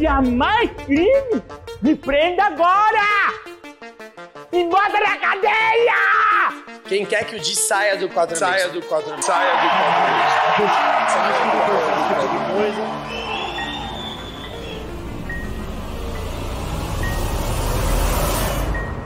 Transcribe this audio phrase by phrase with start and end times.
[0.00, 1.42] denunciar mais crime,
[1.82, 3.02] me prenda agora!
[4.50, 5.92] Me bota na cadeia!
[6.86, 10.40] Quem quer que o Di saia do quadro Saia do quadro Saia do quadro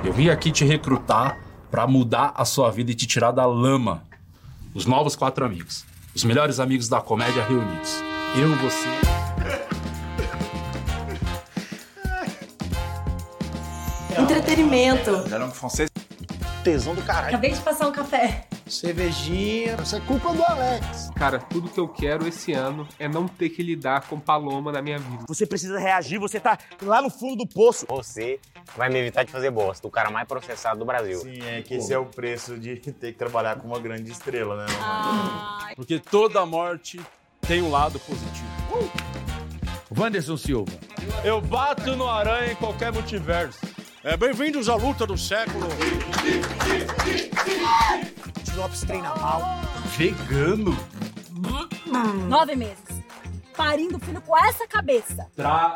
[0.04, 1.38] Eu vim aqui te recrutar
[1.70, 4.04] pra mudar a sua vida e te tirar da lama.
[4.74, 5.84] Os novos quatro amigos.
[6.14, 8.02] Os melhores amigos da comédia reunidos.
[8.36, 9.13] Eu, você.
[14.74, 15.24] Entretenimento.
[16.64, 17.28] Tesão do caralho.
[17.28, 18.46] Acabei de passar um café.
[18.66, 19.76] Cervejinha.
[19.80, 21.10] Isso é culpa do Alex.
[21.14, 24.80] Cara, tudo que eu quero esse ano é não ter que lidar com Paloma na
[24.80, 25.24] minha vida.
[25.28, 27.86] Você precisa reagir, você tá lá no fundo do poço.
[27.88, 28.40] Você
[28.76, 29.86] vai me evitar de fazer bosta.
[29.86, 31.20] O cara mais processado do Brasil.
[31.20, 34.56] Sim, é que esse é o preço de ter que trabalhar com uma grande estrela,
[34.56, 34.66] né?
[35.76, 36.98] Porque toda morte
[37.42, 38.90] tem um lado positivo.
[39.96, 40.72] Wanderson Silva.
[41.22, 43.73] Eu bato no aranha em qualquer multiverso.
[44.06, 45.66] É, Bem-vindos à luta do século.
[48.54, 49.40] Lopes treina mal.
[49.96, 50.72] Vegano?
[52.28, 52.84] Nove meses.
[53.56, 55.26] Parindo filho com essa cabeça.
[55.34, 55.72] Traidores.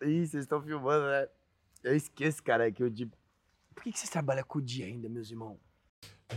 [0.00, 1.28] Ih, vocês estão filmando, né?
[1.84, 3.04] Eu esqueço, cara, que eu de.
[3.74, 5.69] Por que, que vocês trabalham com o dia ainda, meus irmãos?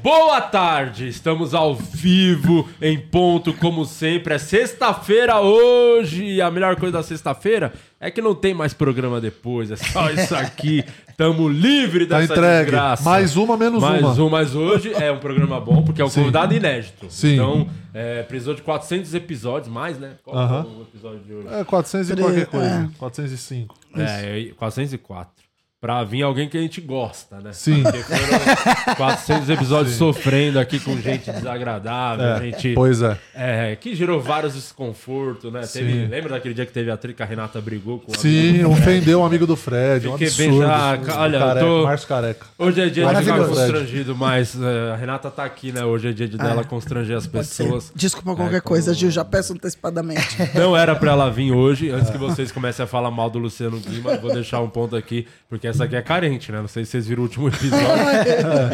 [0.01, 4.33] Boa tarde, estamos ao vivo, em ponto, como sempre.
[4.33, 6.25] É sexta-feira hoje.
[6.25, 9.71] E a melhor coisa da sexta-feira é que não tem mais programa depois.
[9.71, 10.83] É só isso aqui.
[11.15, 12.63] Tamo livre Tá dessa entregue.
[12.71, 13.03] desgraça.
[13.09, 14.23] Mais uma, menos mais uma.
[14.25, 16.21] um, mas hoje é um programa bom porque é um Sim.
[16.21, 17.05] convidado inédito.
[17.09, 17.33] Sim.
[17.35, 20.15] Então, é, precisou de 400 episódios, mais, né?
[20.23, 20.67] Qual Aham.
[20.69, 21.47] é o episódio de hoje?
[21.49, 22.89] É 400 e qualquer coisa.
[22.93, 22.97] é.
[22.99, 23.75] 405.
[23.95, 25.42] É, 404.
[25.83, 27.51] Pra vir alguém que a gente gosta, né?
[27.51, 27.83] Sim.
[27.83, 32.73] Porque foram 400 episódios sofrendo aqui com gente desagradável, É, gente.
[32.73, 33.17] Pois é.
[33.35, 35.59] É, que gerou vários desconfortos, né?
[35.67, 36.07] Teve, Sim.
[36.07, 38.69] lembra daquele dia que teve a trica Renata brigou com o Sim, amigo?
[38.71, 40.07] ofendeu um amigo do Fred.
[40.07, 40.51] Um Fiquei absurdo.
[40.51, 40.59] bem
[41.05, 42.45] já- olha, eu careca, tô- Márcio Careca.
[42.57, 45.83] Hoje é dia de ficar constrangido, mas é, a Renata tá aqui, né?
[45.83, 47.63] Hoje é dia de dela Ah, constranger as Pode ser.
[47.63, 47.91] pessoas.
[47.93, 50.37] Desculpa qualquer É, coisa, como- Gil, já peço antecipadamente.
[50.55, 51.89] Não era pra ela vir hoje.
[51.89, 55.27] Antes que vocês comecem a falar mal do Luciano Guima, vou deixar um ponto aqui,
[55.49, 56.59] porque essa aqui é carente, né?
[56.61, 57.87] Não sei se vocês viram o último episódio.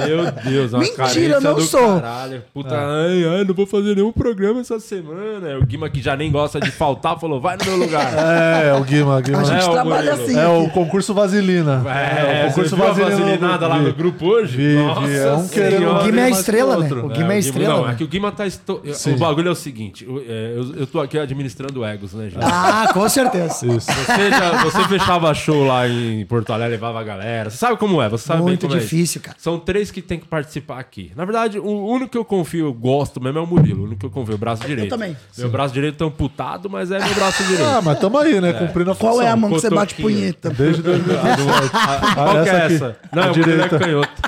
[0.07, 1.99] Meu Deus, uma Mentira, eu não do sou.
[2.01, 2.43] caralho.
[2.53, 5.57] Puta, ai, ai, não vou fazer nenhum programa essa semana.
[5.61, 8.09] O Guima que já nem gosta de faltar falou, vai no meu lugar.
[8.69, 9.19] É, o Guima.
[9.21, 9.39] Guima.
[9.39, 10.23] A gente É, o trabalha Murilo.
[10.29, 10.39] assim.
[10.39, 11.83] É o concurso Vaselina.
[11.89, 13.17] É, o concurso você viu a Vaselina.
[13.19, 14.57] vaselinada lá no grupo hoje?
[14.57, 15.17] Vi, vi.
[15.17, 16.83] É um querendo um Guima é mais que estrela, o né?
[16.85, 17.05] outro.
[17.05, 17.91] O Guima é o estrela, Não, né?
[17.93, 18.45] é que o Guima tá.
[18.45, 19.13] esto- Sim.
[19.13, 22.43] O bagulho é o seguinte: eu, é, eu, eu tô aqui administrando egos, né, gente?
[22.43, 23.65] Ah, com certeza.
[23.65, 23.87] Isso.
[23.91, 27.49] Você, já- você fechava show lá em Porto Alegre, levava a galera.
[27.49, 29.25] Você sabe como é, você sabe Muito bem como difícil, é.
[29.27, 29.37] cara.
[29.39, 31.11] São três que tem que participar aqui.
[31.15, 33.81] Na verdade, o único que eu confio, eu gosto mesmo é o Murilo.
[33.81, 34.89] O único que eu confio, o braço direito.
[34.89, 35.15] também.
[35.37, 37.67] Meu braço direito tá amputado, mas é meu braço direito.
[37.69, 38.53] Ah, mas tamo aí, né?
[38.53, 39.11] Cumprindo a função.
[39.11, 40.49] Qual é a mão que você bate punheta?
[40.49, 41.69] Desde 2017.
[42.15, 42.73] Qual que é aqui.
[42.75, 42.97] essa?
[43.13, 43.79] Não, A o Murilo é direita.
[43.79, 44.09] canhoto.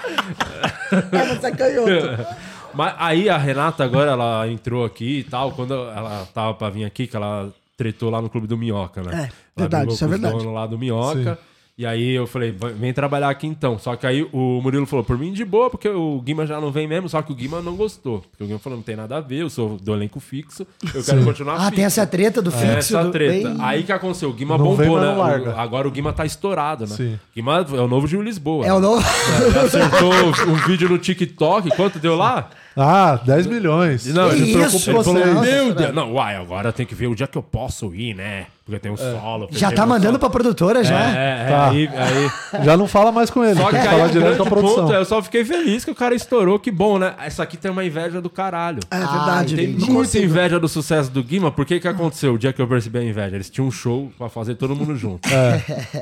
[0.92, 2.26] É, você é canhoto.
[2.74, 6.86] Mas aí a Renata agora, ela entrou aqui e tal, quando ela tava pra vir
[6.86, 9.12] aqui, que ela tretou lá no Clube do Minhoca, né?
[9.14, 10.46] É, Ela verdade, isso é verdade.
[10.46, 11.38] lá do Minhoca.
[11.82, 13.80] E aí eu falei, "Vai- vem trabalhar aqui então.
[13.80, 16.72] Só que aí o Murilo falou, por mim de boa, porque o Guima já não
[16.72, 18.20] vem mesmo, só que o Guima não gostou.
[18.30, 21.04] Porque o Guima falou, não tem nada a ver, eu sou do elenco fixo, eu
[21.04, 21.72] quero continuar Ah, fixo.
[21.78, 22.96] tem essa treta do É, fixo.
[22.96, 23.50] essa do- treta.
[23.50, 24.30] bem- Aí que aconteceu?
[24.30, 25.50] O Guima Não vem, bombou, mas né?
[25.50, 26.96] O- agora o Guima tá estourado, né?
[26.96, 27.20] Sim.
[27.34, 28.64] Guima é o novo Gil Lisboa.
[28.64, 29.04] É o novo.
[29.48, 31.76] Ele acertou um vídeo no TikTok.
[31.76, 32.48] Quanto deu lá?
[32.78, 34.06] Ah, 10 milhões.
[34.06, 35.96] Não, Que ele isso, preocupa- ele falou, meu Deus.
[35.96, 38.46] Não, uai, agora tem que ver o dia que eu posso ir, né?
[38.64, 39.48] Porque tem um solo.
[39.52, 40.20] Já tá mandando solo.
[40.20, 41.00] pra produtora já.
[41.18, 41.70] É, é, Tá.
[41.70, 42.64] aí, aí...
[42.64, 43.56] Já não fala mais com ele.
[43.60, 44.76] Só que tem aí falar o direto com a produção.
[44.84, 47.14] ponto é, eu só fiquei feliz que o cara estourou, que bom, né?
[47.26, 48.80] Essa aqui tem uma inveja do caralho.
[48.92, 49.56] É verdade.
[49.56, 50.26] Tem não muita consigo.
[50.26, 51.52] inveja do sucesso do Guima.
[51.52, 52.34] Por que que aconteceu?
[52.36, 54.96] O dia que eu percebi a inveja, eles tinham um show pra fazer todo mundo
[54.96, 55.28] junto.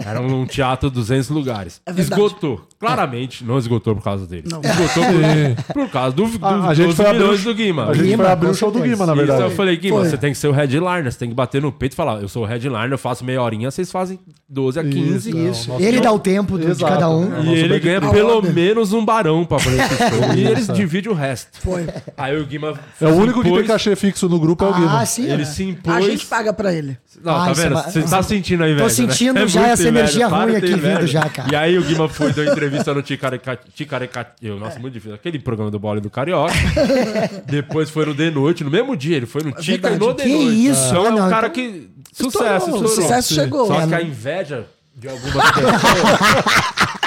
[0.06, 1.82] Era um teatro 200 lugares.
[1.86, 2.62] É esgotou.
[2.80, 4.52] Claramente, não esgotou por causa deles.
[4.52, 4.62] Não.
[4.62, 7.88] Esgotou por, por causa do, do, A- a gente dos foi abrir do Guima.
[7.90, 8.80] A gente Guima, foi abrir o show do.
[8.80, 9.42] Guima, na Isso verdade.
[9.44, 10.10] eu falei, Guima, Foi.
[10.10, 12.28] você tem que ser o headliner, você tem que bater no peito e falar, eu
[12.28, 15.32] sou o headliner, eu faço meia horinha, vocês fazem 12 a 15.
[15.34, 15.70] Não, Isso.
[15.70, 16.92] nosso Ele dá o tempo do- de Exato.
[16.94, 17.34] cada um.
[17.38, 18.52] É, E ele ganha pelo ordem.
[18.52, 20.34] menos um barão pra fazer esse show.
[20.36, 21.60] e eles dividem o resto.
[21.62, 21.88] Foi.
[22.18, 22.74] Aí o Guima.
[23.00, 25.00] É o único que impôs- tem cachê fixo no grupo é o Guima.
[25.02, 25.24] Ah, sim.
[25.26, 25.46] Ele né?
[25.46, 25.96] se impôs.
[25.96, 26.98] A gente paga pra ele.
[27.24, 27.78] Não, Ah, tá vendo?
[27.78, 28.84] é Você ma- tá sentindo a inveja.
[28.84, 29.44] Tô sentindo né?
[29.44, 30.30] É já essa energia.
[30.30, 31.50] Para ruim aqui vindo já, cara.
[31.52, 33.60] E aí o Guima foi deu entrevista no Ticareca.
[33.76, 34.28] Ticareca.
[34.42, 35.16] eu, Nossa, muito difícil.
[35.16, 36.54] Aquele programa do Bola e do Carioca.
[37.46, 38.64] Depois foi no The Noite.
[38.64, 40.68] No mesmo dia, ele foi no Tica e no The Que Noite.
[40.68, 40.88] isso?
[40.90, 41.90] Então Ah, é um cara então- que.
[42.24, 42.88] Sucesso, o estourou.
[42.90, 43.68] sucesso chegou.
[43.68, 46.99] Só É, que a inveja de algumas pessoas.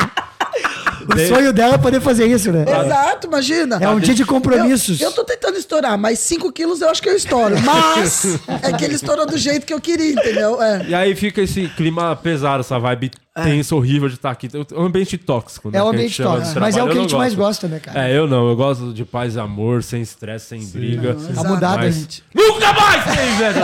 [1.15, 2.63] O sonho dela é poder fazer isso, né?
[2.63, 3.79] Exato, imagina.
[3.81, 5.01] É um dia de compromissos.
[5.01, 7.55] Eu, eu tô tentando estourar, mas 5 quilos eu acho que eu estouro.
[7.63, 10.61] Mas é que ele estourou do jeito que eu queria, entendeu?
[10.63, 10.87] É.
[10.89, 14.49] E aí fica esse clima pesado, essa vibe tensa, horrível de estar aqui.
[14.55, 15.79] É um ambiente tóxico, né?
[15.79, 16.61] É a ambiente gente chama de tóxico.
[16.61, 18.09] Mas é o que a gente não mais gosta, né, cara?
[18.09, 18.49] É, eu não.
[18.49, 21.17] Eu gosto de paz e amor, sem estresse, sem briga.
[21.35, 22.25] Tá mudado, Mas- gente.
[22.35, 23.63] Nunca mais tem inveja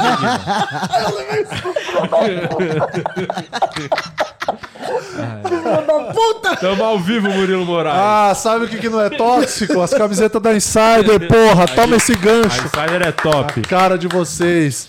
[4.78, 6.56] do Puta!
[6.56, 7.98] Tamo ao vivo, Murilo Moraes.
[7.98, 9.80] Ah, sabe o que, que não é tóxico?
[9.80, 11.66] As camisetas da Insider, porra.
[11.66, 12.66] Toma esse A gancho.
[12.66, 13.60] Insider é top.
[13.62, 14.88] Cara de vocês.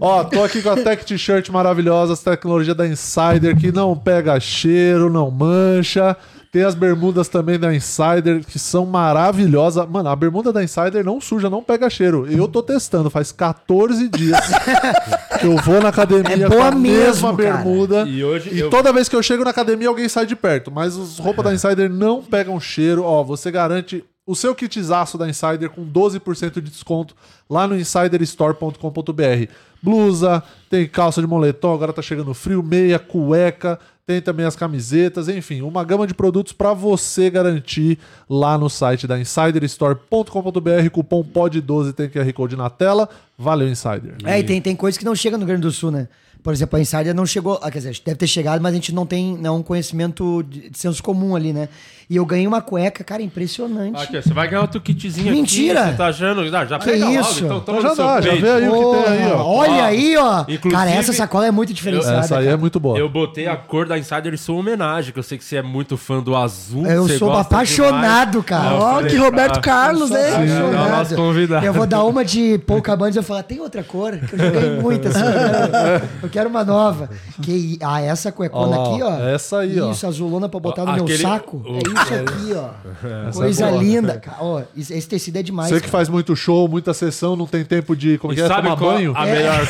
[0.00, 4.38] Ó, tô aqui com a Tech T-shirt maravilhosa, essa tecnologia da Insider que não pega
[4.38, 6.16] cheiro, não mancha.
[6.56, 9.86] Tem as bermudas também da Insider que são maravilhosas.
[9.86, 12.26] Mano, a bermuda da Insider não suja, não pega cheiro.
[12.26, 14.40] Eu tô testando, faz 14 dias
[15.38, 17.56] que eu vou na academia É com a mesma mesmo, cara.
[17.62, 18.08] bermuda.
[18.08, 20.70] E hoje E eu- toda vez que eu chego na academia, alguém sai de perto.
[20.70, 23.04] Mas as roupas da Insider não pegam cheiro.
[23.04, 27.14] Ó, você garante o seu kitzaço da Insider com 12% de desconto
[27.50, 29.50] lá no insiderstore.com.br.
[29.82, 35.28] Blusa, tem calça de moletom, agora tá chegando frio, meia, cueca, tem também as camisetas,
[35.28, 37.98] enfim, uma gama de produtos para você garantir
[38.30, 43.08] lá no site da insiderstore.com.br, cupom POD12 tem QR Code na tela.
[43.36, 44.14] Valeu, Insider.
[44.24, 46.06] É, e tem, tem coisas que não chegam no Rio Grande do Sul, né?
[46.46, 47.58] Por exemplo, a Insider não chegou.
[47.60, 50.70] ah, Quer dizer, deve ter chegado, mas a gente não tem não, um conhecimento de,
[50.70, 51.68] de senso comum ali, né?
[52.08, 54.00] E eu ganhei uma cueca, cara, impressionante.
[54.00, 55.80] Aqui, você vai ganhar outro kitzinho Mentira!
[55.80, 55.90] aqui.
[55.90, 56.56] Você tá achando?
[56.56, 57.44] Ah, já Que pega isso?
[57.44, 58.42] logo, então toma Então já no seu dá, já peito.
[58.42, 59.44] vê aí o que tem aí, ó.
[59.44, 60.40] Olha aí, ó.
[60.42, 62.20] Inclusive, cara, essa sacola é muito diferenciada.
[62.20, 62.58] Essa aí é cara.
[62.58, 62.96] muito boa.
[62.96, 65.62] Eu botei a cor da Insider em sua homenagem, que eu sei que você é
[65.62, 66.86] muito fã do azul.
[66.86, 68.46] Eu você sou gosta apaixonado, demais.
[68.46, 68.74] cara.
[68.76, 70.32] Ó, falei, que Roberto ah, Carlos, sou hein?
[70.32, 70.90] apaixonado.
[70.90, 71.66] Nosso convidado.
[71.66, 74.16] Eu vou dar uma de Polka Bands e eu falar, tem outra cor?
[74.16, 75.18] Que eu joguei muito assim.
[76.22, 77.08] Eu quero, uma nova.
[77.42, 79.28] Que, ah, essa cuecona Ó lá, aqui, ó.
[79.28, 79.90] essa aí, ó.
[79.90, 81.56] Isso, azulona pra botar Ó, no meu aquele- saco.
[81.64, 83.28] o- É isso aqui, ó.
[83.28, 84.36] Essa Coisa é linda, cara.
[84.40, 85.68] Ó, esse tecido é demais.
[85.68, 85.92] Você que cara.
[85.92, 88.76] faz muito show, muita sessão, não tem tempo de como E que é, sabe tomar
[88.76, 89.12] qual banho?
[89.16, 89.60] a melhor,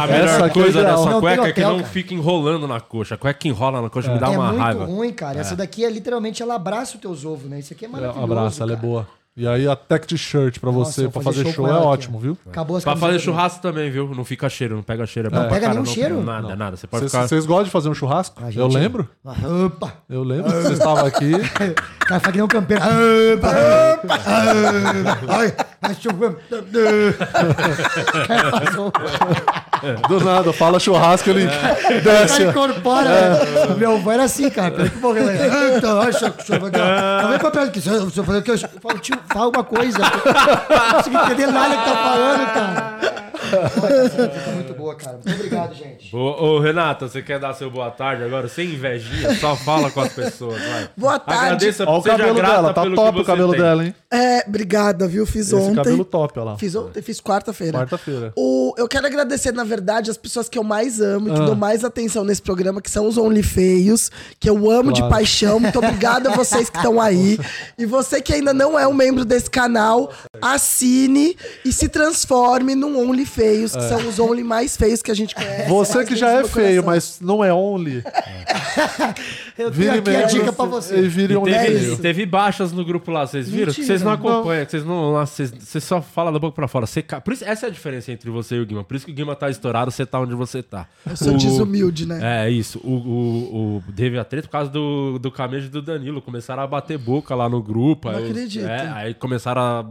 [0.00, 1.88] a melhor é coisa dessa Não cueca é que hotel, não cara.
[1.88, 3.14] fica enrolando na coxa.
[3.14, 4.84] A cueca que enrola na coxa me dá é uma muito raiva.
[4.84, 5.38] ruim, cara.
[5.40, 7.58] Essa daqui é literalmente, ela abraça os teus ovos, né?
[7.58, 8.24] Isso aqui é maravilhoso.
[8.32, 9.06] Abraço, ela é boa.
[9.34, 11.78] E aí a Tech T-shirt pra Nossa, você, eu pra fazer fazer show, show é
[11.78, 12.20] aqui, ótimo, ó.
[12.20, 12.36] viu?
[12.46, 13.24] Acabou as Pra fazer camisetas.
[13.24, 14.14] churrasco também, viu?
[14.14, 15.28] Não fica cheiro, não pega cheiro.
[15.28, 16.22] É Não pega caramba, nenhum não- cheiro?
[16.22, 16.76] Nada, nada.
[16.76, 17.28] Você pode Vocês ficar...
[17.28, 18.38] vocês gostam de fazer um churrasco?
[18.44, 19.08] A Eu gente- lembro.
[19.24, 19.32] Ah,
[19.66, 19.90] Opa!
[20.10, 21.30] Eu lembro que você estava aqui.
[22.00, 22.82] Cara, faz que nem um campeiro.
[22.84, 23.48] Opa!
[23.94, 24.18] Opa!
[25.28, 25.92] Ai, ai,
[30.08, 32.38] Do nada, fala churrasco, ele O desce.
[32.38, 33.74] cara incorpora, né?
[33.76, 34.70] Meu avô era assim, cara.
[34.70, 35.28] Pelo que morreu.
[35.30, 37.80] ele, "Ah, Então, acha que o senhor vai pra perto aqui.
[37.80, 39.98] Se eu se eu fazer o que eu falo, tio, fala alguma coisa.
[39.98, 43.21] Não consigo entender nada que tá falando, cara.
[43.56, 45.18] Fica muito boa, cara.
[45.24, 46.14] Muito obrigado, gente.
[46.14, 48.48] Ô, ô, Renata, você quer dar seu boa tarde agora?
[48.48, 50.88] Sem invejinha, só fala com as pessoas, vai.
[50.96, 51.44] Boa tarde.
[51.44, 53.60] Agradeça, Olha o cabelo dela, tá top o cabelo tem.
[53.60, 53.94] dela, hein?
[54.10, 55.24] É, obrigada, viu?
[55.26, 55.76] Fiz Esse ontem.
[55.76, 56.58] cabelo top, olha lá.
[56.58, 57.78] Fiz ontem, fiz quarta-feira.
[57.78, 58.32] Quarta-feira.
[58.36, 61.44] O, eu quero agradecer, na verdade, as pessoas que eu mais amo e que Ah.
[61.44, 65.14] dou mais atenção nesse programa, que são os Only Feios, que eu amo de Claro.
[65.14, 65.60] paixão.
[65.60, 67.38] Muito obrigada a vocês que estão aí.
[67.78, 70.10] E você que ainda não é um membro desse canal,
[70.40, 73.88] assine e se transforme num Only Feios, que É.
[73.88, 75.68] são os Only mais feios que a gente conhece.
[75.68, 78.02] Você mais que já é feio, mas não é only.
[79.58, 80.96] Eu Vire tenho aqui a membro dica pra você.
[80.98, 81.96] E vire E only teve, feio.
[81.98, 83.72] teve baixas no grupo lá, vocês viram?
[83.72, 83.86] Que Mentira.
[83.86, 85.12] vocês não acompanham, que vocês não.
[85.12, 86.86] lá, Vocês, vocês só falam da boca pra fora.
[86.86, 88.82] Você ca- Por isso, essa é a diferença entre você e o Guima.
[88.84, 90.86] Por isso que o Guima tá estourado, você tá onde você tá.
[91.08, 92.46] Eu sou O- desumilde, né?
[92.46, 92.80] É, isso.
[92.82, 96.22] O, o, o- teve a treta por causa do, do camejo do Danilo.
[96.22, 98.10] Começaram a bater boca lá no grupo.
[98.10, 98.66] Não aí, acredito.
[98.66, 99.84] é, aí começaram a.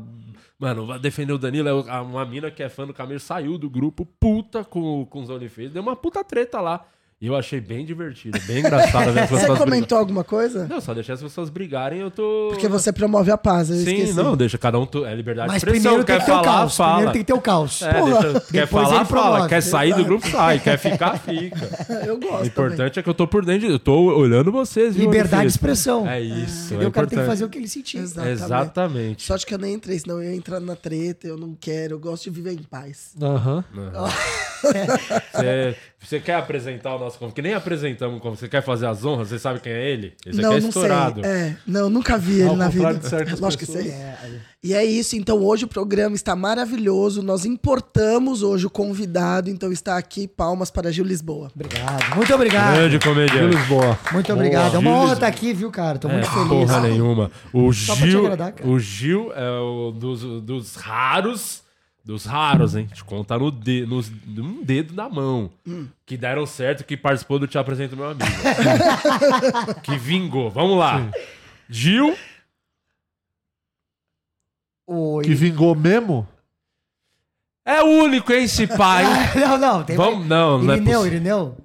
[0.62, 1.90] Mano, defender o Danilo.
[1.90, 5.30] A- Uma mina que é fã do camejo saiu do grupo, puta com, com os
[5.32, 5.72] OnlyFans.
[5.74, 6.86] Deu uma puta treta lá.
[7.22, 10.66] E eu achei bem divertido, bem engraçado ver as Você comentou alguma coisa?
[10.68, 12.48] Não, só deixar as pessoas brigarem, eu tô.
[12.50, 14.14] Porque você promove a paz, eu Sim, esqueci.
[14.14, 14.88] não, deixa cada um.
[14.88, 15.82] tu- É liberdade Mas de expressão.
[16.02, 16.76] primeiro tem Quer que ter o falar, caos.
[16.76, 16.92] fala.
[16.94, 17.82] Primeiro tem que ter o caos.
[17.84, 18.22] É, Porra.
[18.24, 19.48] deixa- quer Depois falar, fala.
[19.48, 20.60] Quer sair do grupo, sai.
[20.60, 21.70] Quer ficar, fica.
[22.08, 23.68] Eu gosto O importante é que eu tô por dentro.
[23.68, 25.06] de- Eu tô olhando vocês, viu?
[25.06, 26.10] Liberdade de expressão.
[26.10, 26.74] É isso.
[26.74, 28.00] E é o cara tem que fazer o que ele sentir.
[28.00, 28.42] Exatamente.
[28.44, 29.24] Exatamente.
[29.28, 32.00] Sorte que eu nem entrei, senão eu ia entrar na treta, eu não quero, eu
[32.00, 33.12] gosto de viver em paz.
[33.22, 33.64] Aham.
[34.62, 37.36] Você, você quer apresentar o nosso convidado?
[37.36, 40.14] Que nem apresentamos como você quer fazer as honras, você sabe quem é ele?
[40.26, 41.22] Esse não, aqui é não estourado.
[41.22, 41.30] sei.
[41.32, 42.94] É, não, nunca vi ele Ao na vida.
[42.96, 43.94] de certas Lógico que sei.
[44.64, 47.24] E é isso, então hoje o programa está maravilhoso.
[47.24, 50.28] Nós importamos hoje o convidado, então está aqui.
[50.28, 51.52] Palmas para Gil Lisboa.
[51.56, 52.16] Obrigado.
[52.16, 52.76] Muito obrigado.
[52.76, 53.56] Grande Gil comediante.
[53.56, 54.00] Lisboa.
[54.12, 54.76] Muito obrigado.
[54.76, 55.98] É uma Gil honra estar aqui, viu, cara?
[55.98, 56.48] Tô muito É, feliz.
[56.48, 57.32] Porra nenhuma.
[57.52, 58.70] O Só pra te Gil, agradar, cara.
[58.70, 61.64] o Gil é o dos, dos raros,
[62.04, 62.88] dos raros, hein?
[62.92, 65.52] Te contar no de, nos, num dedo da mão.
[65.68, 65.88] Hum.
[66.06, 68.26] Que deram certo, que participou do Te Apresento Meu Amigo.
[69.84, 70.50] que vingou.
[70.50, 71.10] Vamos lá.
[71.70, 72.18] Gil.
[74.86, 75.22] O...
[75.22, 76.28] Que vingou mesmo?
[77.64, 79.06] É o único, hein, esse pai.
[79.40, 81.20] Não, não, tem Vamos, não, não é Irineu, possível.
[81.20, 81.58] Irineu.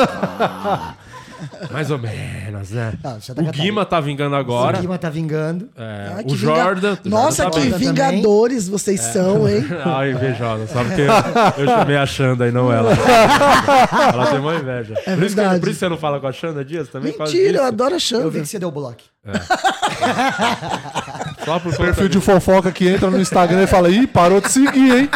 [1.70, 2.92] Mais ou menos, né?
[3.20, 3.52] Santa o Catarina.
[3.52, 4.78] Guima tá vingando agora.
[4.78, 5.68] O Guima tá vingando.
[5.76, 6.96] É, Ah, o que vinga- Jordan.
[7.04, 9.64] Nossa, Jordan que tá vingadores vocês são, hein?
[9.84, 10.66] Ai, invejosa.
[10.66, 12.92] Sabe que eu, eu chamei a Xanda e não ela.
[14.12, 14.94] ela tem uma inveja.
[15.06, 17.14] É por, isso que, por isso você não fala com a Xanda Dias também?
[17.18, 18.24] Mentira, eu adoro a Xanda.
[18.24, 18.98] Eu vi que você deu bloco.
[21.44, 24.96] Só por Perfil de fofoca que entra no Instagram e fala, ih, parou de seguir,
[24.96, 25.10] hein?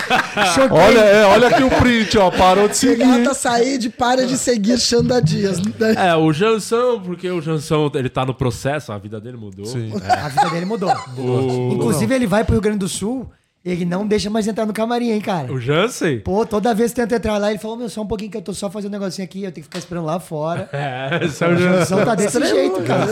[0.55, 0.79] Choquei.
[0.79, 3.05] olha, é, olha aqui o print, ó, parou de seguir.
[3.05, 5.59] Renata Said para de seguir Xanda Dias.
[5.97, 9.67] É, o Jansão, porque o Jansão, ele tá no processo, a vida dele mudou.
[9.67, 9.93] Sim.
[10.09, 10.93] A vida dele mudou.
[11.17, 13.31] O, Inclusive, ele vai pro Rio Grande do Sul,
[13.65, 15.53] ele não deixa mais entrar no camarim, hein, cara.
[15.53, 16.21] o Jansen?
[16.21, 18.43] Pô, toda vez que tenta entrar lá, ele falou, meu, só um pouquinho que eu
[18.43, 20.69] tô só fazendo um negocinho aqui, eu tenho que ficar esperando lá fora.
[20.75, 21.79] É, esse é O o Jansão.
[21.99, 23.11] Jansão tá desse jeito, cara.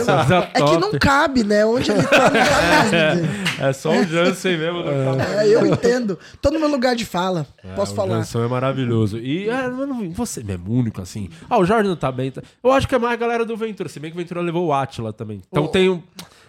[0.53, 1.65] É que não cabe, né?
[1.65, 3.29] Onde ele tá, não cabe ninguém.
[3.59, 4.83] É só o Jansen mesmo.
[4.83, 6.19] não tá- É, eu entendo.
[6.41, 7.47] Tô no meu lugar de fala.
[7.75, 8.17] Posso o falar.
[8.17, 9.17] Jansson é maravilhoso.
[9.17, 11.29] E é, mano, você mesmo, único, assim.
[11.49, 12.29] Ah, o Jordan tá bem.
[12.31, 13.89] tá- Eu acho que é mais a galera do Ventura.
[13.89, 15.41] Se bem que o Ventura levou o Atila também.
[15.49, 16.01] Então Ô, tem um.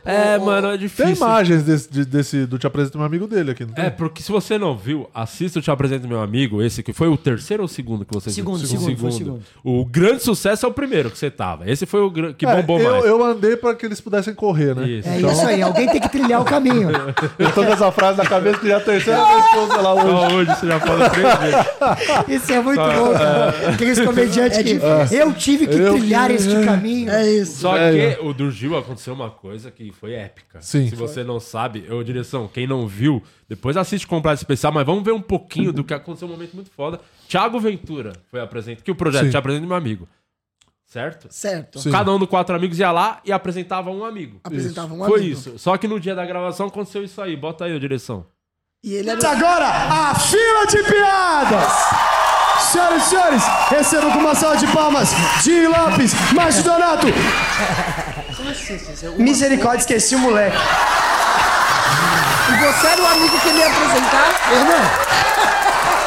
[0.04, 1.14] É, mano, é Tem difícil.
[1.16, 3.84] imagens desse, de- desse do Te Apresento Meu Amigo dele aqui, não tem?
[3.86, 7.08] É, porque se você não viu, assista o Te Apresento Meu Amigo, esse que foi
[7.08, 8.66] o terceiro ou o segundo que você Segundo, viu?
[8.66, 9.42] segundo, foi o segundo.
[9.62, 11.68] O grande sucesso é o primeiro que você tava.
[11.70, 13.04] Esse foi o que É, bombou eu, mais.
[13.06, 14.86] eu andei pra que eles pudessem correr, né?
[14.88, 15.08] Isso.
[15.08, 16.90] É isso aí, alguém tem que trilhar o caminho.
[17.38, 19.62] Eu tô com essa frase na cabeça que já é a terceira vez que eu
[19.64, 20.04] uso ela hoje.
[20.10, 22.42] Só hoje você já fala três vezes.
[22.42, 23.68] Isso é muito Só- bom, cara.
[23.70, 25.18] Aqueles comediantes É que difícil.
[25.18, 27.10] eu tive que Eu trilhar que- este caminho.
[27.10, 27.60] É isso.
[27.60, 30.60] Só É, que o do Gil aconteceu uma coisa que foi épica.
[30.60, 30.88] Sim.
[30.88, 35.02] Se você não sabe, eu, direção, quem não viu, depois assiste completo especial, mas vamos
[35.04, 37.00] ver um pouquinho do que aconteceu, um momento muito foda.
[37.28, 39.30] Thiago Ventura foi apresentado, que o projeto Sim.
[39.30, 40.08] te apresenta meu amigo.
[40.86, 41.26] Certo?
[41.30, 41.80] Certo.
[41.80, 41.90] Sim.
[41.90, 44.38] Cada um dos quatro amigos ia lá e apresentava um amigo.
[44.44, 45.32] Apresentava um Foi amigo.
[45.32, 45.58] isso.
[45.58, 47.36] Só que no dia da gravação aconteceu isso aí.
[47.36, 48.26] Bota aí, ô direção.
[48.82, 51.72] E ele era Agora, a fila de piadas!
[52.70, 55.10] Senhoras e senhores, recebam com uma salva de palmas
[55.42, 57.06] de Lopes, Márcio Donato.
[59.18, 60.56] Misericórdia, esqueci o moleque.
[62.46, 64.26] E você era o amigo que ele ia apresentar?
[64.52, 65.14] Eu não.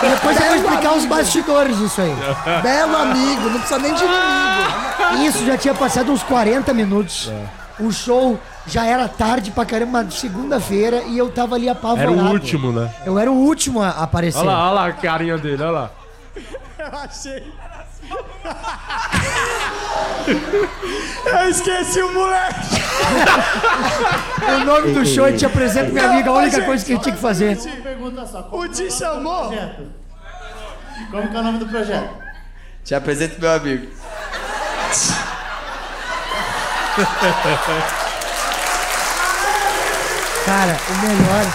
[0.10, 2.15] Depois eu vou explicar os bastidores disso aí.
[2.62, 5.27] Belo amigo, não precisa nem de inimigo.
[5.27, 7.32] Isso já tinha passado uns 40 minutos.
[7.79, 12.12] O show já era tarde pra caramba, segunda-feira, e eu tava ali apavorado.
[12.13, 12.91] Era o último, né?
[13.06, 14.39] Eu era o último a aparecer.
[14.39, 15.91] Olha lá, olha lá a carinha dele, olha lá.
[16.77, 17.51] Eu achei.
[21.25, 22.59] Eu esqueci o moleque.
[24.61, 27.15] O nome do show, eu te apresento minha amiga, a única coisa que eu tinha
[27.15, 27.57] que fazer.
[27.81, 28.49] Pergunta só.
[28.51, 29.51] O Ti chamou.
[31.11, 32.09] Como que é o nome do projeto?
[32.83, 33.87] Te apresento meu amigo.
[40.45, 41.45] Cara, o melhor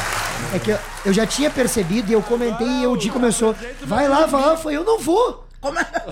[0.55, 3.55] é que eu, eu já tinha percebido e eu comentei e o Di começou.
[3.83, 4.49] Vai lá, vai lá.
[4.49, 5.47] Eu falei, eu não vou.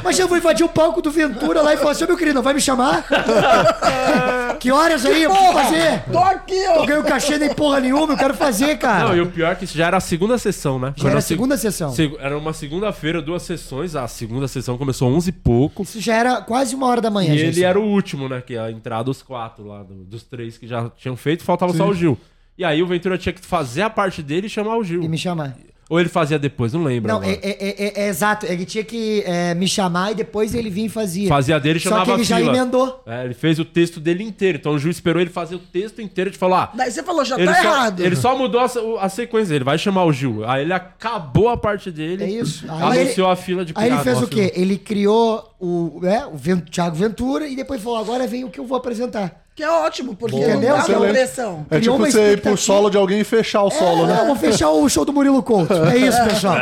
[0.03, 2.37] Mas eu vou invadir o palco do Ventura lá e falar assim, ô meu querido,
[2.37, 3.05] não vai me chamar?
[4.61, 5.23] que horas aí?
[5.25, 6.03] Eu preciso fazer?
[6.13, 6.87] Tô aqui, Eu ó.
[6.87, 9.09] ganhei o cachê nem porra nenhuma, eu quero fazer, cara.
[9.09, 10.89] Não, e o pior é que isso já era a segunda sessão, né?
[10.97, 11.93] Já Foi era na a seg- segunda sessão.
[11.93, 13.97] seg- Era uma segunda-feira, duas sessões.
[13.97, 15.83] A segunda sessão começou às 11 e pouco.
[15.83, 17.35] Isso já era quase uma hora da manhã.
[17.35, 18.41] E ele era o último, né?
[18.41, 21.87] Que ia entrar dos quatro lá, do- dos três que já tinham feito, faltava só
[21.89, 22.17] o Gil.
[22.57, 25.03] E aí o Ventura tinha que fazer a parte dele e chamar o Gil.
[25.03, 25.57] E me chamar.
[25.91, 27.09] Ou ele fazia depois, não lembro.
[27.09, 27.33] Não, agora.
[27.33, 28.47] é, é- é- é exato.
[28.47, 31.29] Ele tinha que é, me chamar e depois ele vinha e fazia.
[31.29, 33.03] Fazia dele e Só chamava que ele a já emendou.
[33.05, 34.57] É, ele fez o texto dele inteiro.
[34.57, 36.71] Então o Gil esperou ele fazer o texto inteiro de falar.
[36.77, 38.01] Daí você falou, já ele, tá só, errado.
[38.05, 40.49] ele só mudou a, a sequência, ele vai chamar o Gil.
[40.49, 42.23] Aí ele acabou a parte dele.
[42.23, 42.65] É isso.
[42.71, 44.49] Aí Anunciou ele- a fila de Aí ele fez o quê?
[44.53, 44.63] fila.
[44.65, 48.65] Ele criou o, é, o Thiago Ventura e depois falou: agora vem o que eu
[48.65, 49.40] vou apresentar.
[49.55, 50.55] Que é ótimo, porque Boa.
[50.55, 51.67] não dá uma pressão.
[51.71, 54.25] É tipo uma você ir pro solo de alguém e fechar o solo, Não, né?
[54.27, 55.75] vou fechar o show do Murilo Couto.
[55.75, 56.57] É isso, pessoal.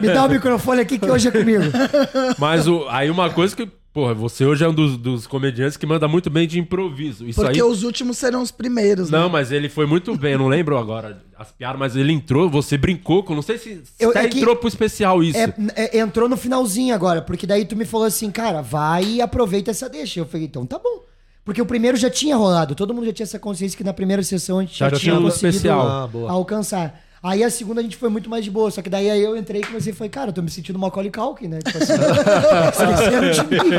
[0.00, 1.64] Me dá o microfone aqui que hoje é comigo.
[2.38, 5.84] Mas o, aí uma coisa que, porra, você hoje é um dos, dos comediantes que
[5.86, 7.26] manda muito bem de improviso.
[7.26, 7.62] Isso Porque aí.
[7.66, 9.18] os últimos serão os primeiros, né?
[9.18, 12.48] Não, mas ele foi muito bem, eu não lembro agora as piadas, mas ele entrou,
[12.48, 15.38] você brincou com, não sei se Eu- até é que- entrou pro especial isso.
[15.38, 19.20] É, é, entrou no finalzinho agora, porque daí tu me falou assim, cara, vai e
[19.22, 20.20] aproveita essa deixa.
[20.20, 21.09] Eu falei, então tá bom.
[21.50, 24.22] Porque o primeiro já tinha rolado, todo mundo já tinha essa consciência que na primeira
[24.22, 25.84] sessão a gente já, Já tinha conseguido especial.
[25.84, 27.02] Ah, alcançar.
[27.20, 29.36] Aí a segunda a gente foi muito mais de boa, só que daí aí eu
[29.36, 31.58] entrei e comecei e falei, cara, eu tô me sentindo Macaulay Culkin, né?
[31.58, 31.92] Tipo assim,
[33.34, 33.70] de mim.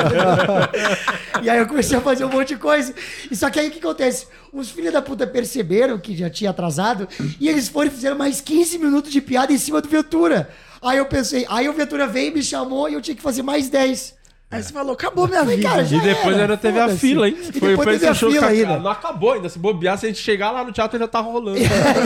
[1.43, 2.93] e aí eu comecei a fazer um monte de coisa.
[3.31, 4.27] E só que aí o que acontece?
[4.51, 7.07] Os filhos da puta perceberam que já tinha atrasado
[7.39, 10.49] e eles foram e fizeram mais 15 minutos de piada em cima do Ventura.
[10.81, 13.43] Aí eu pensei, aí o Ventura veio e me chamou e eu tinha que fazer
[13.43, 14.19] mais 10.
[14.51, 15.61] Aí você falou, acabou minha vida.
[15.61, 17.37] cara, E depois era, ainda teve a fila, hein?
[17.41, 18.77] E depois teve a show fila ainda.
[18.79, 19.47] Não acabou ainda.
[19.47, 21.59] Se bobear, se a gente chegar lá no teatro, ainda tá rolando.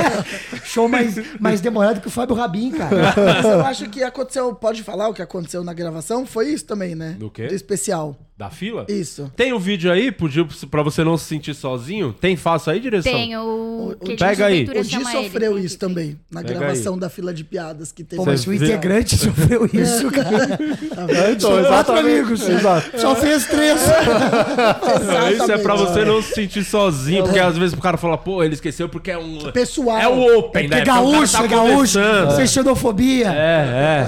[0.64, 3.14] Show mais, mais demorado que o Fábio Rabin, cara.
[3.16, 6.26] Mas eu acho que aconteceu, pode falar o que aconteceu na gravação?
[6.26, 7.16] Foi isso também, né?
[7.18, 7.48] Do quê?
[7.48, 8.16] Do especial.
[8.38, 8.86] Da fila?
[8.90, 9.32] Isso.
[9.34, 12.12] Tem o vídeo aí, pra você não se sentir sozinho?
[12.12, 13.14] Tem fácil aí, direção?
[13.14, 13.96] Tem o.
[14.04, 14.66] que Pega aí.
[14.66, 17.00] O Di sofreu isso também, na Pega gravação aí.
[17.00, 18.18] da fila de piadas que teve.
[18.18, 20.50] Pô, mas o integrante sofreu isso, cara.
[20.50, 20.58] Tá?
[21.16, 22.35] É, então, quatro exatamente.
[22.42, 22.60] Amigos.
[22.62, 23.00] Exato.
[23.02, 23.80] Só fez três.
[25.40, 28.44] Isso é pra você não se sentir sozinho, porque às vezes o cara fala, pô,
[28.44, 29.52] ele esqueceu porque é um.
[29.52, 29.98] Pessoal.
[30.00, 30.82] É o Open, É né?
[30.82, 31.76] que é Porque o cara gaúcho, tá é gaúcho.
[32.00, 32.36] começando.
[32.36, 33.28] Sem xenofobia.
[33.34, 34.08] É,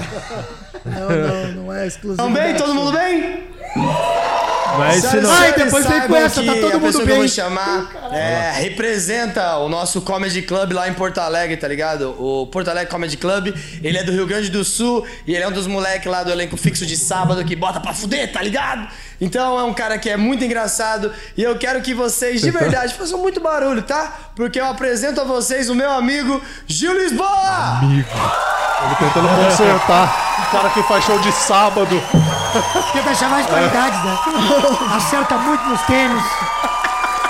[0.84, 2.22] Não, não, não é exclusivo.
[2.22, 2.54] Tamo bem?
[2.54, 3.42] Todo mundo bem?
[4.90, 5.30] É esse não.
[5.30, 7.18] Ai, depois vem com essa, tá todo mundo pessoa que eu bem.
[7.18, 12.14] vou chamar é, representa o nosso Comedy Club lá em Porto Alegre, tá ligado?
[12.18, 15.48] O Porto Alegre Comedy Club, ele é do Rio Grande do Sul e ele é
[15.48, 18.88] um dos moleques lá do elenco fixo de sábado que bota pra fuder, tá ligado?
[19.20, 22.94] Então é um cara que é muito engraçado e eu quero que vocês de verdade
[22.98, 24.30] façam muito barulho, tá?
[24.36, 27.80] Porque eu apresento a vocês o meu amigo Gil Lisboa!
[27.82, 28.04] Ele
[28.98, 30.28] tentando consertar.
[30.48, 32.00] O cara que faz show de sábado.
[32.92, 34.16] Tenta achar mais qualidades, né?
[34.96, 36.22] Acerta muito nos tênis.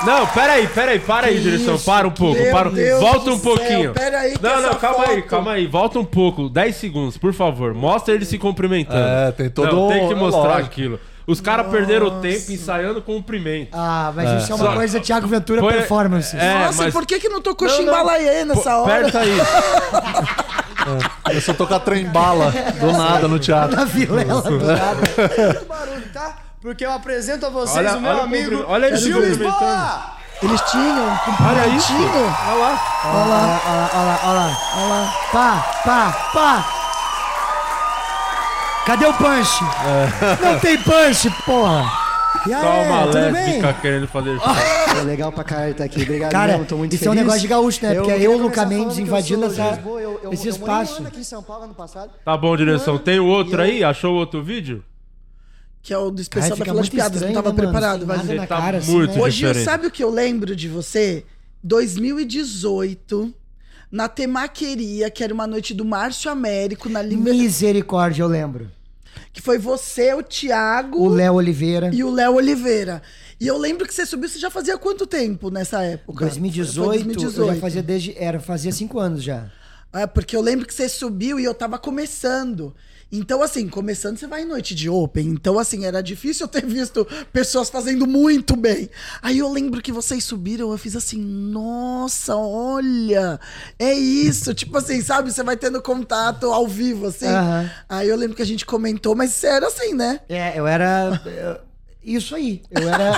[0.05, 1.77] Não, pera aí, pera aí, para aí, direção.
[1.81, 2.71] Para um pouco, Meu para.
[2.71, 3.83] Deus volta do um pouquinho.
[3.83, 5.67] céu, pera aí que Não, não, essa calma aí, foto- calma aí.
[5.67, 6.49] Volta um pouco.
[6.49, 7.75] 10 segundos, por favor.
[7.75, 9.01] Mostra ele se cumprimentando.
[9.01, 10.67] É, tem todo Não, um- tem que mostrar lógico.
[10.67, 11.01] aquilo.
[11.27, 13.71] Os caras perderam o tempo ensaiando cumprimento.
[13.75, 16.35] Ah, mas isso é uma Só- coisa Thiago Ventura Põe- performance.
[16.35, 17.83] É, Nossa, mas- e por que que não tocou Não, não.
[17.85, 19.01] Chimbalaê nessa hora?
[19.09, 19.37] Aperta aí.
[21.25, 23.77] Começou a tocar trem bala do nada no teatro.
[23.77, 24.51] Na vilela do.
[24.53, 26.37] Muito barulho, tá?
[26.61, 30.19] Porque eu apresento a vocês Olha- o meu olha o amigo cumpri- olha Gil Lisboa!
[30.41, 31.17] Eles tinham um
[31.49, 31.89] Olha isso.
[31.89, 32.35] cumprimentinho.
[32.49, 32.81] Olha lá.
[33.05, 34.59] Olha lá, olha lá, olha lá, olha lá.
[34.77, 35.15] Olha lá.
[35.33, 36.65] Pá, pá, pá.
[38.87, 39.61] Cadê o punch?
[40.41, 41.91] Não tem punch, porra.
[42.49, 43.33] E aí, Só uma tudo bem?
[43.33, 44.39] lésbica querendo fazer
[44.99, 46.03] É legal pra caralho estar aqui.
[46.03, 47.23] Obrigado Cara, mesmo, tô muito isso é um feliz.
[47.25, 47.95] negócio de gaúcho, né?
[47.95, 50.99] Porque é queria eu, Luca Mendes, eu invadindo essa- Lisboa, eu- eu- esse eu espaço.
[50.99, 52.11] ano aqui em São Paulo ano passado.
[52.25, 52.97] Tá bom, direção.
[52.99, 53.85] Tem o outro aí?
[53.85, 54.83] Achou o outro vídeo?
[55.83, 57.13] Que é o do especial Cara, da fica piadas.
[57.15, 57.73] estranho, não tava né, mano?
[57.73, 59.29] preparado, vai na Tá cara, assim, muito né?
[59.31, 59.65] Diferente.
[59.65, 61.25] sabe o que eu lembro de você?
[61.63, 63.33] 2018,
[63.91, 67.33] na Temaqueria, que era uma noite do Márcio Américo, na Liber...
[67.35, 68.71] Misericórdia, eu lembro.
[69.33, 71.91] Que foi você, o Thiago O Léo Oliveira.
[71.93, 73.03] e o Léo Oliveira.
[73.41, 76.25] E eu lembro que você subiu, você já fazia quanto tempo nessa época?
[76.25, 78.15] 2018, Foi eu já fazia desde.
[78.19, 79.51] Era, fazia cinco anos já.
[79.93, 82.75] É, porque eu lembro que você subiu e eu tava começando.
[83.11, 85.27] Então, assim, começando, você vai em noite de open.
[85.29, 88.91] Então, assim, era difícil eu ter visto pessoas fazendo muito bem.
[89.23, 93.41] Aí eu lembro que vocês subiram, eu fiz assim, nossa, olha,
[93.79, 94.53] é isso.
[94.53, 95.33] tipo assim, sabe?
[95.33, 97.27] Você vai tendo contato ao vivo, assim.
[97.27, 97.71] Aham.
[97.89, 100.21] Aí eu lembro que a gente comentou, mas você era assim, né?
[100.29, 101.21] É, eu era.
[101.25, 101.69] eu-
[102.05, 102.63] Isso aí.
[102.71, 103.13] Eu era,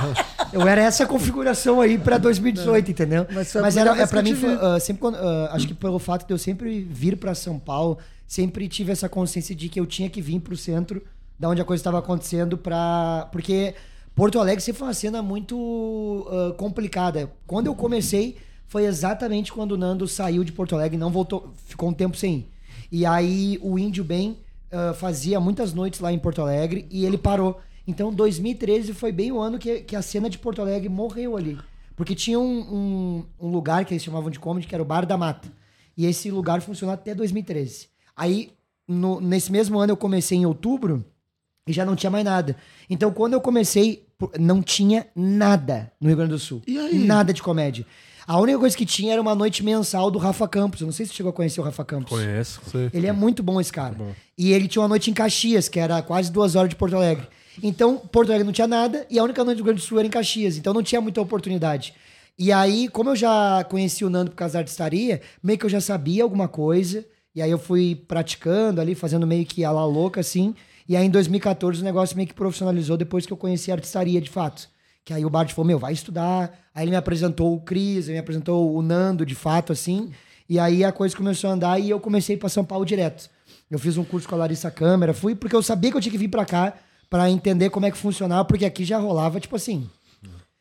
[0.53, 3.27] eu era essa configuração aí pra 2018, entendeu?
[3.33, 6.27] Mas Mas era, é, eu mim, foi, ah, sempre quando, ah, acho que pelo fato
[6.27, 7.99] de eu sempre vir pra São Paulo,
[8.31, 11.03] sempre tive essa consciência de que eu tinha que vir pro centro,
[11.37, 13.29] da onde a coisa estava acontecendo, pra.
[13.33, 13.75] Porque
[14.15, 17.33] Porto Alegre sempre foi uma cena muito ah, complicada.
[17.45, 18.37] Quando eu comecei,
[18.69, 22.35] foi exatamente quando o Nando saiu de Porto Alegre não voltou, ficou um tempo sem
[22.35, 22.49] ir.
[22.93, 24.39] E aí o Índio Bem
[24.71, 27.61] ah, fazia muitas noites lá em Porto Alegre e ele parou.
[27.85, 31.59] Então 2013 foi bem o ano que, que a cena de Porto Alegre morreu ali.
[31.97, 35.05] Porque tinha um, um, um lugar que eles chamavam de comedy, que era o Bar
[35.05, 35.53] da Mata.
[35.97, 37.90] E esse lugar funcionou até 2013.
[38.21, 38.51] Aí,
[38.87, 41.03] no- nesse mesmo ano, eu comecei em outubro
[41.67, 42.55] e já não tinha mais nada.
[42.89, 44.05] Então, quando eu comecei,
[44.39, 46.61] não tinha nada no Rio Grande do Sul.
[46.67, 46.99] E aí?
[46.99, 47.87] Nada de comédia.
[48.27, 50.81] A única coisa que tinha era uma noite mensal do Rafa Campos.
[50.83, 52.11] Eu não sei se você chegou a conhecer o Rafa Campos.
[52.11, 52.61] Conheço.
[52.93, 53.97] Ele é muito bom, esse cara.
[54.37, 57.27] E ele tinha uma noite em Caxias, que era quase duas horas de Porto Alegre.
[57.63, 59.99] Então, Porto Alegre não tinha nada e a única noite do Rio Grande do Sul
[59.99, 60.57] era em Caxias.
[60.59, 61.95] Então, não tinha muita oportunidade.
[62.39, 65.71] E aí, como eu já conheci o Nando por causa da artistaria, meio que eu
[65.71, 67.05] já sabia alguma coisa.
[67.41, 70.55] E aí, eu fui praticando ali, fazendo meio que a la louca, assim.
[70.87, 74.21] E aí, em 2014, o negócio meio que profissionalizou depois que eu conheci a artistaria,
[74.21, 74.69] de fato.
[75.05, 76.53] Que aí o Bart falou, meu, vai estudar.
[76.75, 80.11] Aí ele me apresentou o Cris, ele me apresentou o Nando, de fato, assim.
[80.49, 83.31] E aí a coisa começou a andar e eu comecei para São Paulo direto.
[83.71, 86.13] Eu fiz um curso com a Larissa Câmara, fui porque eu sabia que eu tinha
[86.13, 86.75] que vir para cá
[87.09, 89.89] para entender como é que funcionava, porque aqui já rolava, tipo assim.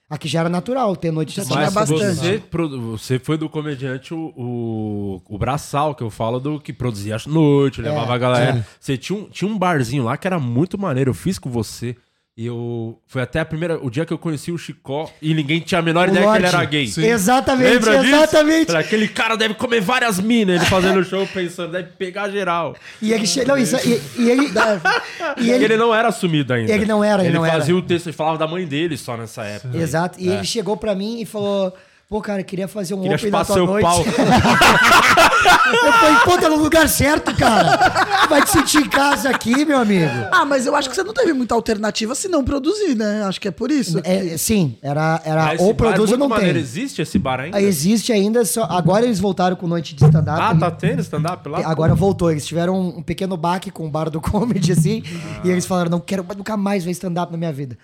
[0.10, 1.96] Aqui já era natural ter noite de Mas sábado.
[1.96, 6.74] você, produ- você foi do comediante o, o, o braçal, que eu falo do que
[6.74, 8.58] produzia as noites, levava É, a galera.
[8.58, 8.66] é.
[8.80, 11.12] Você tinha um, tinha um barzinho lá que era muito maneiro.
[11.12, 11.96] Eu fiz com você.
[12.40, 12.98] E eu.
[13.06, 13.78] Foi até a primeira.
[13.86, 16.32] O dia que eu conheci o Chicó e ninguém tinha a menor O ideia que
[16.38, 16.56] ele Lorde.
[16.56, 16.88] era gay.
[16.88, 17.06] Sim.
[17.06, 18.16] Exatamente, Lembra disso?
[18.16, 18.66] exatamente.
[18.68, 20.56] Falei, Aquele cara deve comer várias minas.
[20.62, 22.78] Ele fazendo show pensando, deve pegar geral.
[23.02, 23.44] E ele che...
[23.44, 24.50] não, isso, e, e ele.
[25.38, 25.66] E e ele...
[25.66, 26.72] ele, não era assumido ainda.
[26.72, 27.78] Ele não era, ele Ele não fazia era.
[27.78, 29.78] o texto, ele falava da mãe dele só nessa época.
[29.78, 30.18] Exato.
[30.20, 30.36] E É.
[30.36, 31.74] ele chegou pra mim e falou:
[32.10, 33.84] Pô, cara, queria fazer um Queria open na chupar tua seu noite.
[33.84, 34.00] pau.
[35.86, 38.26] eu falei, pô, tá no lugar certo, cara.
[38.28, 40.10] Vai te sentir em casa aqui, meu amigo.
[40.32, 43.22] Ah, mas eu acho que você não teve muita alternativa se não produzir, né?
[43.26, 44.02] Acho que é por isso.
[44.04, 46.54] É, sim, era, era Ah, ou é produz ou não maneiro.
[46.54, 46.62] tem.
[46.64, 47.62] Existe esse bar ainda?
[47.62, 50.42] Existe ainda, só, agora eles voltaram com noite de stand-up.
[50.42, 51.60] Ah, tá tendo stand-up lá?
[51.64, 55.42] Agora voltou, eles tiveram um, um pequeno baque com o bar do comedy, assim, Ah.
[55.46, 57.78] e eles falaram, não quero nunca mais ver stand-up na minha vida.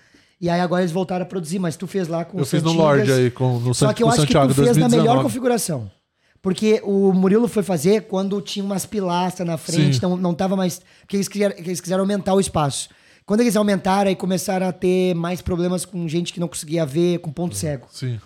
[0.46, 2.62] E aí agora eles voltaram a produzir, mas tu fez lá com Eu o fiz
[2.62, 2.72] no.
[2.72, 5.24] Lorde aí, com- no Só que eu acho Santiago, que tu fez na melhor 2019.
[5.24, 5.92] configuração.
[6.40, 10.02] Porque o Murilo foi fazer quando tinha umas pilastras na frente, Sim.
[10.04, 10.80] não, não tava mais...
[11.02, 12.90] Porque eles, quiseram, eles quiseram aumentar o espaço.
[13.26, 17.18] Quando eles aumentaram, aí começaram a ter mais problemas com gente que não conseguia ver,
[17.22, 17.88] com ponto cego.
[17.92, 18.20] Sim.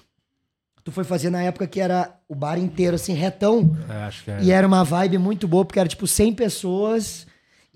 [0.84, 3.78] Tu foi fazer na época que era o bar inteiro, assim, retão.
[3.90, 4.40] É, acho que é.
[4.44, 7.26] E era uma vibe muito boa, porque era tipo 100 pessoas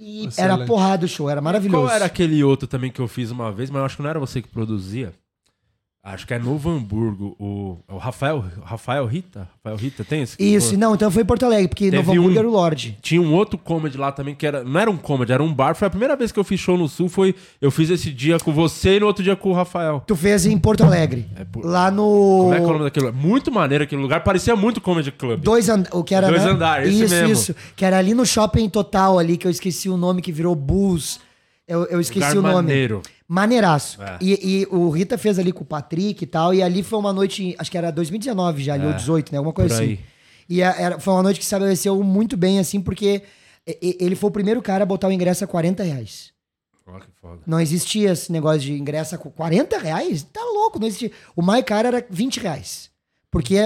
[0.03, 0.41] e Excelente.
[0.41, 1.85] era porrada o show, era maravilhoso.
[1.85, 4.09] Qual era aquele outro também que eu fiz uma vez, mas eu acho que não
[4.09, 5.13] era você que produzia?
[6.05, 7.33] Acho que é Novo Hamburgo.
[7.39, 9.47] O, o Rafael, Rafael Rita?
[9.55, 10.35] Rafael Rita tem esse?
[10.37, 12.97] Isso, não, então foi em Porto Alegre, porque Novo Hamburgo era o Lorde.
[13.01, 14.65] Tinha um outro comedy lá também que era.
[14.65, 15.75] Não era um comedy, era um bar.
[15.75, 17.07] Foi a primeira vez que eu fiz show no Sul.
[17.07, 17.33] Foi.
[17.61, 20.03] Eu fiz esse dia com você e no outro dia com o Rafael.
[20.05, 21.25] Tu fez em Porto Alegre.
[21.63, 22.03] Lá no.
[22.03, 23.21] Como é que é o nome daquele lugar?
[23.21, 24.23] Muito maneiro aquele lugar.
[24.25, 25.39] Parecia muito Comedy Club.
[25.39, 25.85] Dois and...
[25.93, 26.51] o que era Dois né?
[26.51, 27.31] andares, isso, mesmo.
[27.31, 30.53] isso, que era ali no Shopping Total ali que eu esqueci o nome que virou
[30.53, 31.21] Bulls.
[31.67, 32.53] Eu, eu esqueci Lugar o nome.
[32.55, 33.01] maneiro.
[33.27, 34.01] Maneiraço.
[34.01, 34.17] É.
[34.21, 37.13] E, e o Rita fez ali com o Patrick e tal, e ali foi uma
[37.13, 39.37] noite, acho que era 2019 já, ali, É, ou 18, né?
[39.37, 39.91] Alguma coisa por assim.
[39.93, 39.99] aí.
[40.49, 43.23] E era, foi uma noite que se estabeleceu muito bem, assim, porque
[43.81, 46.33] ele foi o primeiro cara a botar o ingresso a 40 reais.
[46.85, 47.39] Ó, que foda.
[47.47, 50.21] Não existia esse negócio de ingresso a 40 reais?
[50.23, 51.11] Tá louco, não existia.
[51.33, 52.89] O mais caro era 20 reais.
[53.31, 53.57] Porque,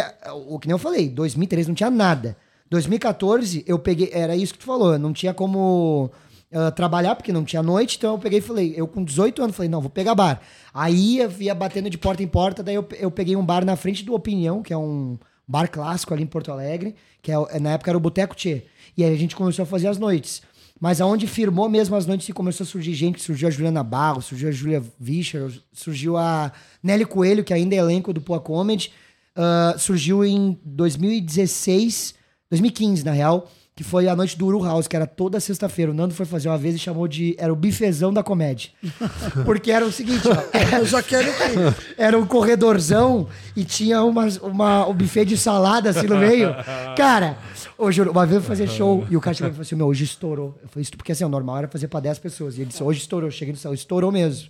[0.48, 2.38] o que nem eu falei, 2013 não tinha nada.
[2.70, 4.12] 2014, eu peguei.
[4.14, 6.12] Era isso que tu falou, não tinha como
[6.52, 9.56] ah, trabalhar, porque não tinha noite, então eu peguei e falei, eu com 18 anos,
[9.56, 10.42] falei, não, vou pegar bar.
[10.74, 13.76] Aí eu ia batendo de porta em porta, daí eu, eu peguei um bar na
[13.76, 17.72] frente do Opinião, que é um bar clássico ali em Porto Alegre, que é, na
[17.72, 18.64] época era o Boteco Tchê.
[18.96, 20.42] E aí a gente começou a fazer as noites.
[20.80, 24.26] Mas aonde firmou mesmo as noites e começou a surgir gente, surgiu a Juliana Barros,
[24.26, 26.52] surgiu a Julia Vischer, surgiu a
[26.84, 28.92] Nelly Coelho, que ainda é elenco do Poa Comedy,
[29.36, 32.16] ah, surgiu em 2016,
[32.50, 35.92] 2015, na real, que foi a noite do Uru House, que era toda sexta-feira.
[35.92, 37.36] O Nando foi fazer uma vez e chamou de.
[37.38, 38.72] Era o bifezão da comédia.
[39.46, 40.78] Porque era o seguinte, ó.
[40.78, 41.28] Eu já quero
[41.96, 46.50] Era um corredorzão e tinha uma, uma, um buffet de salada assim no meio.
[46.98, 47.38] Cara,
[47.78, 49.76] eu juro, uma vez eu fui fazer show e o cara chegou e falou assim:
[49.76, 50.58] Meu, hoje estourou.
[50.63, 52.58] Eu falei, isso porque assim, o normal era fazer pra 10 pessoas.
[52.58, 53.28] E ele disse: Hoje estourou.
[53.28, 54.50] Eu cheguei no céu, estourou mesmo.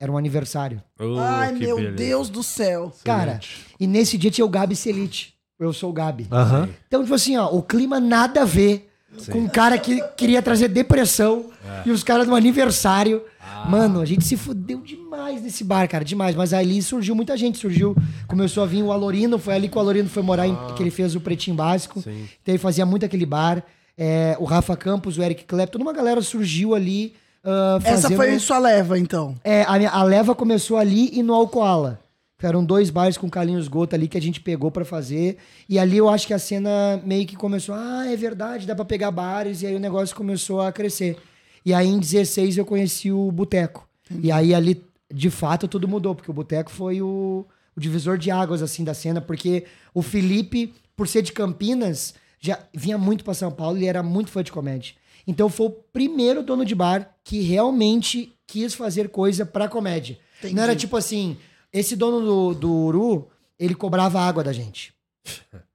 [0.00, 0.82] Era um aniversário.
[1.20, 2.90] Ai, meu Deus do céu.
[3.04, 3.38] Cara,
[3.78, 5.34] e nesse dia tinha o Gabi Celite.
[5.64, 6.26] Eu sou o Gabi.
[6.30, 6.68] Aham.
[6.88, 8.88] Então, tipo assim, ó, o clima nada a ver
[9.30, 11.46] com um cara que queria trazer depressão
[11.84, 11.88] É.
[11.88, 13.22] e os caras no aniversário.
[13.40, 13.66] Ah.
[13.68, 16.34] Mano, a gente se fudeu demais nesse bar, cara, demais.
[16.34, 17.94] Mas ali surgiu muita gente, surgiu.
[18.26, 20.90] Começou a vir o Alorino, foi ali que o Alorino foi morar, em, que ele
[20.90, 21.98] fez o Pretinho Básico.
[22.00, 22.02] Ah.
[22.02, 22.28] Sim.
[22.42, 23.62] Então ele fazia muito aquele bar.
[23.96, 27.14] É, o Rafa Campos, o Eric Clapton, toda uma galera surgiu ali.
[27.44, 29.34] ah, Essa fazendo- foi sua leva, então.
[29.44, 32.00] é, a, minha- a leva começou ali e no Alcoala.
[32.46, 35.38] Eram dois bares com Carlinhos Gota ali que a gente pegou pra fazer.
[35.68, 37.74] E ali eu acho que a cena meio que começou.
[37.74, 39.62] Ah, é verdade, dá pra pegar bares.
[39.62, 41.16] E aí o negócio começou a crescer.
[41.64, 43.88] E aí em 16 eu conheci o Boteco.
[44.20, 46.14] E aí ali, de fato, tudo mudou.
[46.14, 49.20] Porque o Boteco foi o, o divisor de águas, assim, da cena.
[49.20, 54.02] Porque o Felipe, por ser de Campinas, já vinha muito pra São Paulo e era
[54.02, 54.94] muito fã de comédia.
[55.26, 60.18] Então foi o primeiro dono de bar que realmente quis fazer coisa pra comédia.
[60.38, 60.54] Entendi.
[60.54, 61.36] Não era tipo assim,
[61.72, 64.92] esse dono do, do Uru, ele cobrava água da gente.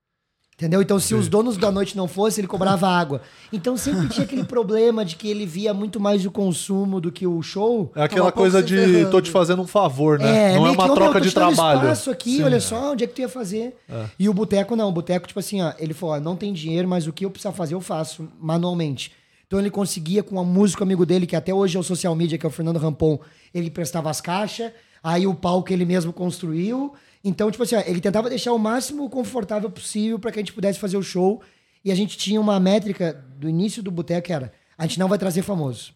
[0.59, 0.81] Entendeu?
[0.81, 3.21] Então, se os donos da noite não fossem, ele cobrava água.
[3.53, 7.27] Então, sempre tinha aquele problema de que ele via muito mais o consumo do que
[7.27, 7.91] o show.
[7.95, 10.55] É aquela coisa de tô te fazendo um favor, né?
[10.55, 11.81] não é meio que, uma "Ô, meu, troca de trabalho.
[11.81, 12.43] espaço aqui, Sim.
[12.43, 13.75] olha só, onde é que tu ia fazer?
[13.87, 14.05] É.
[14.17, 16.87] E o Boteco não, o Boteco, tipo assim, ó, ele falou, ó, não tem dinheiro,
[16.87, 19.11] mas o que eu precisar fazer, eu faço manualmente.
[19.45, 22.35] Então ele conseguia com um músico amigo dele, que até hoje é o social media,
[22.35, 23.19] que é o Fernando Rampon,
[23.53, 24.71] ele prestava as caixas,
[25.03, 26.93] aí o palco ele mesmo construiu.
[27.23, 30.53] Então, tipo assim, ó, ele tentava deixar o máximo confortável possível para que a gente
[30.53, 31.41] pudesse fazer o show.
[31.83, 35.07] E a gente tinha uma métrica do início do Boteco, que era, a gente não
[35.07, 35.93] vai trazer famoso.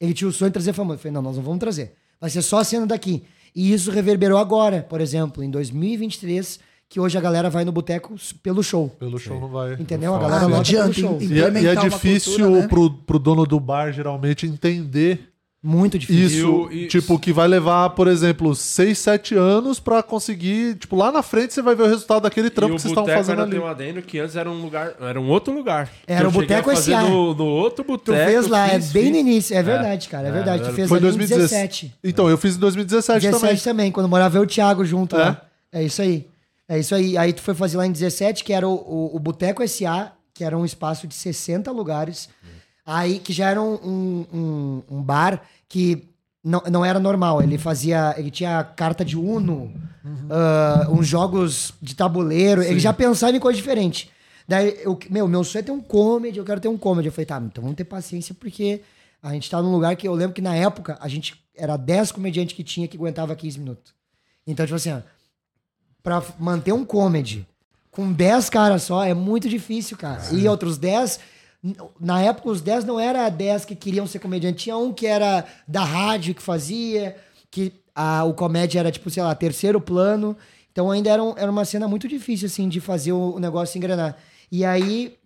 [0.00, 0.94] Ele tinha o sonho de trazer famoso.
[0.94, 1.94] Eu falei, não, nós não vamos trazer.
[2.20, 3.24] Vai ser só a cena daqui.
[3.54, 8.14] E isso reverberou agora, por exemplo, em 2023, que hoje a galera vai no boteco
[8.42, 8.88] pelo show.
[8.98, 9.74] Pelo show não vai.
[9.74, 10.14] Entendeu?
[10.14, 11.18] A não galera lota pelo show.
[11.20, 16.68] E é, e é difícil pro, pro dono do bar, geralmente, entender Muito difícil.
[16.70, 20.76] Isso, tipo, que vai levar, por exemplo, 6, 7 anos pra conseguir.
[20.76, 23.00] Tipo, lá na frente você vai ver o resultado daquele trampo e que vocês o
[23.00, 23.58] estavam fazendo ali.
[23.58, 25.90] um adendo que antes era um lugar, era um outro lugar.
[26.06, 27.02] Era o Boteco S.A..
[27.02, 28.16] No, no outro Tu boteco.
[28.30, 29.12] fez lá, é fiz, bem fiz.
[29.12, 29.56] no início.
[29.56, 30.28] É verdade, cara.
[30.28, 30.62] É, verdade.
[30.62, 31.86] Tu fez Foi ali em 2017.
[31.86, 31.94] 17.
[32.04, 33.60] Então, eu fiz em 2017 17 também.
[33.62, 33.92] também.
[33.92, 35.18] quando morava eu e o Thiago junto É?
[35.18, 35.42] lá.
[35.72, 36.28] É isso aí.
[36.68, 37.18] É isso aí.
[37.18, 40.44] Aí tu foi fazer lá em 17, que era o, o, o Boteco S.A., que
[40.44, 42.28] era um espaço de 60 lugares.
[42.86, 43.74] Aí, que já era um,
[44.32, 46.08] um, um- bar que
[46.42, 47.42] não, não era normal.
[47.42, 48.14] Ele fazia.
[48.16, 49.72] Ele tinha carta de Uno,
[50.30, 52.62] ah, uns jogos de tabuleiro.
[52.62, 54.08] Ele já pensava em coisa diferente.
[54.46, 57.08] Daí, eu, meu, meu sonho é ter um comedy, eu quero ter um comedy.
[57.08, 58.80] Eu falei, tá, então vamos ter paciência, porque
[59.20, 62.12] a gente tá num lugar que eu lembro que na época a gente era 10
[62.12, 63.92] comediantes que tinha que aguentava 15 minutos.
[64.46, 65.00] Então, tipo assim, ó,
[66.00, 67.44] pra manter um comedy
[67.90, 70.22] com 10 caras só é muito difícil, cara.
[70.32, 71.18] E outros 10.
[72.00, 74.64] Na época, os 10 não era 10 que queriam ser comediante.
[74.64, 77.16] Tinha um que era da rádio que fazia,
[77.50, 80.36] que a, o comédia era, tipo, sei lá, terceiro plano.
[80.70, 83.76] Então ainda era, um- era uma cena muito difícil, assim, de fazer o, o negócio
[83.78, 84.16] engrenar.
[84.52, 85.16] E aí,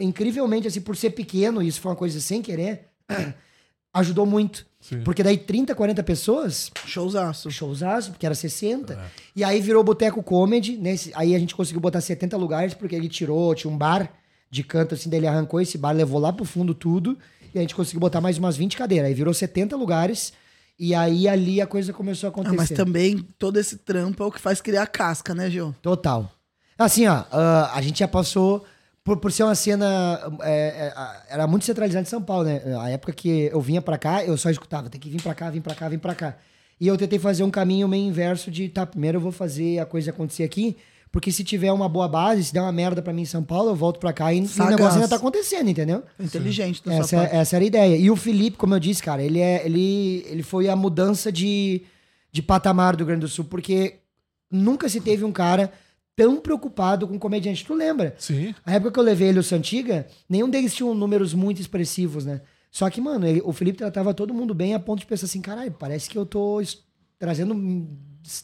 [0.00, 2.86] incrivelmente, assim, por ser pequeno, isso foi uma coisa sem querer,
[3.92, 4.66] ajudou muito.
[5.04, 6.70] Porque daí 30, 40 pessoas.
[6.86, 7.50] Showzaço.
[7.50, 8.94] Showzaço, porque era 60.
[9.34, 10.76] E aí virou Boteco Comedy.
[10.76, 14.10] Nesse, aí a gente conseguiu botar 70 lugares, porque ele tirou, tinha um bar
[14.54, 17.18] de canto assim, daí ele arrancou esse bar, levou lá pro fundo tudo.
[17.54, 19.08] E a gente conseguiu botar mais umas 20 cadeiras.
[19.08, 20.32] Aí virou 70 lugares.
[20.78, 22.56] E aí ali a coisa começou a Ah, acontecer.
[22.56, 25.74] mas também todo esse trampo é o que faz criar a casca, né, Gil?
[25.82, 26.30] Total.
[26.78, 28.64] Assim, ó, ah, a gente já passou.
[29.04, 30.18] Por, por ser uma cena.
[30.42, 32.60] é, é, era muito centralizada em São Paulo, né?
[32.80, 35.50] A época que eu vinha pra cá, eu só escutava, tem que vir pra cá,
[35.50, 36.36] vir pra cá, vir pra cá.
[36.80, 39.84] E eu tentei fazer um caminho meio inverso de, tá, primeiro eu vou fazer a
[39.86, 40.76] coisa acontecer aqui,
[41.14, 43.70] porque se tiver uma boa base, se der uma merda pra mim em São Paulo,
[43.70, 44.74] eu volto pra cá e, e o Sagaz.
[44.76, 46.02] negócio ainda tá acontecendo, entendeu?
[46.18, 47.36] Inteligente da Essa, parte.
[47.36, 47.96] essa era a ideia.
[47.96, 51.82] E o Felipe, como eu disse, cara, ele, é, ele, ele foi a mudança de,
[52.32, 54.00] de patamar do Rio Grande do Sul, porque
[54.50, 55.70] nunca se teve um cara
[56.16, 57.64] tão preocupado com comediante.
[57.64, 58.16] Tu lembra?
[58.18, 58.52] Sim.
[58.66, 62.40] A época que eu levei ele o Santiga, nenhum deles tinham números muito expressivos, né?
[62.72, 65.40] Só que, mano, ele- o Felipe tratava todo mundo bem a ponto de pensar assim,
[65.40, 66.60] caralho, parece que eu tô
[67.20, 67.54] trazendo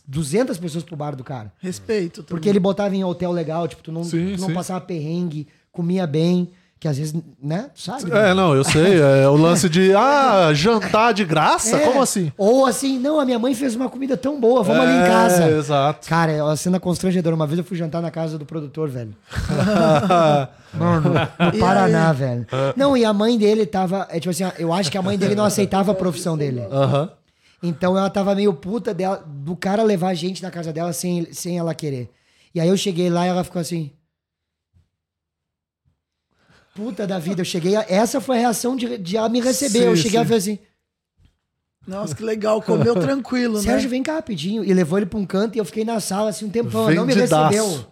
[0.06, 1.52] 200 pessoas pro bar do cara.
[1.58, 2.22] Respeito.
[2.22, 4.54] Porque ele botava em hotel legal, tipo, tu não, Sim, tu não sim.
[4.54, 7.68] passava perrengue, comia bem, que às vezes, né?
[7.74, 8.10] Tu sabe?
[8.10, 8.98] É, não, eu sei.
[9.00, 11.76] É o lance de, ah, jantar de graça?
[11.76, 11.80] É.
[11.86, 12.32] Como assim?
[12.38, 15.06] Ou assim, não, a minha mãe fez uma comida tão boa, vamos ali em É,
[15.06, 15.50] casa.
[15.50, 16.08] exato.
[16.08, 17.36] Cara, é uma cena constrangedora.
[17.36, 19.14] Uma vez eu fui jantar na casa do produtor, velho.
[20.72, 22.46] Mano, no Paraná, velho.
[22.76, 24.06] Não, e a mãe dele tava.
[24.10, 26.62] É tipo assim, eu acho que a mãe dele não aceitava a profissão dele.
[26.70, 27.10] Aham.
[27.62, 31.30] Então ela tava meio puta dela, do cara levar a gente na casa dela sem,
[31.32, 32.10] sem ela querer.
[32.54, 33.90] E aí eu cheguei lá e ela ficou assim.
[36.74, 37.76] Puta da vida, eu cheguei.
[37.76, 39.80] a- essa foi a reação de, de ela me receber.
[39.80, 40.24] Sim, eu cheguei sim.
[40.24, 40.58] e falei assim.
[41.86, 42.62] Nossa, que legal.
[42.62, 43.62] Comeu tranquilo, né?
[43.62, 44.64] Sérgio, vem cá rapidinho.
[44.64, 46.82] E levou ele pra um canto e eu fiquei na sala assim um tempão.
[46.84, 47.89] Ela não me recebeu.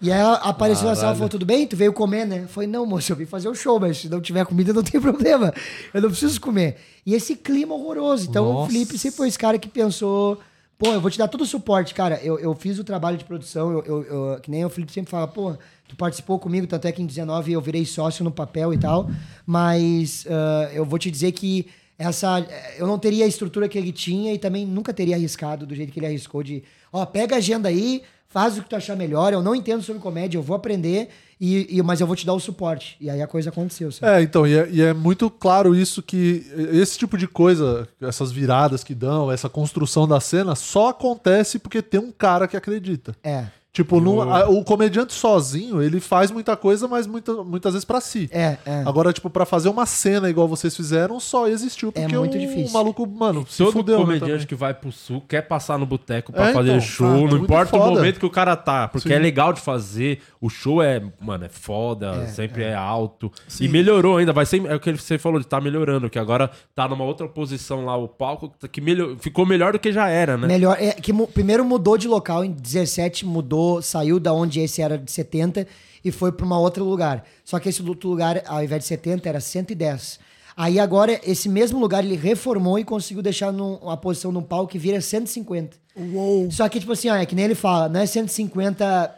[0.00, 1.66] E aí ela apareceu na sala e falou: tudo bem?
[1.66, 2.42] Tu veio comer, né?
[2.44, 4.82] Eu falei, não, moço, eu vim fazer o show, mas se não tiver comida, não
[4.82, 5.52] tem problema.
[5.92, 6.76] Eu não preciso comer.
[7.04, 8.28] E esse clima horroroso.
[8.28, 8.70] Então o Nossa.
[8.72, 10.38] Felipe sempre foi esse cara que pensou.
[10.78, 12.20] Pô, eu vou te dar todo o suporte, cara.
[12.22, 15.10] Eu, eu fiz o trabalho de produção, eu, eu- eu- que nem o Felipe sempre
[15.10, 15.56] fala, pô,
[15.88, 19.10] tu participou comigo, tanto é que em 19 eu virei sócio no papel e tal.
[19.44, 21.66] Mas ah, eu vou te dizer que
[21.98, 22.46] essa.
[22.76, 25.92] Eu não teria a estrutura que ele tinha e também nunca teria arriscado do jeito
[25.92, 26.62] que ele arriscou de.
[26.92, 29.32] Ó, pega a agenda aí, faz o que tu achar melhor.
[29.32, 31.08] Eu não entendo sobre comédia, eu vou aprender,
[31.40, 32.96] e, e- mas eu vou te dar o suporte.
[33.00, 33.90] E aí a coisa aconteceu.
[33.90, 34.12] sabe?
[34.12, 38.30] É, então, e é, e é muito claro isso que esse tipo de coisa, essas
[38.30, 43.14] viradas que dão, essa construção da cena, só acontece porque tem um cara que acredita.
[43.22, 43.46] É.
[43.82, 48.28] Tipo, a- o comediante sozinho, ele faz muita coisa, mas muita- muitas vezes pra si.
[48.32, 48.82] É, é.
[48.84, 52.72] Agora, tipo, pra fazer uma cena igual vocês fizeram, só existiu porque muito o difícil.
[52.72, 54.46] maluco, mano, se Todo fudeu, né, comediante também.
[54.46, 57.20] que vai pro sul quer passar no boteco pra É, fazer então, show, tá, não
[57.28, 57.90] muito importa o foda.
[57.96, 59.14] momento que o cara tá, porque Sim.
[59.14, 63.30] é legal de fazer, o show é, mano, é foda, sempre é, alto.
[63.46, 63.64] Sim.
[63.64, 66.50] E melhorou ainda, vai ser, é o que você falou, de tá melhorando, que agora
[66.74, 70.36] tá numa outra posição lá, o palco, que melhor, ficou melhor do que já era,
[70.36, 70.46] né?
[70.48, 70.76] Melhor.
[70.80, 74.96] É, que mu- primeiro mudou de local, em 17 mudou, saiu da onde esse era
[74.98, 75.66] de 70
[76.04, 77.24] e foi pra uma outro lugar.
[77.44, 80.18] Só que esse outro lugar, ao invés de 70, era 110.
[80.56, 84.72] Aí agora, esse mesmo lugar ele reformou e conseguiu deixar num- uma posição num palco
[84.72, 85.76] que vira 150.
[85.96, 86.50] Uou.
[86.50, 89.14] Só que, tipo assim, ó, é que nem ele fala, não é 150.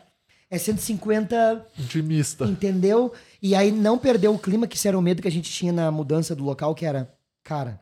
[0.50, 2.44] É 150 Intimista.
[2.44, 3.12] Entendeu?
[3.40, 5.72] E aí não perdeu o clima, que isso era o medo que a gente tinha
[5.72, 7.08] na mudança do local, que era,
[7.44, 7.80] cara,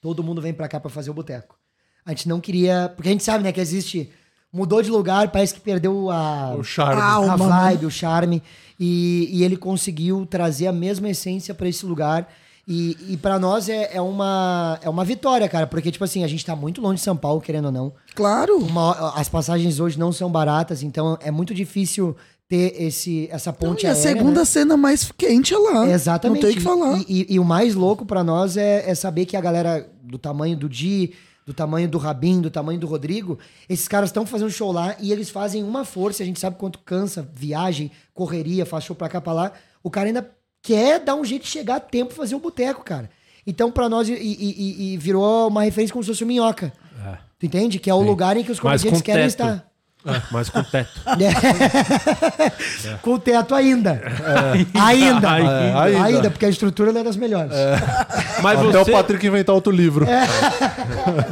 [0.00, 1.56] todo mundo vem pra cá pra fazer o boteco.
[2.04, 2.92] A gente não queria.
[2.94, 4.10] Porque a gente sabe, né, que existe.
[4.56, 7.00] Mudou de lugar, parece que perdeu a, O charme.
[7.00, 7.56] a Alma, né?
[7.62, 8.42] vibe, o charme.
[8.80, 12.26] E, e ele conseguiu trazer a mesma essência pra esse lugar.
[12.68, 16.26] E, e para nós é, é, uma, é uma vitória, cara, porque, tipo assim, a
[16.26, 17.92] gente tá muito longe de São Paulo, querendo ou não.
[18.14, 18.56] Claro.
[18.58, 22.16] Uma- as passagens hoje não são baratas, então é muito difícil
[22.48, 24.44] ter esse, essa ponte E a aérea, segunda né?
[24.44, 25.88] cena mais quente é lá.
[25.88, 26.42] Exatamente.
[26.42, 26.98] Não tem o que falar.
[26.98, 30.18] E, e- e o mais louco pra nós é, é saber que a galera do
[30.18, 31.12] tamanho do Di,
[31.46, 35.12] do tamanho do Rabin, do tamanho do Rodrigo, esses caras estão fazendo show lá e
[35.12, 36.24] eles fazem uma força.
[36.24, 39.52] A gente sabe quanto cansa, viagem, correria, faz show pra cá, pra lá.
[39.82, 40.28] O cara ainda
[40.60, 43.08] quer dar um jeito de chegar a tempo e fazer um boteco, cara.
[43.46, 46.72] Então, pra nós, e, e- e- virou uma referência como se fosse o Minhoca.
[47.06, 47.16] É.
[47.38, 47.78] Tu entende?
[47.78, 48.06] Que é o Sim.
[48.06, 49.64] lugar em que os comediantes com querem estar.
[50.06, 50.90] É, mas com teto.
[51.06, 52.96] É.
[53.02, 53.90] Com teto ainda.
[53.92, 54.80] É.
[54.80, 55.30] Ainda.
[55.32, 55.82] Ainda.
[55.82, 56.04] ainda.
[56.04, 56.30] Ainda.
[56.30, 57.52] porque a estrutura não é das melhores.
[58.42, 60.06] Mas Até você- o Patrick inventar outro livro.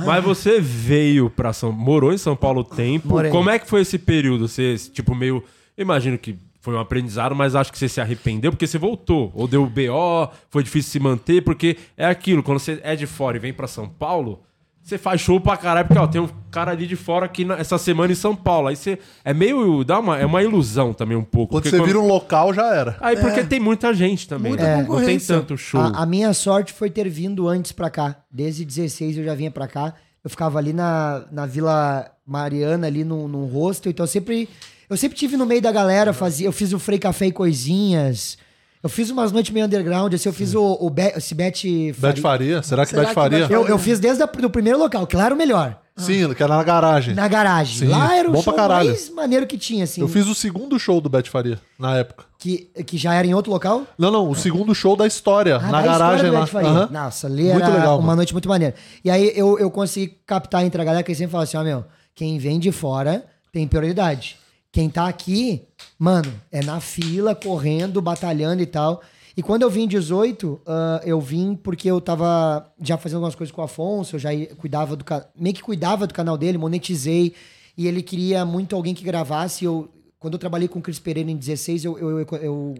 [0.05, 1.71] Mas você veio pra São...
[1.71, 3.09] Morou em São Paulo tempo.
[3.09, 3.31] Morei.
[3.31, 4.49] Como é que foi esse período?
[4.49, 5.43] Você, tipo, meio...
[5.77, 9.31] Imagino que foi um aprendizado, mas acho que você se arrependeu porque você voltou.
[9.35, 13.37] Ou deu BO, foi difícil se manter, porque é aquilo, quando você é de fora
[13.37, 14.41] e vem pra São Paulo,
[14.85, 17.57] você faz show pra caralho, porque ó, tem um cara ali de fora aqui na-
[17.57, 18.69] essa semana em São Paulo.
[18.69, 18.99] Aí você...
[19.25, 19.83] É meio...
[19.83, 21.53] Dá uma, é uma ilusão também um pouco.
[21.55, 22.97] Quando porque você vira um local, já era.
[23.01, 23.45] Aí porque É.
[23.45, 24.51] tem muita gente também.
[24.51, 24.71] Muita né?
[24.73, 25.37] Não tem concorrência.
[25.37, 25.81] tanto show.
[25.81, 28.17] A, a minha sorte foi ter vindo antes pra cá.
[28.31, 29.95] Desde 16 eu já vinha pra cá.
[30.23, 33.91] Eu ficava ali na, na Vila Mariana, ali num, num hostel.
[33.91, 34.49] Então eu sempre,
[34.91, 36.13] eu sempre tive no meio da galera.
[36.13, 38.37] Fazia, eu fiz o Frei Café e Coisinhas.
[38.85, 40.13] Eu fiz umas noites meio underground.
[40.13, 42.63] Assim, eu fiz o, o Be, esse Bet Bete Faria?
[42.63, 43.47] Será que Bete Faria?
[43.49, 45.81] Eu, eu fiz desde o primeiro local, que lá era o melhor.
[45.97, 47.15] Sim, que era na garagem.
[47.15, 47.79] Na garagem.
[47.79, 50.03] Sim, Lá era o bom show mais maneiro que tinha, assim.
[50.03, 52.25] Eu fiz o segundo show do Bete Faria, na época.
[52.39, 53.85] Que, que já era em outro local?
[53.97, 56.47] Não, não, o segundo show da história, Ah, na da história garagem do lá.
[56.47, 56.69] Faria.
[56.69, 56.89] Aham.
[56.91, 58.17] Nossa, ali Muito era legal, uma mano.
[58.17, 58.75] noite muito maneira.
[59.03, 61.63] E aí eu, eu consegui captar entre a galera que eles sempre falam assim, ó,
[61.63, 64.37] meu, quem vem de fora tem prioridade.
[64.75, 65.63] Quem tá aqui,
[65.97, 69.01] mano, é na fila, correndo, batalhando e tal.
[69.37, 73.37] E quando eu vim em 18, ah, eu vim porque eu tava já fazendo algumas
[73.37, 75.05] coisas com o Afonso, eu já cuidava do
[75.39, 77.35] meio que cuidava do canal dele, monetizei.
[77.79, 79.65] E ele queria muito alguém que gravasse.
[79.65, 82.75] Eu, quando eu trabalhei com o Cris Pereira em 16, eu, eu, eu, eu,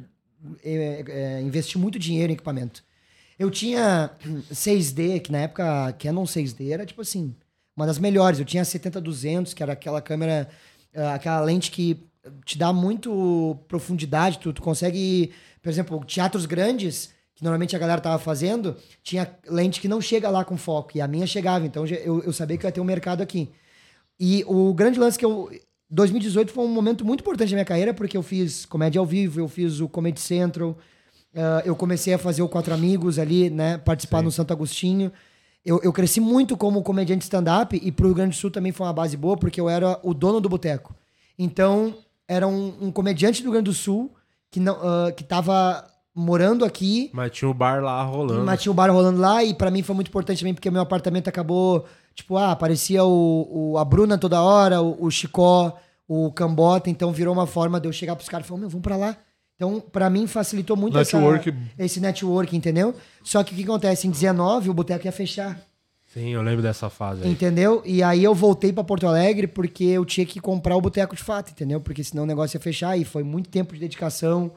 [0.65, 2.83] é, é, investi muito dinheiro em equipamento.
[3.39, 4.11] Eu tinha
[4.53, 7.37] 6D, que na época Canon 6D era tipo assim,
[7.77, 8.41] uma das melhores.
[8.41, 10.49] Eu tinha 70-200, que era aquela câmera,
[11.15, 12.07] aquela lente que
[12.45, 14.39] te dá muito profundidade.
[14.39, 19.81] Tu, tu consegue, por exemplo, teatros grandes, que normalmente a galera tava fazendo, tinha lente
[19.81, 20.97] que não chega lá com foco.
[20.97, 21.67] E a minha chegava.
[21.67, 23.51] Então eu, eu sabia que eu ia ter um mercado aqui.
[24.19, 25.51] E o grande lance que eu.
[25.91, 29.39] 2018 foi um momento muito importante da minha carreira, porque eu fiz comédia ao vivo,
[29.39, 30.77] eu fiz o Comedy Central,
[31.35, 33.79] ah, eu comecei a fazer o Quatro Amigos ali, né?
[33.79, 35.13] Participar no Santo Agostinho.
[35.65, 38.87] Eu, eu cresci muito como comediante stand-up e pro Rio Grande do Sul também foi
[38.87, 40.95] uma base boa, porque eu era o dono do boteco.
[41.39, 41.95] Então,
[42.29, 44.13] era um, um comediante do Rio Grande do Sul
[44.51, 48.45] que, não, ah, que tava morando aqui Mas tinha o bar lá rolando.
[48.45, 50.81] mas tinha o bar rolando lá e pra mim foi muito importante também porque meu
[50.83, 56.31] apartamento acabou, tipo, ah, aparecia o, o- a Bruna toda hora, o, o Chicó, o
[56.31, 58.97] Cambota, então virou uma forma de eu chegar pros caras e falar, meu, vamos pra
[58.97, 59.17] lá.
[59.57, 61.55] Então, pra mim facilitou muito essa- Network.
[61.79, 62.95] esse network, entendeu?
[63.23, 64.07] Só que o que acontece?
[64.07, 65.61] Em 19, o boteco ia fechar.
[66.13, 67.31] Sim, eu lembro dessa fase aí.
[67.31, 67.83] Entendeu?
[67.85, 71.23] E aí eu voltei pra Porto Alegre porque eu tinha que comprar o boteco de
[71.23, 71.81] fato, entendeu?
[71.81, 74.53] Porque senão o negócio ia fechar e foi muito tempo de dedicação.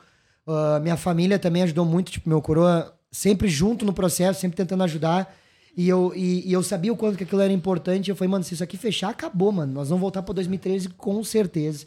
[0.45, 4.83] Ah, minha família também ajudou muito, tipo, meu coroa sempre junto no processo, sempre tentando
[4.83, 5.33] ajudar.
[5.75, 8.10] E eu, e, e eu sabia o quanto que aquilo era importante.
[8.10, 9.73] Eu falei, mano, se isso aqui fechar, acabou, mano.
[9.73, 11.86] Nós vamos voltar pra 2013 com certeza.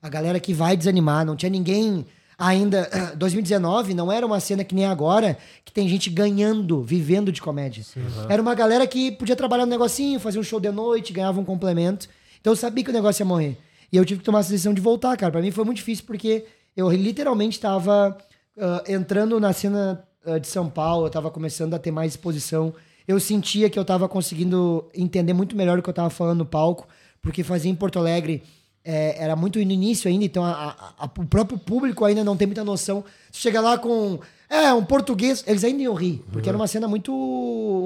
[0.00, 2.04] A galera que vai desanimar, não tinha ninguém
[2.42, 2.90] ainda.
[3.16, 7.84] 2019 não era uma cena que nem agora, que tem gente ganhando, vivendo de comédia.
[8.28, 11.44] Era uma galera que podia trabalhar no negocinho, fazer um show de noite, ganhava um
[11.44, 12.08] complemento.
[12.40, 13.56] Então eu sabia que o negócio ia morrer.
[13.92, 15.30] E eu tive que tomar essa decisão de voltar, cara.
[15.30, 16.44] Pra mim foi muito difícil porque
[16.76, 18.18] eu literalmente tava
[18.58, 22.74] ah, entrando na cena ah, de São Paulo, eu tava começando a ter mais exposição.
[23.06, 26.46] Eu sentia que eu tava conseguindo entender muito melhor o que eu tava falando no
[26.46, 26.88] palco,
[27.20, 28.42] porque fazia em Porto Alegre
[28.84, 30.50] é, era muito no início ainda, então a-
[30.98, 33.04] a- a- o próprio público ainda não tem muita noção.
[33.30, 34.18] Você chega lá com
[34.48, 37.12] é, um português, eles ainda iam rir, porque era uma cena muito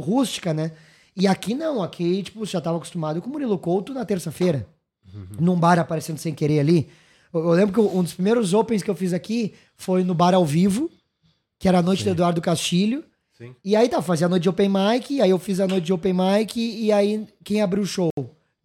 [0.05, 0.73] rústica, né?
[1.17, 4.67] E aqui não, aqui, tipo, já tava acostumado com o Murilo Couto na terça-feira,
[5.39, 6.89] num bar aparecendo sem querer ali.
[7.33, 10.35] Eu, eu lembro que um dos primeiros opens que eu fiz aqui foi no bar
[10.35, 10.91] ao vivo,
[11.59, 13.05] que era a noite do Eduardo Castilho.
[13.39, 13.55] Sim.
[13.65, 15.93] E aí tá, fazia a noite de open mic, aí eu fiz a noite de
[15.93, 18.11] open mic, e aí quem abriu o show?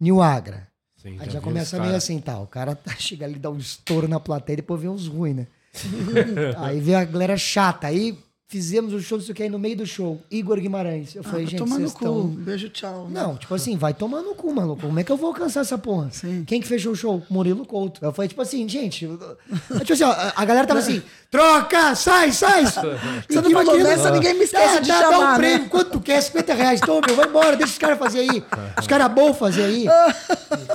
[0.00, 0.66] New Agra.
[1.02, 2.38] Sim, Aí já já começa meio assim, tá?
[2.38, 5.34] O cara tá, chega ali, dá um estouro na plateia e depois vem uns ruins,
[5.34, 5.46] né?
[6.58, 7.88] aí vem a galera chata.
[7.88, 8.16] Aí
[8.52, 11.14] fizemos o show, não sei o que, aí no meio do show, Igor Guimarães.
[11.14, 12.04] Eu falei, Ah, gente, vocês cu.
[12.04, 12.26] estão...
[12.26, 13.08] Beijo, tchau.
[13.08, 13.22] né?
[13.22, 14.82] Não, tipo assim, vai tomar no cu, maluco.
[14.82, 16.10] Como é que eu vou alcançar essa porra?
[16.46, 17.22] Quem que fechou o show?
[17.30, 18.04] Murilo Couto.
[18.04, 19.08] Eu falei, tipo assim, gente.
[19.08, 22.66] Tipo assim, ó, a- galera tava assim, troca, sai, sai.
[23.26, 25.68] Você não falou dessa, ninguém me esquece de dá, Dá chamar, um prêmio, né?
[25.70, 26.20] quanto tu quer?
[26.20, 26.80] 50 reais.
[26.82, 28.44] Toma, meu, vai embora, deixa os caras fazer aí.
[28.78, 29.86] Os caras bons fazer aí.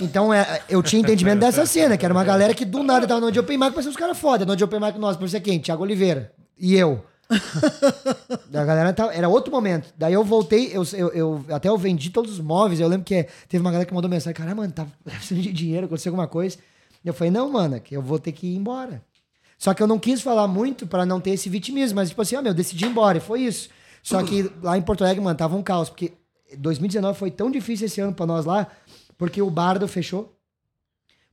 [0.01, 3.21] Então, é, eu tinha entendimento dessa cena, que era uma galera que do nada tava
[3.21, 4.45] no de Open Mic, mas os caras foda.
[4.45, 5.59] No de Open Mic, nós, por ser quem?
[5.59, 6.31] Thiago Oliveira.
[6.57, 7.03] E eu.
[8.53, 9.93] A galera tava, era outro momento.
[9.97, 12.79] Daí eu voltei, eu, eu, eu- até eu vendi todos os móveis.
[12.79, 15.85] Eu lembro que teve uma galera que mandou mensagem: Caramba, mano, tava precisando de dinheiro,
[15.85, 16.57] aconteceu alguma coisa.
[17.03, 19.03] Eu falei: Não, mano, é que eu vou ter que ir embora.
[19.57, 22.35] Só que eu não quis falar muito pra não ter esse vitimismo, mas tipo assim,
[22.35, 23.69] ó, meu, eu decidi ir embora, e foi isso.
[24.03, 26.13] Só que lá em Porto Alegre, mano, tava um caos, porque
[26.57, 28.67] 2019 foi tão difícil esse ano pra nós lá,
[29.17, 30.33] porque o Bardo fechou.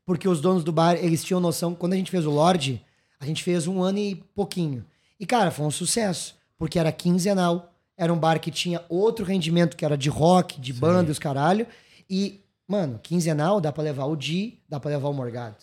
[0.07, 1.75] Porque os donos do bar, eles tinham noção.
[1.75, 2.83] Quando a gente fez o Lorde,
[3.21, 4.85] a gente fez um ano e pouquinho.
[5.19, 6.35] E, cara, foi um sucesso.
[6.59, 7.73] Porque era quinzenal.
[7.97, 11.19] Era um bar que tinha outro rendimento, que era de rock, de banda, e os
[11.19, 11.67] caralho.
[12.11, 15.57] E, mano, quinzenal dá pra levar o Di, dá pra levar o Morgado.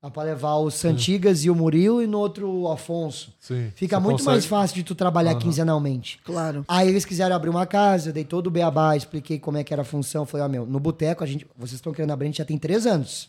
[0.00, 3.32] Dá pra levar o Santigas e o Murilo e no outro o Afonso.
[3.38, 3.70] Sim.
[3.76, 5.38] Fica Você muito consegue- mais fácil de tu trabalhar Aham.
[5.40, 6.18] quinzenalmente.
[6.24, 6.64] Claro.
[6.66, 9.72] Aí eles quiseram abrir uma casa, eu dei todo o beabá, expliquei como é que
[9.72, 10.26] era a função.
[10.26, 12.58] Falei, ó, meu, no boteco, a gente, vocês estão querendo abrir, a gente já tem
[12.58, 13.28] três anos.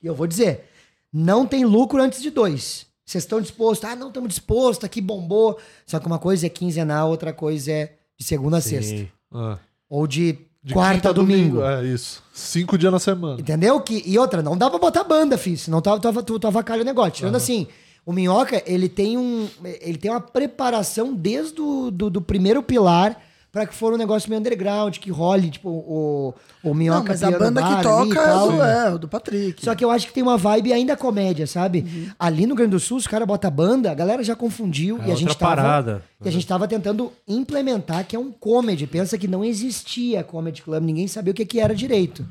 [0.00, 0.68] E eu vou dizer,
[1.12, 2.86] não tem lucro antes de dois.
[3.08, 3.88] Vocês estão dispostos?
[3.88, 5.58] Ah, não estamos dispostos, aqui bombou.
[5.86, 9.08] Só que uma coisa é quinzenal, outra coisa é de segunda a sexta.
[9.32, 9.56] Ah.
[9.88, 11.62] Ou de, De quarta a domingo.
[11.62, 12.22] É isso.
[12.34, 13.40] Cinco dias na semana.
[13.40, 13.80] Entendeu?
[13.80, 15.56] Que, e outra, não dá pra botar banda, filho.
[15.56, 17.12] Senão tu, tu, tu, tu avacalha o negócio.
[17.12, 17.66] Tirando assim,
[18.04, 19.48] o Minhoca, ele tem um.
[19.80, 23.18] Ele tem uma preparação desde o do, do primeiro pilar
[23.50, 27.22] pra que for um negócio meio underground, que role, tipo, o, o Minhoca Não, mas
[27.22, 29.64] a banda bar que toca é do, é, o do Patrick.
[29.64, 32.12] Só que eu acho que tem uma vibe ainda comédia, sabe?
[32.18, 35.08] Ali no Rio Grande do Sul, os caras botam banda, a galera já confundiu É
[35.08, 36.02] e a gente tava, parada.
[36.24, 38.86] E a gente tava tentando implementar que é um comedy.
[38.86, 42.26] Pensa que não existia comedy club, ninguém sabia o que, que era direito.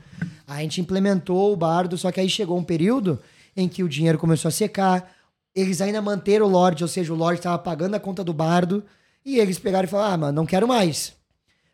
[0.47, 3.19] A gente implementou o bardo, só que aí chegou um período
[3.55, 5.11] em que o dinheiro começou a secar.
[5.53, 8.83] Eles ainda manteram o Lorde, ou seja, o Lorde estava pagando a conta do bardo.
[9.27, 11.13] E eles pegaram e falaram: ah, mano, não quero mais.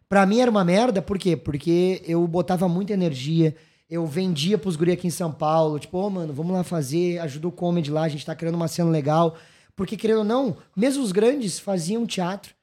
[0.10, 1.38] Pra mim era uma merda, por quê?
[1.38, 3.56] Porque eu botava muita energia,
[3.88, 7.47] eu vendia pros guri aqui em São Paulo, tipo, ô, mano, vamos lá fazer, ajuda
[7.47, 9.38] o comedy lá, a gente tá criando uma cena legal.
[9.76, 12.56] Porque, querendo ou não, mesmo os grandes faziam teatro.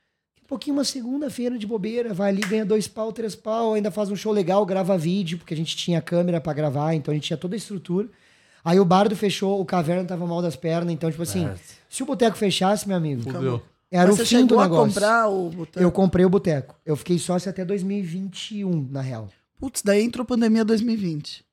[0.45, 4.11] Um pouquinho uma segunda-feira de bobeira, vai ali, ganha dois pau, três pau, ainda faz
[4.11, 7.28] um show legal, grava vídeo, porque a gente tinha câmera pra gravar, então a gente
[7.28, 8.09] tinha toda a estrutura.
[8.64, 11.49] Aí o Bardo fechou, o Caverna tava mal das pernas, então, tipo assim,
[11.88, 13.62] se o boteco fechasse, meu amigo, Fudeu.
[13.91, 14.95] Era Mas o você fim do a negócio.
[14.95, 15.80] comprar o boteco?
[15.80, 16.76] Eu comprei o boteco.
[16.86, 19.28] Eu fiquei sócio até 2021, na real.
[19.59, 21.45] Putz, daí entrou pandemia 2020.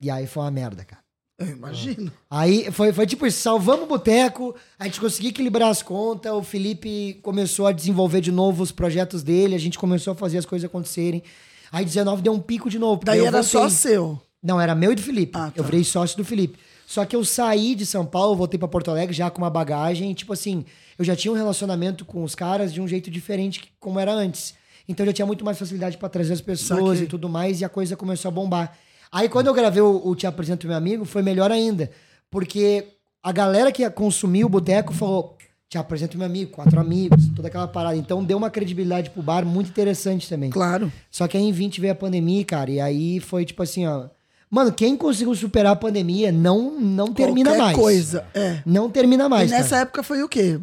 [0.00, 1.02] E aí foi uma merda, cara.
[1.38, 2.10] Eu imagino.
[2.30, 6.42] Aí foi, foi tipo isso, salvamos o boteco, a gente conseguiu equilibrar as contas, o
[6.42, 10.46] Felipe começou a desenvolver de novo os projetos dele, a gente começou a fazer as
[10.46, 11.22] coisas acontecerem.
[11.70, 13.04] Aí 19 deu um pico de novo.
[13.04, 13.76] Daí era só voltei.
[13.76, 14.20] seu.
[14.42, 15.32] Não, era meu e do Felipe.
[15.36, 15.52] Ah, tá.
[15.56, 16.58] Eu virei sócio do Felipe.
[16.86, 20.12] Só que eu saí de São Paulo, voltei pra Porto Alegre já com uma bagagem,
[20.12, 20.64] e, tipo assim,
[20.98, 24.12] eu já tinha um relacionamento com os caras de um jeito diferente que como era
[24.12, 24.54] antes.
[24.88, 27.64] Então eu já tinha muito mais facilidade pra trazer as pessoas e tudo mais, e
[27.64, 28.78] a coisa começou a bombar.
[29.10, 31.90] Aí quando eu gravei o, o Te Apresento Meu Amigo, foi melhor ainda.
[32.30, 32.86] Porque
[33.22, 35.36] a galera que consumiu o boteco falou:
[35.68, 37.96] Te apresento meu amigo, quatro amigos, toda aquela parada.
[37.96, 40.50] Então deu uma credibilidade pro bar muito interessante também.
[40.50, 40.92] Claro.
[41.10, 44.08] Só que aí em 20 veio a pandemia, cara, e aí foi tipo assim, ó.
[44.50, 47.76] Mano, quem conseguiu superar a pandemia não, não termina Qualquer mais.
[47.76, 48.62] coisa, é.
[48.64, 49.50] Não termina mais.
[49.50, 49.82] e nessa cara.
[49.82, 50.60] época foi o quê?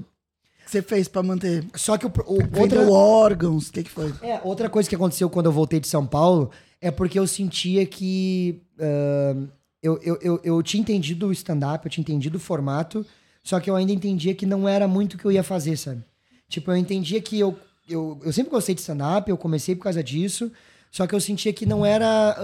[0.65, 1.65] Que você fez pra manter?
[1.75, 4.13] Só que o, o outra, órgãos, o que que foi?
[4.21, 6.49] é, outra coisa que aconteceu quando eu voltei de São Paulo
[6.81, 8.61] é porque eu sentia que.
[8.79, 9.36] ah,
[9.84, 13.05] eu, eu, eu, eu tinha entendido o stand-up, eu tinha entendido o formato,
[13.43, 16.01] só que eu ainda entendia que não era muito o que eu ia fazer, sabe?
[16.47, 17.53] Tipo, eu entendia que eu.
[17.89, 20.49] Eu, eu sempre gostei de stand-up, eu comecei por causa disso,
[20.93, 22.37] só que eu sentia que não era.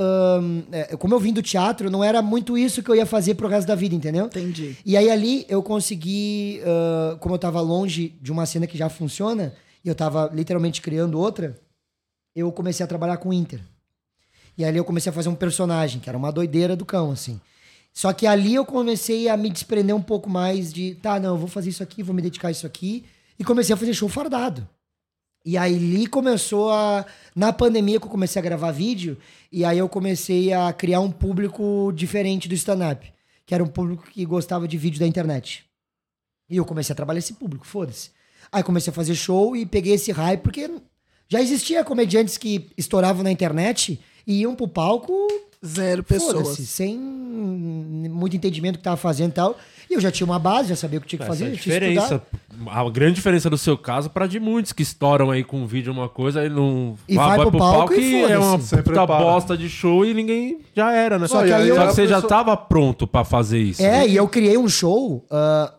[0.72, 3.48] é, como eu vim do teatro, não era muito isso que eu ia fazer pro
[3.48, 4.26] resto da vida, entendeu?
[4.26, 4.76] Entendi.
[4.84, 8.90] E aí ali eu consegui, ah, como eu tava longe de uma cena que já
[8.90, 9.54] funciona,
[9.86, 11.60] e eu tava literalmente criando outra,
[12.36, 13.62] eu comecei a trabalhar com o Inter.
[14.58, 17.40] E ali eu comecei a fazer um personagem, que era uma doideira do cão, assim.
[17.94, 21.38] Só que ali eu comecei a me desprender um pouco mais de, tá, não, eu
[21.38, 23.06] vou fazer isso aqui, vou me dedicar a isso aqui.
[23.38, 24.68] E comecei a fazer show fardado.
[25.50, 27.04] E aí ali começou a.
[27.36, 29.18] Na pandemia que eu comecei a gravar vídeo,
[29.52, 33.12] e aí eu comecei a criar um público diferente do stand-up.
[33.48, 35.66] Que era um público que gostava de vídeo da internet.
[36.48, 38.12] E eu comecei a trabalhar esse público, foda-se.
[38.52, 40.70] Aí comecei a fazer show e peguei esse hype, porque
[41.28, 45.12] já existia comediantes que estouravam na internet e iam pro palco.
[45.66, 46.60] Zero pessoas.
[46.60, 49.58] Sem muito entendimento do que tava fazendo e tal.
[49.90, 51.46] E eu já tinha uma base, já sabia o que tinha que Essa fazer.
[51.46, 52.22] é a já tinha diferença
[52.68, 55.92] a grande diferença do seu caso para de muitos que estouram aí com um vídeo
[55.94, 60.06] uma coisa e não E vai pro palco e é uma puta bosta de show
[60.06, 61.26] e ninguém já era, né?
[61.28, 63.82] Só que aí eu- Só que você já pessoa- tava pronto pra fazer isso.
[63.82, 65.74] É, e eu criei um show ah,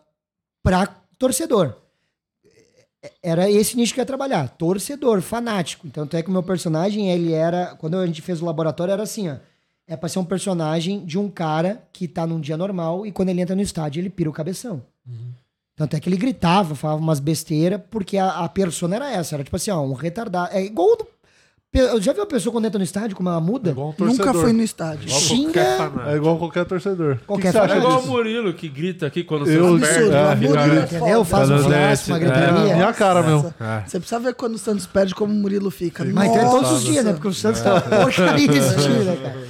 [0.63, 0.87] pra
[1.17, 1.75] torcedor.
[3.23, 4.47] Era esse nicho que eu ia trabalhar.
[4.49, 5.87] Torcedor, fanático.
[5.87, 7.75] Então, Tanto é que o meu personagem, ele era.
[7.79, 9.35] Quando a gente fez o laboratório, era assim, ó.
[9.91, 13.27] É pra ser um personagem de um cara que tá num dia normal e quando
[13.29, 14.81] ele entra no estádio, ele pira o cabeção.
[15.75, 19.35] Tanto é que ele gritava, falava umas besteiras, porque a, a persona era essa.
[19.35, 20.53] Era tipo assim, ó, um retardado.
[20.53, 20.95] É igual.
[20.95, 21.09] do- Eu
[22.01, 23.69] já viu a pessoa quando entra no estádio, como ela muda?
[23.69, 25.09] Igual um Nunca fui no estádio.
[25.09, 25.89] Xinga.
[26.05, 27.17] É igual qualquer torcedor.
[27.25, 28.07] Qualquer que, que você acha É igual o?
[28.07, 30.45] Murilo que grita aqui quando Eu- você Absurdo, perde.
[30.45, 31.23] é, Murilo é Entendeu?
[31.23, 32.19] Faz um uma é.
[32.19, 32.75] gritaria.
[32.75, 33.53] Minha cara mesmo.
[33.57, 33.83] É.
[33.87, 36.03] Você precisa ver quando o Santos perde como o Murilo fica.
[36.03, 37.13] Mas então é todos os dias, né?
[37.13, 39.41] Porque o Santos tá porcaria esse time, né, cara?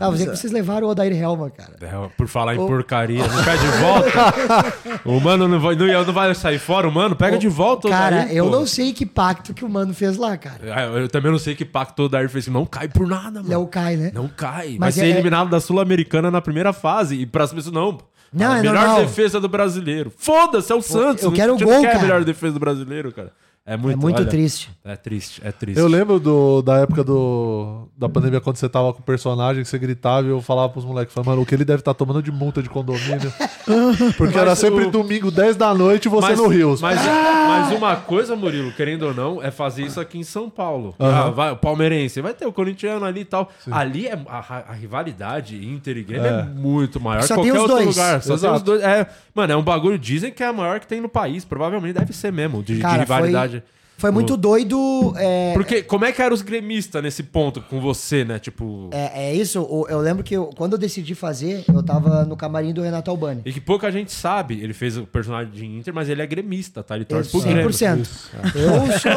[0.00, 1.72] Ah, você que vocês levaram o Odair Helma, cara.
[1.82, 5.02] É, Por falar em porcaria, não pede de volta.
[5.04, 7.88] o mano não vai, não, não vai sair fora, o mano pega de volta.
[7.88, 8.50] o Cara, Odair, eu pô.
[8.50, 10.88] não sei que pacto que o mano fez lá, cara.
[10.98, 12.46] Eu também não sei que pacto o Dair fez.
[12.48, 13.48] Não cai por nada, mano.
[13.48, 14.10] Não cai, né?
[14.14, 14.70] Não cai.
[14.70, 17.16] Vai Mas ser é- eliminado da Sul-Americana na primeira fase.
[17.16, 17.98] E para as pessoas, não.
[18.32, 20.10] Não, a é melhor defesa do brasileiro.
[20.16, 21.22] Foda-se, é o Santos.
[21.22, 22.02] eu Não- quero a o não gol, quer a cara.
[22.02, 23.30] melhor defesa do brasileiro, cara.
[23.64, 24.70] É muito, É muito olha, triste.
[24.84, 25.78] É triste, é triste.
[25.78, 29.68] Eu lembro do, da época do, da pandemia, quando você tava com o personagem, que
[29.68, 32.20] você gritava e eu falava pros moleques, falava, mano, o que ele deve estar tomando
[32.20, 33.32] de multa de condomínio.
[34.18, 36.76] Porque era Mas sempre o- domingo, 10 da noite, e você mas, no Rio.
[36.80, 37.46] Mas, Ah!
[37.68, 40.92] mas uma coisa, Murilo, querendo ou não, é fazer isso aqui em São Paulo.
[40.98, 41.26] Aham.
[41.28, 43.48] Ah, vai, o palmeirense, vai ter o corintiano ali e tal.
[43.70, 46.40] Ali é a, a rivalidade Inter e Grêmio é.
[46.40, 46.42] É.
[46.42, 47.86] muito maior que tem qualquer os outro dois.
[47.86, 48.20] lugar.
[48.22, 48.56] Só tem Exato.
[48.56, 48.82] os dois.
[48.82, 51.44] É, mano, é um bagulho, dizem que é a maior que tem no país.
[51.44, 53.51] Provavelmente deve ser mesmo, de, de Cara, rivalidade.
[53.51, 53.51] foi,
[53.98, 55.12] foi muito doido.
[55.16, 58.38] É, Porque como é que eram os gremistas nesse ponto com você, né?
[58.38, 58.88] Tipo.
[58.92, 62.72] é, é isso, eu lembro que eu- quando eu decidi fazer, eu tava no camarim
[62.72, 63.42] do Renato Albani.
[63.44, 64.60] E que pouca gente sabe.
[64.60, 66.96] Ele fez o personagem de Inter, mas ele é gremista, tá?
[66.96, 67.44] Ele torce pro 100%.
[67.44, 68.06] Grêmio.
[68.54, 69.10] Eu sou.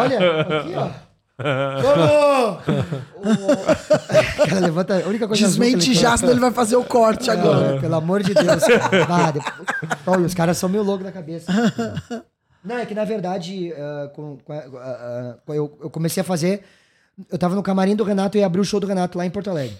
[0.00, 0.90] Olha, aqui, ó.
[1.82, 2.58] Vamos!
[3.16, 5.02] O- Cara, levanta.
[5.04, 7.76] A única coisa Desmente ele já, senão ele vai fazer o corte agora.
[7.76, 9.30] Ah, pelo amor de Deus, cara.
[9.32, 11.50] Depois- Olha, os caras são meio loucos da cabeça.
[12.64, 14.66] Não, é que na verdade, ah, com- com- ah,
[15.46, 16.62] ah, eu, eu comecei a fazer.
[17.30, 19.50] Eu tava no camarim do Renato e abri o show do Renato lá em Porto
[19.50, 19.76] Alegre.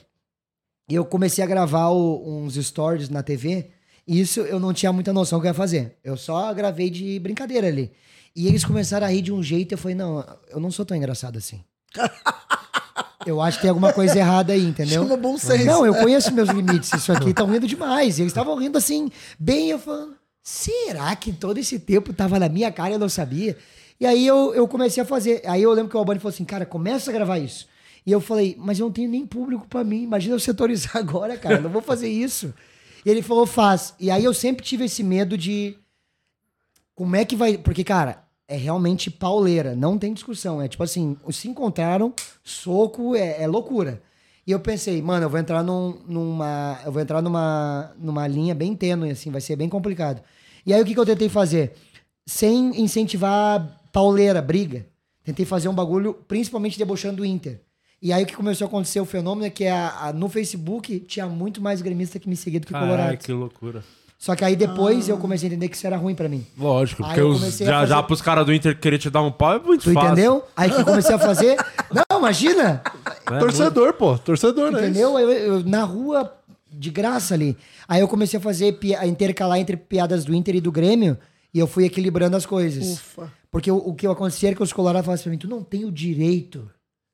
[0.89, 3.71] E eu comecei a gravar o- uns stories na TV.
[4.07, 5.97] E isso eu não tinha muita noção do que eu ia fazer.
[6.05, 7.91] Eu só gravei de brincadeira ali.
[8.37, 9.73] E eles começaram a rir de um jeito.
[9.73, 11.61] Eu falei, não, eu não sou tão engraçado assim.
[13.27, 15.03] Eu acho que tem alguma coisa errada aí, entendeu?
[15.03, 15.65] Chama bom senso.
[15.65, 16.93] Não, eu conheço meus limites.
[16.93, 18.19] Isso aqui tá rindo demais.
[18.19, 20.14] E eles estavam rindo assim, bem, eu falando,
[20.45, 23.57] será que todo esse tempo tava na minha cara e eu não sabia?
[23.99, 25.41] E aí eu, eu comecei a fazer.
[25.47, 27.67] Aí eu lembro que o Albani falou assim, cara, começa a gravar isso.
[28.07, 30.03] E eu falei, mas eu não tenho nem público pra mim.
[30.03, 31.59] Imagina eu setorizar agora, cara.
[31.59, 32.53] Não vou fazer isso.
[33.05, 33.95] E ele falou, faz.
[33.99, 35.79] E aí eu sempre tive esse medo de.
[36.95, 37.57] Como é que vai.
[37.57, 39.75] Porque, cara, é realmente pauleira.
[39.75, 40.61] Não tem discussão.
[40.61, 44.03] É tipo assim, se encontraram, soco é, é loucura.
[44.47, 46.79] E eu pensei, mano, eu vou entrar num- numa.
[46.85, 50.23] Eu vou entrar numa, numa linha bem tênue, assim, vai ser bem complicado.
[50.67, 51.73] E aí o que, que eu tentei fazer?
[52.27, 54.87] Sem incentivar pauleira, briga.
[55.23, 57.61] Tentei fazer um bagulho, principalmente debochando do Inter.
[58.03, 61.01] E aí o que começou a acontecer, o fenômeno é que a- a- no Facebook
[61.01, 63.17] tinha muito mais gremista que me seguia do que Ai, Colorado.
[63.17, 63.83] que loucura.
[64.19, 66.47] Só que aí depois eu comecei a entender que isso era ruim pra mim.
[66.57, 69.21] Lógico, Aí porque eu os, já, já fazer- pros caras do Inter querer te dar
[69.23, 70.13] um pau é muito Tu fácil.
[70.13, 70.45] entendeu?
[70.57, 71.57] Aí que eu comecei a fazer.
[72.11, 72.83] Não, imagina!
[73.31, 74.17] É Torcedor, pô.
[74.17, 74.81] Torcedor, né?
[74.81, 75.19] Entendeu?
[75.19, 76.33] Eu, eu- na rua,
[76.73, 77.57] de graça ali.
[77.87, 81.19] Aí eu comecei a fazer, a intercalar entre piadas do Inter e do Grêmio,
[81.53, 82.95] e eu fui equilibrando as coisas.
[82.95, 83.31] Ufa.
[83.51, 85.85] Porque o, o que acontecia era que os colorados falavam pra mim, tu não tem
[85.85, 86.69] o direito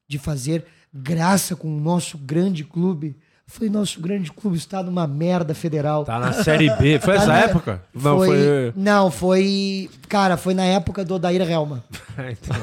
[0.09, 3.17] de fazer graça com o nosso grande clube.
[3.53, 6.05] Eu falei, nosso grande clube está numa merda federal.
[6.05, 7.01] Tá na Série B.
[7.03, 7.83] Foi Tá essa na- época?
[7.93, 8.73] Não, foi, foi.
[8.77, 9.91] Não, foi.
[10.09, 11.83] Cara, foi na época do Odair Helma.
[12.21, 12.55] Então.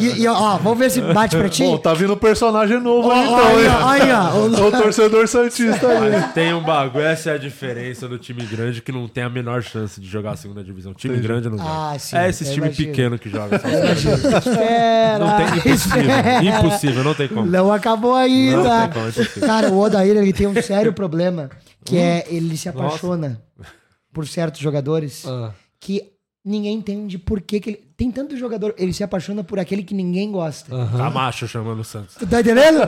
[0.00, 1.64] E, e, ó, vamos ver se bate pra ti.
[1.64, 3.68] Bom, tá vindo um personagem novo Ó, aí, então, aí, hein?
[3.68, 4.64] ó, aí, ó.
[4.68, 6.10] O torcedor Santista aí.
[6.12, 9.28] Mas tem um bagulho, essa é a diferença do time grande que não tem a
[9.28, 10.94] menor chance de jogar a segunda divisão.
[10.94, 11.28] Time Entendi.
[11.28, 11.58] grande não.
[11.60, 12.88] Ah, sim, é esses time imagino.
[12.88, 13.56] pequeno que joga.
[13.56, 16.00] Espera, Não tem impossível.
[16.00, 16.44] espera.
[16.44, 17.46] Impossível, não tem como.
[17.50, 18.56] Não acabou ainda.
[18.62, 19.40] Não tem como, é.
[19.40, 21.50] Cara, o Odair ele tem um sério problema,
[21.84, 23.40] que é ele se apaixona
[24.12, 25.52] por certos jogadores Ah.
[25.80, 26.12] que
[26.44, 27.84] ninguém entende por que, que ele.
[27.96, 30.68] Tem tanto jogador, ele se apaixona por aquele que ninguém gosta.
[30.96, 32.16] Tá macho chamando o Santos.
[32.16, 32.78] Tu tá entendendo?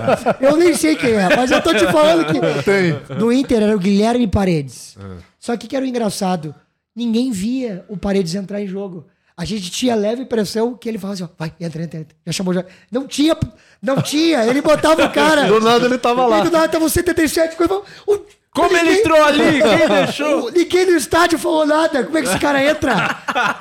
[0.40, 2.62] Eu nem sei quem é, mas eu tô te falando que.
[2.64, 3.16] Tem.
[3.16, 4.96] Do Inter era o Guilherme Paredes.
[5.00, 5.16] Ah.
[5.38, 6.54] Só que que era o engraçado?
[6.94, 9.06] Ninguém via o Paredes entrar em jogo.
[9.38, 12.16] A gente tinha leve impressão que ele falava assim, ó, vai, entra, entra, entra.
[12.24, 12.64] Já chamou já.
[12.90, 13.36] Não tinha,
[13.82, 14.44] não tinha.
[14.46, 15.44] Ele botava o cara.
[15.48, 16.40] Do nada ele tava lá.
[16.40, 18.18] Do nada tava o 77, coisa, o-
[18.50, 19.60] Como ele entrou ali?
[19.60, 20.50] Quem deixou?
[20.50, 22.02] Ninguém no estádio falou nada.
[22.04, 22.94] Como é que esse cara entra?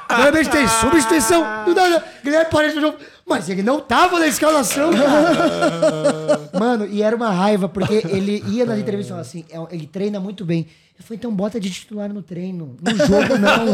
[0.09, 1.65] Normalmente tem substituição.
[1.65, 2.97] Do nada, Guilherme aparece no jogo.
[3.27, 6.49] Mas ele não tava na escalação, cara.
[6.59, 9.87] Mano, e era uma raiva, porque ele ia nas entrevistas e falava assim: é, ele
[9.87, 10.67] treina muito bem.
[10.97, 12.77] Eu falei, então bota de titular no treino.
[12.81, 13.65] No jogo, não.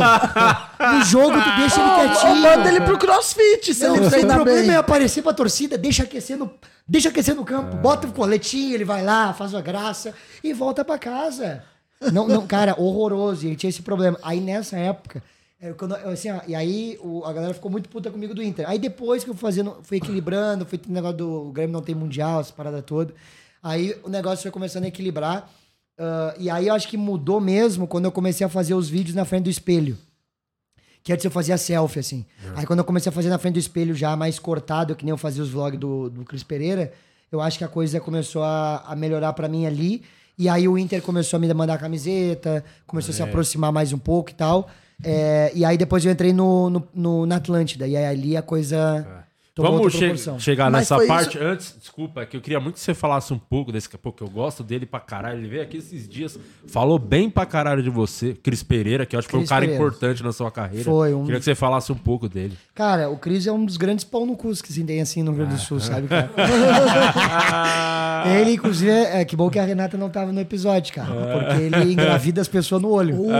[0.98, 2.36] No jogo, tu deixa ele quietinho.
[2.38, 4.72] manda ele pro crossfit, se Não, ele o treinar problema bem.
[4.72, 6.52] é aparecer pra torcida, deixa aquecer no,
[6.88, 10.84] deixa aquecer no campo, bota o coletinho, ele vai lá, faz uma graça e volta
[10.84, 11.64] pra casa.
[12.12, 13.44] Não, não, cara, horroroso.
[13.46, 14.18] E ele tinha esse problema.
[14.24, 15.24] Aí nessa época, é,
[15.62, 18.68] eu, assim, ó, e aí o- a galera ficou muito puta comigo do Inter.
[18.70, 21.94] Aí depois que eu fazendo, fui equilibrando, fui tendo negócio do o Grêmio não tem
[21.94, 23.14] mundial, essa parada toda.
[23.62, 25.50] Aí o negócio foi começando a equilibrar.
[26.00, 29.14] ah, e aí eu acho que mudou mesmo quando eu comecei a fazer os vídeos
[29.16, 29.96] na frente do espelho.
[31.04, 32.26] Que antes eu fazia selfie, assim.
[32.56, 35.12] Aí quando eu comecei a fazer na frente do espelho já mais cortado, que nem
[35.12, 36.92] eu fazia os vlogs do, do Cris Pereira,
[37.32, 40.04] eu acho que a coisa começou a, a melhorar pra mim ali.
[40.38, 43.26] E aí o Inter começou a me mandar camiseta, começou a se É.
[43.26, 44.70] aproximar mais um pouco e tal.
[45.04, 47.88] É, e aí depois eu entrei no, no, no- na Atlântida.
[47.88, 49.22] E aí ali a coisa tomou
[49.58, 51.36] Vamos outra che- chegar Mas nessa parte.
[51.38, 54.12] isso- Antes, desculpa, é que eu queria muito que você falasse um pouco desse pô,
[54.12, 55.40] que eu gosto dele pra caralho.
[55.40, 58.34] Ele veio aqui esses dias, falou bem pra caralho de você.
[58.34, 59.84] Cris Pereira, que eu acho que foi um cara Pereira.
[59.84, 60.86] importante na sua carreira.
[60.86, 62.58] Foi, um- Queria que você falasse um pouco dele.
[62.74, 65.32] Cara, o Cris é um dos grandes pau no cu que se tem assim no
[65.32, 66.30] Rio Grande do Sul, sabe, cara?
[68.40, 71.10] ele, inclusive, é que bom que a Renata não tava no episódio, cara.
[71.12, 73.18] Porque ele engravida as pessoas no olho.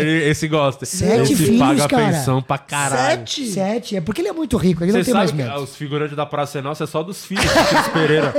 [0.00, 0.84] Ele- esse gosta.
[0.86, 2.06] Sete Esse filhos, paga cara.
[2.12, 3.18] pensão pra caralho.
[3.18, 3.46] Sete?
[3.48, 3.96] Sete.
[3.96, 5.54] É porque ele é muito rico, ele não tem mais medo.
[5.62, 8.34] os figurantes da Praça é Nossa é só dos filhos do Cris Pereira.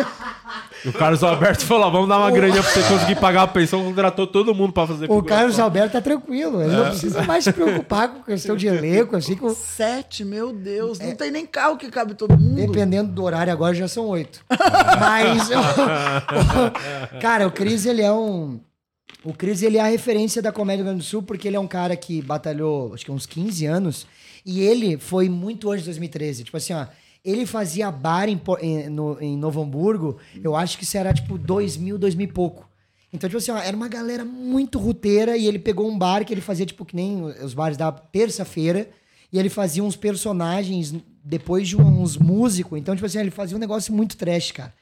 [0.86, 3.84] E o Carlos Alberto falou: vamos dar uma graninha pra você conseguir pagar a pensão,
[3.84, 5.22] contratou todo mundo pra fazer O.
[5.24, 6.62] Carlos Alberto tá tranquilo.
[6.62, 6.90] Ele não É.
[6.90, 9.54] precisa mais se preocupar com questão de elenco, assim, com...
[9.54, 11.00] Sete, meu Deus.
[11.00, 12.56] Não tem nem carro que cabe todo mundo.
[12.56, 14.44] Dependendo do horário, agora já são oito.
[15.00, 15.50] Mas,
[17.22, 18.60] cara, o Cris, ele é um.
[19.24, 21.56] O Cris, ele é a referência da comédia do Rio Grande do Sul, porque ele
[21.56, 24.08] é um cara que batalhou, acho que uns 15 anos,
[24.46, 26.44] e ele foi muito antes de 2013.
[26.44, 26.86] Tipo assim, ó,
[27.24, 31.38] ele fazia bar em, em- no- em Novo Hamburgo, eu acho que isso era tipo
[31.38, 32.70] 2000, 2000 e pouco.
[33.14, 36.34] Então, tipo assim, ó, era uma galera muito ruteira e ele pegou um bar que
[36.34, 38.90] ele fazia, tipo, que nem os bares da terça-feira,
[39.34, 42.80] e ele fazia uns personagens depois de uns músicos.
[42.80, 44.74] Então, tipo assim, ele fazia um negócio muito trash, cara.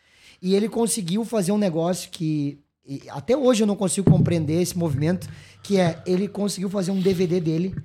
[0.42, 2.60] E ele conseguiu fazer um negócio que
[2.90, 5.30] e até hoje eu não consigo compreender esse movimento,
[5.62, 7.76] que é ele conseguiu fazer um DVD dele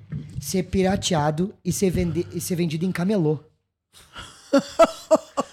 [0.41, 3.39] ser pirateado e ser, vende, e ser vendido em camelô.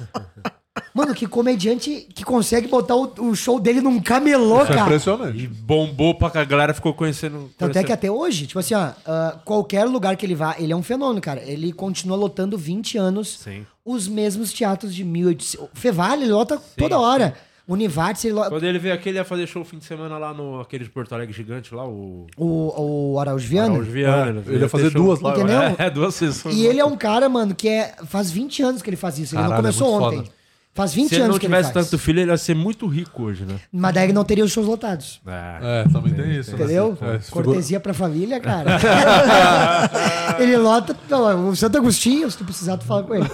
[0.95, 4.81] Mano, que comediante que consegue botar o, o show dele num camelô, Isso é cara.
[4.83, 5.39] impressionante.
[5.39, 7.51] E bombou pra que a galera ficou conhecendo.
[7.59, 10.73] Tanto é que até hoje, tipo assim, ó, ah, qualquer lugar que ele vá, ele
[10.73, 11.43] é um fenômeno, cara.
[11.43, 13.67] Ele continua lotando 20 anos Sim.
[13.85, 15.69] os mesmos teatros de 1800.
[15.75, 17.37] Fevale, ele lota toda hora.
[17.69, 18.35] Univates, ele.
[18.35, 20.91] Quando ele veio aqui, ele ia fazer show fim de semana lá no aquele de
[20.91, 22.27] Porto Alegre gigante lá, o.
[22.37, 23.75] O, o Araújo Viana.
[23.75, 24.43] Araújo Viana, É, né?
[24.49, 25.61] ele ia fazer duas lá, Entendeu?
[25.79, 26.57] É, duas sessões.
[26.57, 29.35] E ele é um cara, mano, que é, faz 20 anos que ele faz isso.
[29.37, 30.19] Ele Caralho, não começou é ontem.
[30.19, 30.42] foda.
[30.75, 31.87] Faz 20 Se ele anos não que ele tivesse faz.
[31.87, 33.61] tanto filho, ele ia ser muito rico hoje, né?
[33.71, 35.21] Mas daí ele não teria os shows lotados.
[35.27, 36.51] É, também tem isso.
[36.57, 36.57] né?
[36.65, 36.97] Entendeu?
[37.03, 38.79] É, figura- Cortesia pra família, cara.
[40.41, 40.97] ele lota.
[41.11, 43.27] Não, o Santo Agostinho, se tu precisar, tu fala com ele.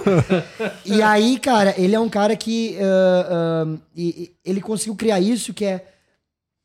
[0.85, 2.77] E aí, cara, ele é um cara que.
[2.81, 3.65] ah,
[3.95, 5.85] e- e ele conseguiu criar isso que é.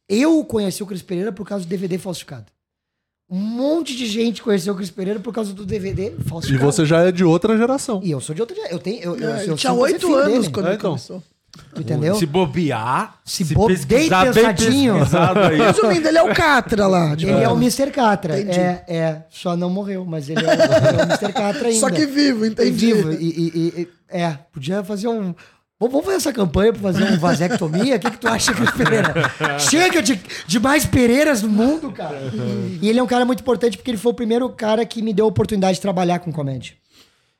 [0.09, 2.47] Eu conheci o Cris Pereira por causa do DVD falsificado.
[3.31, 6.70] Um monte de gente conheceu o Cris Pereira por causa do DVD E falsificado.
[6.70, 8.01] você já é de outra geração.
[8.05, 8.77] E eu sou de outra geração.
[8.77, 9.03] Eu tenho.
[9.03, 10.51] Eu, eu, É, ele eu tinha oito anos dele.
[10.53, 10.91] quando É, ele então.
[10.91, 11.22] começou.
[11.72, 12.16] Tu entendeu?
[12.16, 14.95] Se bobear, Se, se, pesquisar bem pensadinho.
[14.95, 15.57] pesquisado aí.
[15.61, 17.14] Resumindo, ele é o Catra lá.
[17.14, 17.57] de Ele é o.
[17.57, 17.91] Mr.
[17.93, 18.41] Catra.
[18.41, 18.59] Entendi.
[18.59, 19.22] É, é.
[19.31, 21.33] Só não morreu, mas ele é, o- é o Mr.
[21.33, 21.81] Catra ainda.
[21.81, 22.70] Só que vivo, entendi.
[22.93, 23.12] Vivo.
[23.12, 25.33] E, e- e- é, podia fazer um.
[25.81, 27.97] Vamos fazer essa campanha pra fazer um vasectomia?
[27.97, 29.12] O que, que tu acha, Cris Pereira?
[29.59, 32.16] Chega de, de mais Pereiras no mundo, cara.
[32.81, 35.12] E ele é um cara muito importante porque ele foi o primeiro cara que me
[35.12, 36.75] deu a oportunidade de trabalhar com comédia.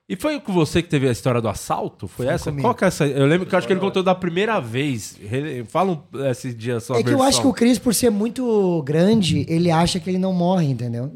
[0.07, 2.07] E foi com você que teve a história do assalto?
[2.07, 2.51] Foi, essa?
[2.51, 2.69] comigo.
[2.69, 3.07] Qual que é essa?
[3.07, 5.19] Eu lembro que eu acho que ele contou da primeira vez.
[5.69, 6.97] Fala um, esse dia só.
[6.97, 10.19] é que eu acho que o Cris, por ser muito grande, ele acha que ele
[10.19, 11.11] não morre, entendeu?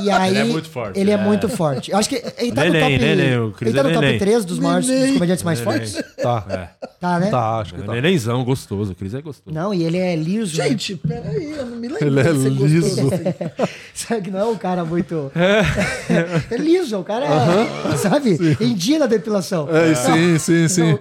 [0.00, 1.16] E aí, Ele é muito forte, Ele é, é.
[1.16, 1.90] muito forte.
[1.90, 3.92] Eu acho que ele tá Neném, no top, neném, o Cris ele tá no é
[3.94, 4.18] top neném.
[4.20, 5.94] 3 dos maiores dos comediantes mais fortes.
[6.22, 6.46] Tá.
[6.48, 6.86] É.
[7.00, 7.30] Tá, né?
[7.30, 7.92] Tá, acho que tá.
[7.92, 8.92] Nenenzão, gostoso.
[8.92, 9.52] O Cris é gostoso.
[9.52, 10.56] Não, e ele é liso.
[10.56, 10.68] né?
[10.68, 13.10] Gente, peraí, eu não me lembro Ele é de ser gostoso liso.
[13.94, 15.32] Sabe que não é um cara muito.
[15.34, 17.87] É, liso, o cara é.
[17.96, 18.38] Sabe?
[18.60, 19.68] Em dia na depilação.
[19.70, 20.98] É, sim, sim, sim.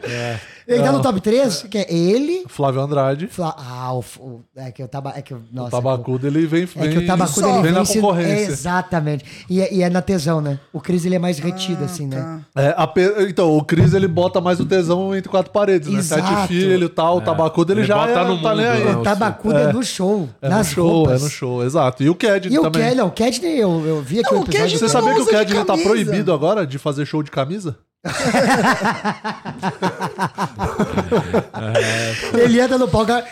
[0.67, 0.91] Ele tá Ah.
[0.91, 2.43] no top 3, que é ele.
[2.47, 3.27] Flávio Andrade.
[3.27, 6.45] Fla- Ah, o, o- é que o taba, é que o, nossa, o Tabacudo, ele
[6.45, 8.33] vem, É que vem- o tabacudo ele vem vem na se- concorrência.
[8.33, 9.23] é, exatamente.
[9.49, 10.59] E é, e é na tesão, né?
[10.73, 12.41] O Cris ele é mais retido, assim, né?
[12.55, 15.99] É, a pe- Então, o Cris ele bota mais o tesão entre quatro paredes, né?
[15.99, 16.21] Exato.
[16.27, 17.23] Sete filhos e tal, o É.
[17.23, 18.83] tabacudo ele, Ele já bota é, no tá mundo, nem aí.
[18.83, 21.21] né, O tabacudo é, no show, É nas no show, roupas.
[21.21, 22.03] é no show, exato.
[22.03, 22.81] E o Kedney E o também.
[22.81, 24.77] Kedney, não, o Kedney eu, eu vi aqui Não, o o episódio.
[24.77, 25.89] Você não sabia que o usa de Kedney tá camisa.
[25.89, 27.77] proibido agora de fazer show de camisa?
[32.33, 33.25] Ele entra no palco, cara,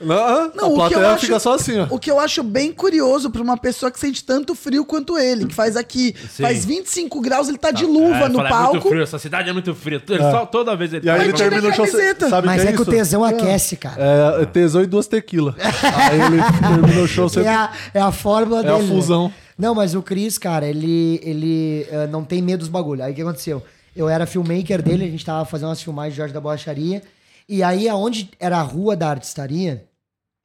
[0.00, 1.86] Não, Não, a o que eu plateia acho, fica só assim, ó.
[1.90, 5.46] O que eu acho bem curioso pra uma pessoa que sente tanto frio quanto ele,
[5.46, 6.42] que faz aqui, Sim.
[6.42, 8.72] faz 25 graus, ele tá de luva É, no fala, É palco.
[8.74, 10.02] muito frio, essa cidade é muito fria.
[10.10, 10.18] É.
[10.30, 11.86] só- toda vez ele E aí tá- ele termina o show.
[11.86, 12.28] camiseta.
[12.28, 12.90] Sabe Mas que é, que o isso?
[12.90, 13.96] tesão aquece, cara.
[14.42, 15.54] É, tesão e duas tequila.
[15.58, 17.48] aí ele termina o show sempre.
[17.48, 18.74] É a, é a fórmula É dele.
[18.74, 18.88] a né?
[18.88, 19.32] fusão.
[19.58, 23.02] Não, mas o Cris, cara, ele, ele eh, não tem medo dos bagulho.
[23.02, 23.62] Aí o que aconteceu?
[23.96, 27.02] Eu era filmmaker dele, a gente tava fazendo umas filmagens de Jorge da Borracharia.
[27.48, 29.88] E aí, aonde era a rua da artistaria,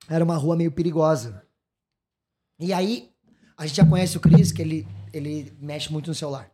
[0.09, 1.43] era uma rua meio perigosa.
[2.57, 3.09] E aí,
[3.57, 6.49] a gente já conhece o Cris, que ele, ele mexe muito no celular.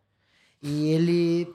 [0.61, 1.47] E ele,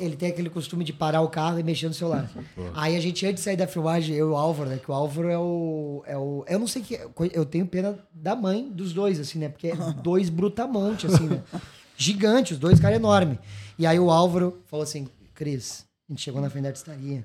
[0.00, 2.30] ele tem aquele costume de parar o carro e mexer no celular.
[2.74, 4.78] Aí a gente, antes de sair da filmagem, eu e o Álvaro, né?
[4.78, 6.02] Que o Álvaro é o.
[6.06, 6.98] É o eu não sei que.
[7.32, 9.48] Eu tenho pena da mãe dos dois, assim, né?
[9.48, 11.42] Porque é dois brutamonte, assim, né?
[11.96, 13.38] Gigante, os dois caras enormes.
[13.78, 17.24] E aí o Álvaro falou assim: Cris, a gente chegou na frente da artistaria.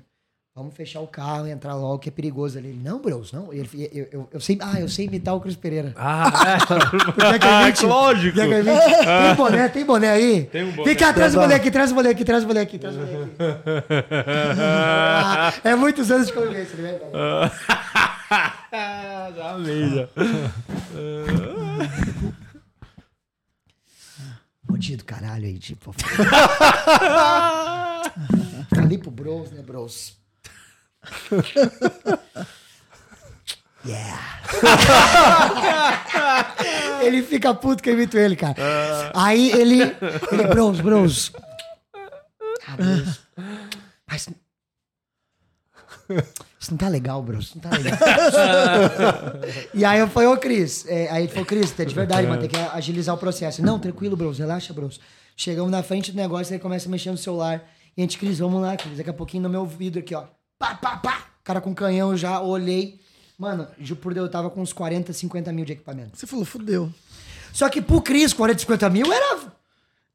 [0.54, 2.68] Vamos fechar o carro e entrar logo, que é perigoso ali.
[2.68, 3.50] Ele, não, bros, não.
[3.54, 5.94] Ele, eu, eu, eu sei, ah, eu sei imitar o Cris Pereira.
[5.96, 6.58] Ah, é.
[7.38, 7.86] Que eu imite?
[7.86, 8.38] Lógico.
[8.38, 8.64] Imite?
[8.66, 10.44] Tem boné, tem boné aí?
[10.44, 10.84] Tem um boné.
[10.84, 12.94] Vem cá, traz o boné aqui, traz o boné aqui, traz o boné aqui, traz
[12.94, 13.32] o boné aqui.
[14.60, 17.00] Ah, é muitos anos de convivência, né?
[19.34, 20.06] Já amei, já.
[24.82, 25.94] Montinho do caralho aí, tipo.
[28.74, 30.16] Falei pro Bros, né, Bros?
[33.84, 34.40] Yeah.
[37.02, 38.54] ele fica puto que eu imito ele, cara.
[39.14, 39.82] Aí ele.
[40.32, 41.32] Ele, Bros, Bros.
[42.66, 43.20] Ah, Bros.
[44.08, 44.28] Mas.
[46.58, 47.46] Isso não tá legal, Bros.
[47.46, 47.98] Isso não tá legal.
[49.74, 50.84] e aí eu falei, ô Cris.
[50.86, 53.62] é, aí ele falou, Cris, é de verdade, mano, tem que agilizar o processo.
[53.62, 55.00] Não, tranquilo, Bros, relaxa, Bros.
[55.36, 57.64] Chegamos na frente do negócio, ele começa a mexer no celular.
[57.96, 58.98] E a gente, Cris, vamos lá, Cris.
[58.98, 60.24] Daqui a pouquinho no meu vidro aqui, ó.
[60.58, 61.22] Pá, pá, pá.
[61.42, 63.00] Cara com canhão, já olhei.
[63.38, 66.16] Mano, juro por Deus, eu tava com uns 40, 50 mil de equipamento.
[66.16, 66.92] Você falou, fudeu.
[67.52, 69.38] Só que pro Cris, 40, 50 mil era.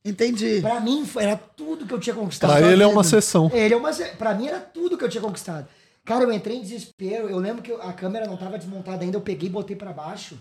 [0.06, 0.62] Entendi.
[0.62, 2.52] Pra mim, era tudo que eu tinha conquistado.
[2.58, 3.52] Pra ele é uma sessão.
[3.54, 3.92] Ele é uma.
[3.92, 5.68] se- Pra mim era tudo que eu tinha conquistado.
[6.08, 7.30] Cara, eu entrei em desespero.
[7.30, 9.18] Eu lembro que a câmera não tava desmontada ainda.
[9.18, 10.38] Eu peguei e botei pra baixo.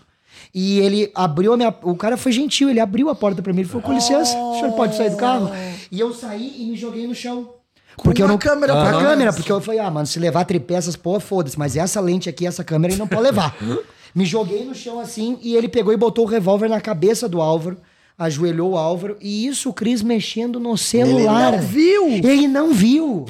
[0.53, 1.75] E ele abriu a minha.
[1.83, 3.59] O cara foi gentil, ele abriu a porta pra mim.
[3.61, 5.51] Ele falou: com licença, o senhor pode sair do carro?
[5.91, 7.53] E eu saí e me joguei no chão.
[7.97, 8.37] Porque eu não.
[8.37, 11.19] câmera com a pra câmera, porque eu falei, ah, mano, se levar tripé, essas porra,
[11.19, 11.57] foda-se.
[11.57, 13.55] Mas essa lente aqui, essa câmera, ele não pode levar.
[14.13, 17.41] me joguei no chão assim e ele pegou e botou o revólver na cabeça do
[17.41, 17.77] Álvaro.
[18.17, 19.17] Ajoelhou o Álvaro.
[19.19, 21.51] E isso, o Cris mexendo no celular.
[21.53, 22.07] não viu?
[22.07, 23.25] Ele não viu.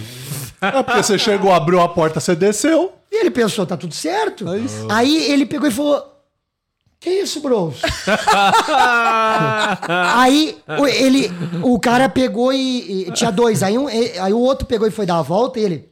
[0.62, 2.94] É porque você chegou, abriu a porta, você desceu.
[3.12, 4.48] E ele pensou, tá tudo certo.
[4.50, 4.88] É isso.
[4.92, 6.22] Aí ele pegou e falou:
[7.00, 7.76] Que isso, bros?
[9.88, 11.30] aí o, ele,
[11.64, 13.64] o cara pegou e, e- Tinha dois.
[13.64, 15.90] Aí, um, e- aí o outro pegou e foi dar a volta e ele.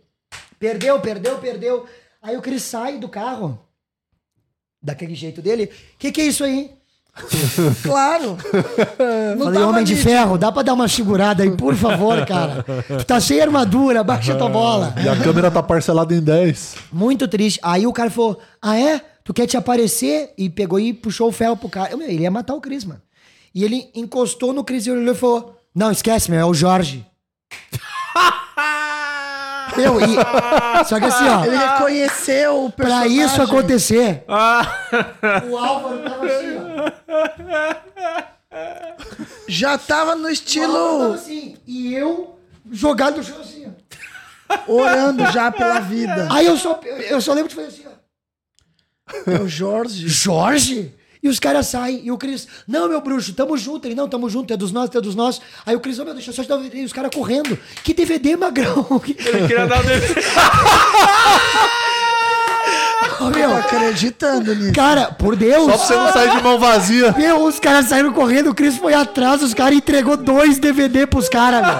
[0.59, 1.86] Perdeu, perdeu, perdeu.
[2.22, 3.59] Aí o Cris sai do carro.
[4.82, 5.70] Daquele jeito dele.
[5.97, 6.72] Que que é isso aí?
[7.82, 8.38] Claro.
[9.38, 12.66] Não Falei, homem de ferro, dá pra dar uma segurada aí, por favor, cara.
[12.97, 14.93] Tu tá sem armadura, baixa tua bola.
[15.01, 16.76] E a câmera tá parcelada em 10.
[16.91, 17.59] Muito triste.
[17.63, 19.01] Aí o cara falou: Ah, é?
[19.24, 20.34] Tu quer te aparecer?
[20.38, 21.91] E pegou e puxou o ferro pro cara.
[21.91, 23.01] Eu, meu, ele ia matar o Cris, mano.
[23.53, 27.05] E ele encostou no Cris e olhou e falou: Não, esquece, meu, é o Jorge.
[29.78, 30.16] meu, e.
[30.86, 31.45] Só que assim, ó.
[31.45, 33.22] Ele reconheceu o Pra personagem.
[33.22, 34.24] isso acontecer,
[35.49, 37.86] o Álvaro tava assim, ó.
[39.47, 41.57] Já tava no O Álvaro tava estilo assim.
[41.68, 42.39] E eu
[42.72, 43.72] jogado no chão assim,
[44.49, 44.55] ó.
[44.72, 46.28] orando já pela vida.
[46.32, 49.32] Aí eu só, eu só lembro de fazer assim, ó.
[49.32, 50.07] É o Jorge.
[50.07, 50.93] Jorge?
[51.26, 53.88] E os caras saem, e o Cris, não, meu bruxo, tamo junto.
[53.88, 55.41] Ele, não, tamo junto, é dos nossos, é dos nossos.
[55.65, 56.63] Aí o Cris, oh, meu, deixa eu só te dar.
[56.71, 57.57] E os caras correndo.
[57.84, 59.01] Que DVD, magrão?
[59.03, 60.21] Ele queria dar o DVD.
[63.16, 64.74] Ô, Tô meu, acreditando nisso.
[64.74, 65.63] cara, por Deus.
[65.66, 67.13] Só pra você não sair de mão vazia.
[67.18, 71.30] Meu, os caras saíram correndo, o Cris foi atrás, os caras entregou dois DVD pros
[71.30, 71.78] caras, meu.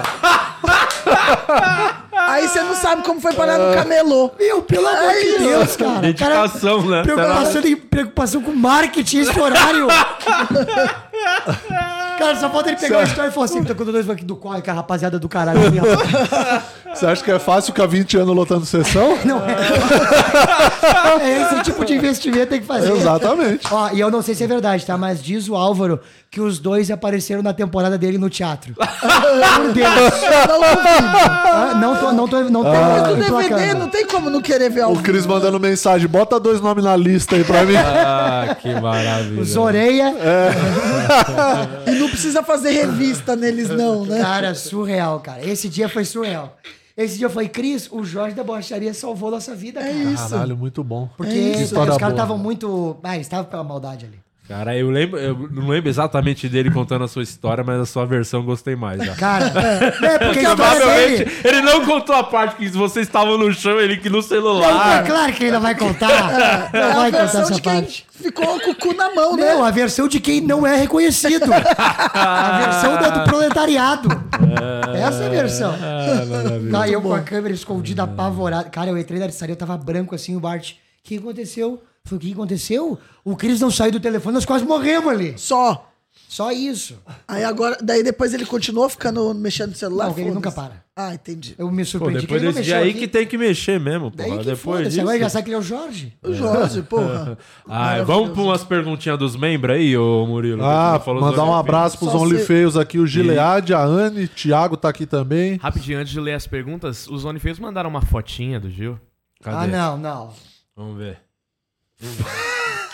[2.12, 4.32] Aí você não sabe como foi parar no camelô.
[4.38, 5.92] Meu, pelo amor de Deus, cara.
[6.14, 7.02] Cara, Dedicação, né?
[7.02, 9.86] preocupação, de, preocupação com marketing esse horário.
[12.18, 14.36] Cara, só falta ele pegar a história e falar assim, tô com dois aqui do
[14.36, 15.60] corre, que a rapaziada do caralho.
[15.60, 15.76] assim.
[16.94, 19.18] Você acha que é fácil ficar 20 anos lotando sessão?
[19.24, 19.42] Não
[21.20, 22.92] É esse tipo de investimento que tem que fazer.
[22.92, 23.66] Exatamente.
[23.70, 24.96] Ó, e eu não sei se é verdade, tá?
[24.96, 26.00] Mas diz o Álvaro
[26.30, 28.74] que os dois apareceram na temporada dele no teatro.
[28.76, 29.86] Por Deus.
[31.08, 34.70] Ah, Não tô, não tô, não tô, Mas tô DVD não tem como não querer
[34.70, 35.02] ver ao O.
[35.02, 37.76] Cris mandando mensagem, bota dois nomes na lista aí pra mim.
[37.76, 39.42] Ah, que maravilha.
[39.42, 40.14] Os Oreia.
[41.86, 44.20] E não precisa fazer revista neles, não, né?
[44.20, 45.44] Cara, surreal, cara.
[45.44, 46.56] Esse dia foi surreal.
[46.96, 50.28] Esse dia eu falei, Cris, o Jorge da Borracharia salvou nossa vida, cara.
[50.28, 51.10] Caralho, muito bom.
[51.16, 52.96] Porque Que os caras estavam muito.
[53.02, 54.25] Ah, eles estavam pela maldade ali.
[54.48, 58.06] Cara, eu lembro, eu não lembro exatamente dele contando a sua história, mas a sua
[58.06, 59.02] versão eu gostei mais.
[59.04, 59.14] Já.
[59.16, 59.90] Cara, é
[60.24, 61.30] porque a história Provavelmente dele.
[61.44, 65.02] ele não contou a parte que vocês estavam no chão, ele que no Não, celular.
[65.04, 66.70] é claro que ele não vai contar.
[66.72, 68.06] É Não a vai contar versão essa de quem parte.
[68.08, 69.52] ficou com o cu na mão, né?
[69.54, 71.44] Não, a versão de quem não é reconhecido.
[71.52, 74.08] A versão da do proletariado.
[74.96, 75.74] Essa é a versão.
[76.70, 78.70] Tá, eu com a câmera escondida, apavorado.
[78.70, 80.72] Cara, eu entrei na listaria, eu tava branco assim, o Bart.
[80.72, 81.82] O que aconteceu?
[82.06, 82.98] Falei, o que aconteceu?
[83.24, 85.34] O Cris não saiu do telefone, nós quase morremos ali.
[85.36, 85.90] Só.
[86.28, 86.98] Só isso.
[87.28, 90.08] Aí agora, daí depois ele continuou ficando mexendo no celular?
[90.08, 90.84] Não, ele nunca para.
[90.96, 91.54] Ah, entendi.
[91.58, 92.98] Eu me Pô, surpreendi depois que ele não desse dia aí aqui.
[93.00, 94.38] que tem que mexer mesmo, Daí porra.
[94.40, 95.00] que Depois disso.
[95.02, 96.16] agora já sabe que ele é o Jorge.
[96.24, 97.38] O Jorge, porra.
[97.68, 100.64] Ah, vamos pra umas perguntinhas dos membros aí, ô Murilo.
[100.64, 104.88] Ah, falou mandar um abraço pros Só OnlyFeios aqui, o Gilead, a Anne, Thiago tá
[104.88, 105.58] aqui também.
[105.58, 108.98] Rapidinho, antes de ler as perguntas, os OnlyFans mandaram uma fotinha do Gil.
[109.42, 109.56] Cadê?
[109.56, 110.30] Ah, não, não.
[110.74, 111.18] Vamos ver.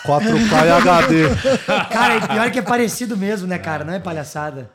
[0.06, 1.22] 4K e HD.
[1.90, 3.84] Cara, e pior que é parecido mesmo, né, cara?
[3.84, 4.70] Não é palhaçada.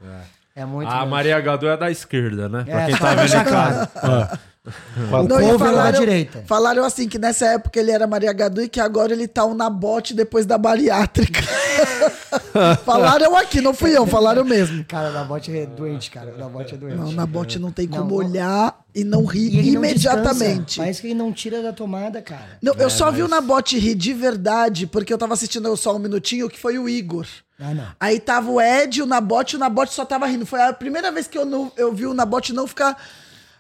[0.56, 0.90] É, muito.
[0.90, 1.10] a mesmo.
[1.12, 2.64] Maria Gadu é da esquerda, né?
[2.64, 4.40] Pra É, quem tá pra vendo deixar em casa.
[5.12, 6.44] O Não, e da falaram, direita.
[6.46, 9.54] falaram assim que nessa época ele era Maria Gadu e que agora ele tá um
[9.54, 11.42] nabote depois da bariátrica.
[12.84, 14.84] falaram aqui, não fui eu, falaram mesmo.
[14.86, 16.34] Cara, o Nabote é doente, cara.
[16.34, 16.96] O Nabote é doente.
[16.98, 18.16] Não, o Nabote não tem como não.
[18.16, 20.78] olhar e não rir E não imediatamente.
[20.80, 22.58] Parece que ele não tira da tomada, cara.
[22.62, 25.76] Não, eu É, só vi o mas- Nabote rir de verdade, porque eu tava assistindo
[25.78, 27.26] só um minutinho, que foi o Igor.
[27.60, 27.86] Ah, não.
[28.00, 30.46] Aí tava o Ed, o Nabote, o Nabote só tava rindo.
[30.46, 32.98] Foi a primeira vez que eu, não, eu vi o Nabote não ficar.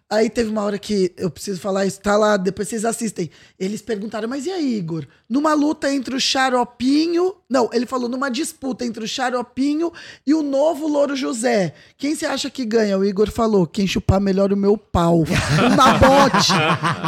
[0.10, 3.30] Aí teve uma hora que eu preciso falar isso, tá lá, depois vocês assistem.
[3.60, 5.05] Eles perguntaram, mas e aí, Igor?
[5.30, 7.34] Numa luta entre o Xaropinho.
[7.49, 9.91] Não, ele falou, numa disputa entre o Xaropinho
[10.25, 11.73] e o novo Louro José.
[11.97, 12.97] Quem você acha que ganha?
[12.97, 15.19] O Igor falou, quem chupar melhor o meu pau.
[15.19, 16.53] O Nabote.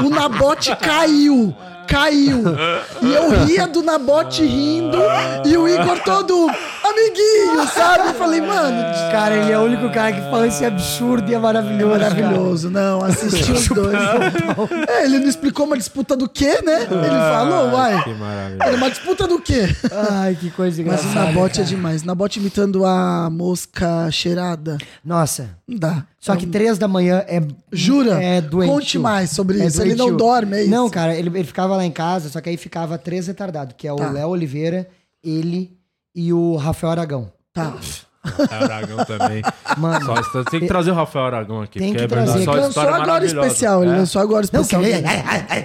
[0.06, 1.54] o Nabote caiu.
[1.88, 2.44] Caiu.
[3.02, 5.00] E eu ria do Nabote rindo
[5.44, 6.48] e o Igor todo
[6.84, 8.10] amiguinho, sabe?
[8.10, 8.78] Eu falei, mano,
[9.12, 12.00] Cara, ele é o único cara que fala esse absurdo e é maravilhoso.
[12.00, 13.98] Maravilhoso, não, assisti os dois.
[14.88, 16.84] É, ele não explicou uma disputa do quê, né?
[16.84, 17.96] Ele falou, vai.
[18.14, 18.64] Que maravilha.
[18.64, 19.64] Era uma disputa do quê?
[20.12, 21.10] Ai, que coisa Mas engraçada.
[21.10, 21.76] o Nabote é cara.
[21.76, 22.04] demais.
[22.04, 24.78] Nabote imitando a mosca cheirada.
[25.04, 25.50] Nossa.
[25.68, 26.06] Não dá.
[26.20, 27.42] Só que três da manhã é.
[27.72, 28.22] Jura?
[28.22, 28.70] É doente.
[28.70, 29.82] Conte mais sobre isso.
[29.82, 30.70] Ele não dorme, é isso?
[30.72, 33.88] Não, cara, ele, ele ficava lá em casa, só que aí ficava três retardados, que
[33.88, 34.10] é o Tá.
[34.12, 34.88] Léo Oliveira,
[35.24, 35.78] ele
[36.16, 37.32] e o Rafael Aragão.
[37.54, 37.76] Tá.
[38.24, 39.42] Rafael Aragão também.
[39.78, 41.80] Mano, Só tem que trazer o Rafael Aragão aqui.
[41.80, 42.44] Tem que é trazer.
[42.44, 43.84] só Ele Lançou agora especial.
[43.84, 43.96] Ele É.
[43.98, 44.84] lançou agora Não, que especial.
[44.84, 44.94] ele...
[44.94, 45.08] dele.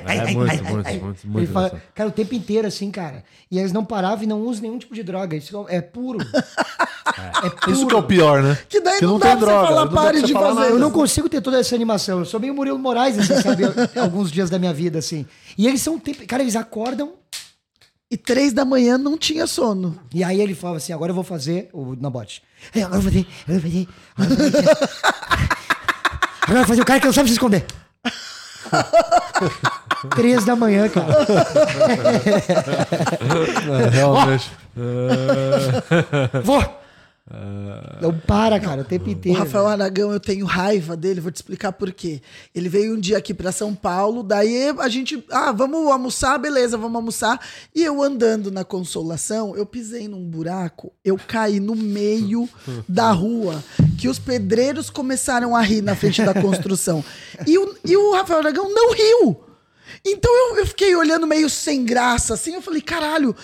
[0.06, 0.64] É muito, muito,
[1.04, 1.88] muito, muito Ele fala, engraçado.
[1.94, 3.24] cara, o tempo inteiro assim, cara.
[3.50, 5.36] E eles não paravam e não usam nenhum tipo de droga.
[5.36, 6.18] Isso é puro.
[7.44, 7.70] É puro.
[7.72, 8.58] Isso que é o pior, né?
[8.68, 10.46] Que daí Que não, não dá tem pra droga, você falar, não pare de falar
[10.48, 10.60] fazer.
[10.60, 10.70] nada.
[10.72, 12.20] Eu não consigo ter toda essa animação.
[12.20, 13.62] Eu sou meio Murilo Moraes, assim, sabe?
[14.00, 15.24] Alguns dias da minha vida, assim.
[15.56, 15.98] E eles são...
[15.98, 17.12] tempo- Cara, eles acordam
[18.10, 19.98] E três da manhã não tinha sono.
[20.12, 22.42] E aí ele falava assim, agora eu vou fazer o Nabote.
[22.74, 24.68] É, agora eu vou fazer, agora eu vou fazer, agora eu vou fazer.
[26.42, 27.64] Agora eu vou fazer o cara que não sabe se esconder.
[30.14, 31.14] Três da manhã, cara.
[33.84, 34.50] É, realmente.
[36.44, 36.83] Vou!
[38.02, 39.38] Não para, cara, o tempo O inteiro.
[39.38, 42.20] Rafael Aragão, eu tenho raiva dele, vou te explicar por quê.
[42.54, 46.76] Ele veio um dia aqui pra São Paulo, daí a gente, ah, vamos almoçar, beleza,
[46.76, 47.40] vamos almoçar.
[47.74, 52.46] E eu andando na Consolação, eu pisei num buraco, eu caí no meio
[52.86, 53.64] da rua,
[53.98, 57.02] que os pedreiros começaram a rir na frente da construção.
[57.46, 59.44] E o, e o Rafael Aragão não riu.
[60.04, 63.34] Então eu, eu fiquei olhando meio sem graça, assim, eu falei, caralho.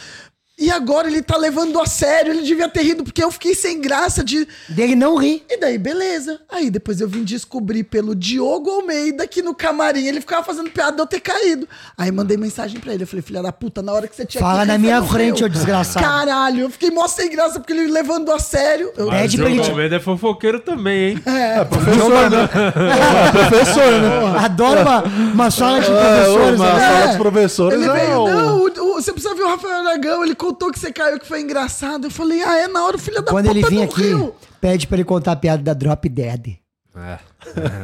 [0.61, 3.81] E agora ele tá levando a sério, ele devia ter rido, porque eu fiquei sem
[3.81, 4.47] graça de.
[4.69, 5.43] Dele não ri.
[5.49, 6.39] E daí, beleza.
[6.51, 10.93] Aí depois eu vim descobrir pelo Diogo Almeida que no camarim ele ficava fazendo piada
[10.97, 11.67] de eu ter caído.
[11.97, 13.05] Aí mandei mensagem pra ele.
[13.05, 15.03] Eu falei, filha da puta, na hora que você tinha Fala que na rir, minha
[15.03, 16.05] frente, ô desgraçado.
[16.05, 18.93] Caralho, eu fiquei mó sem graça porque ele levando a sério.
[18.99, 21.23] Eu, Mas Pede pra Diogo Almeida é fofoqueiro também, hein?
[21.25, 22.49] é, Professor, né?
[22.91, 24.39] É, professor, né?
[24.45, 26.55] Adoro uma, uma sala de É, professores.
[26.61, 26.81] uma né?
[26.81, 30.23] sala dos professores ele é veio, não, o, o você precisa ver o Rafael Aragão,
[30.23, 32.07] ele contou que você caiu, que foi engraçado.
[32.07, 34.03] Eu falei, ah, é na hora o filho da Quando puta ele vir não aqui,
[34.03, 34.35] riu.
[34.61, 36.57] pede pra ele contar a piada da Drop Dead.
[36.97, 37.19] É.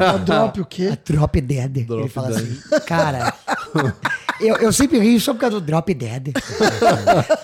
[0.05, 0.91] A drop o quê?
[0.93, 1.77] A Drop Dead.
[1.89, 2.39] ele fala Dead.
[2.39, 3.33] assim, cara,
[4.41, 6.33] eu, eu sempre rio só por causa do Drop Dead.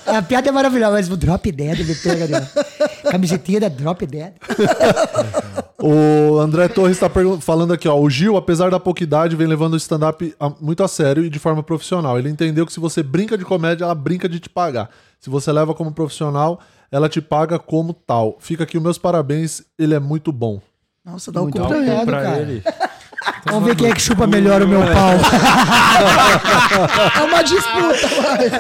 [0.07, 2.49] a piada é maravilhosa, mas o Drop Dead me pega
[3.05, 3.11] ó.
[3.11, 4.33] Camisetinha da Drop Dead.
[5.79, 7.11] O André Torres está
[7.41, 7.99] falando aqui, ó.
[7.99, 11.39] O Gil, apesar da pouca idade, vem levando o stand-up muito a sério e de
[11.39, 12.19] forma profissional.
[12.19, 14.91] Ele entendeu que se você brinca de comédia, ela brinca de te pagar.
[15.19, 16.61] Se você leva como profissional,
[16.91, 18.37] ela te paga como tal.
[18.41, 20.61] Fica aqui os meus parabéns, ele é muito bom.
[21.05, 22.05] Nossa, dá o Muito cu pra ele.
[22.07, 22.38] Pra cara.
[22.38, 22.62] ele.
[23.46, 25.12] Vamos ver quem é que chupa melhor o meu pau.
[27.14, 28.50] É uma disputa, vai.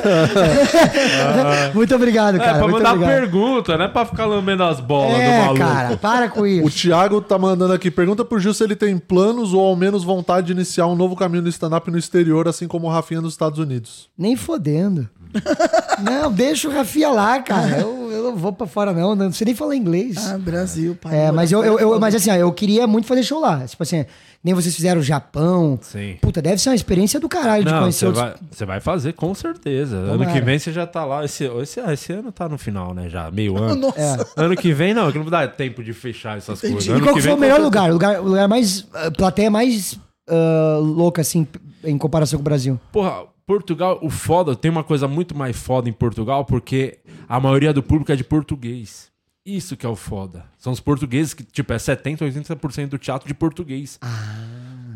[1.74, 2.52] muito obrigado, É, cara.
[2.58, 3.20] pra muito mandar obrigado.
[3.20, 5.58] pergunta, não é pra ficar lambendo as bolas do É, maluco.
[5.58, 6.70] cara, para com O isso.
[6.82, 10.46] Thiago tá mandando aqui, pergunta pro Gil se ele tem planos ou ao menos vontade
[10.48, 13.58] de iniciar um novo caminho no stand-up no exterior, assim como o Rafinha nos Estados
[13.58, 14.08] Unidos.
[14.16, 15.08] Nem fodendo.
[16.02, 17.78] não, deixa o Rafinha lá, cara.
[17.80, 19.14] Eu, eu não vou pra fora, não.
[19.14, 20.16] Não sei nem falar inglês.
[20.32, 21.16] Ah, Brasil, pai.
[21.26, 23.64] É, mas eu, eu, eu- mas assim, ó, eu queria muito fazer show lá.
[23.66, 24.04] Tipo assim,
[24.44, 25.78] nem vocês fizeram o Japão.
[25.82, 26.16] Sim.
[26.20, 28.24] Puta, deve ser uma experiência do caralho de Não, conhecer você outros.
[28.24, 29.96] vai, você vai fazer com certeza.
[29.96, 30.32] Ano Tomara.
[30.32, 31.24] que vem você já tá lá.
[31.24, 33.08] Esse, esse, esse ano tá no final, né?
[33.08, 33.76] Já, meio ano.
[33.76, 33.98] Nossa.
[34.36, 34.42] É.
[34.42, 36.86] Ano que vem, não, que não dá tempo de fechar essas coisas.
[36.86, 37.90] E Ano qual que que foi vem, o melhor com lugar?
[37.90, 38.86] O lugar, o lugar mais.
[38.94, 41.46] A plateia mais ah, louca, assim,
[41.84, 42.78] em comparação com o Brasil.
[42.92, 47.72] Porra, Portugal, o foda, tem uma coisa muito mais foda em Portugal, porque a maioria
[47.72, 49.10] do público é de português.
[49.44, 50.46] Isso que é o foda.
[50.56, 53.98] São os portugueses que, tipo, é 70, 80% do teatro de português.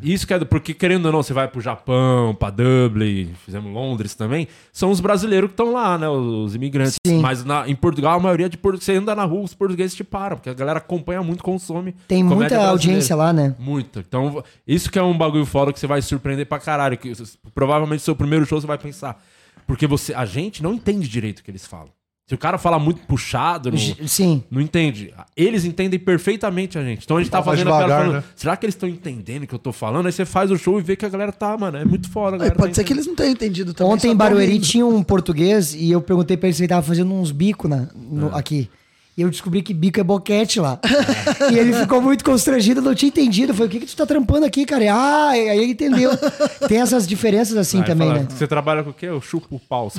[0.03, 3.72] Isso que é do, porque querendo ou não, você vai pro Japão, pra Dublin, fizemos
[3.72, 6.97] Londres também, são os brasileiros que estão lá, né, os imigrantes.
[7.07, 7.20] Sim.
[7.20, 10.05] Mas na- em Portugal, a maioria de portugueses, você anda na rua, os portugueses te
[10.05, 11.94] param, porque a galera acompanha muito, consome.
[12.09, 13.55] Tem muita audiência lá, né?
[13.59, 13.99] Muito.
[14.01, 16.97] Então, isso que é um bagulho foda que você vai surpreender pra caralho.
[16.97, 17.12] Que,
[17.55, 19.22] provavelmente, seu primeiro show você vai pensar.
[19.66, 21.88] Porque você, a gente não entende direito o que eles falam.
[22.29, 24.43] Se o cara fala muito puxado, não, Sim.
[24.51, 25.14] não entende.
[25.37, 27.05] Eles entendem perfeitamente a gente.
[27.05, 28.24] Então a gente tá Fala fazendo a piada devagar, falando, né?
[28.35, 30.07] será que eles estão entendendo o que eu tô falando?
[30.07, 32.35] Aí você faz o show e vê que a galera tá, mano, é muito foda.
[32.35, 32.97] a É, galera pode tá ser que entendendo.
[32.99, 33.93] eles não tenham entendido também.
[33.93, 34.66] Ontem só em tão Barueri rindo.
[34.66, 37.87] tinha um português e eu perguntei pra ele se ele tava fazendo uns bicos na,
[37.95, 38.68] no- aqui.
[39.17, 40.79] E eu descobri que bico é boquete lá.
[41.51, 43.53] e ele ficou muito constrangido, não tinha entendido.
[43.53, 44.85] Eu falei, o que, que tu tá trampando aqui, cara?
[44.85, 46.11] E, ah, e aí ele entendeu.
[46.69, 48.29] Tem essas diferenças assim Vai também, falar, né?
[48.29, 49.07] Você trabalha com o quê?
[49.07, 49.91] Eu chupo o pau.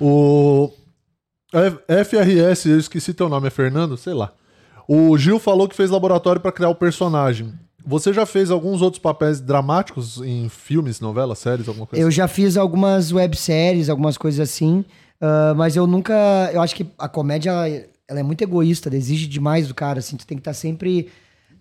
[0.00, 0.70] O
[1.50, 3.96] FRS, eu esqueci teu nome, é Fernando?
[3.96, 4.30] Sei lá.
[4.86, 7.54] O Gil falou que fez laboratório pra criar o personagem.
[7.86, 12.28] Você já fez alguns outros papéis dramáticos em filmes, novelas, séries, alguma coisa Eu já
[12.28, 14.84] fiz algumas webséries, algumas coisas assim,
[15.20, 16.14] ah, mas eu nunca.
[16.52, 17.50] Eu acho que a comédia
[18.08, 21.08] ela, é muito egoísta, ela exige demais do cara, assim, tu tem que estar sempre.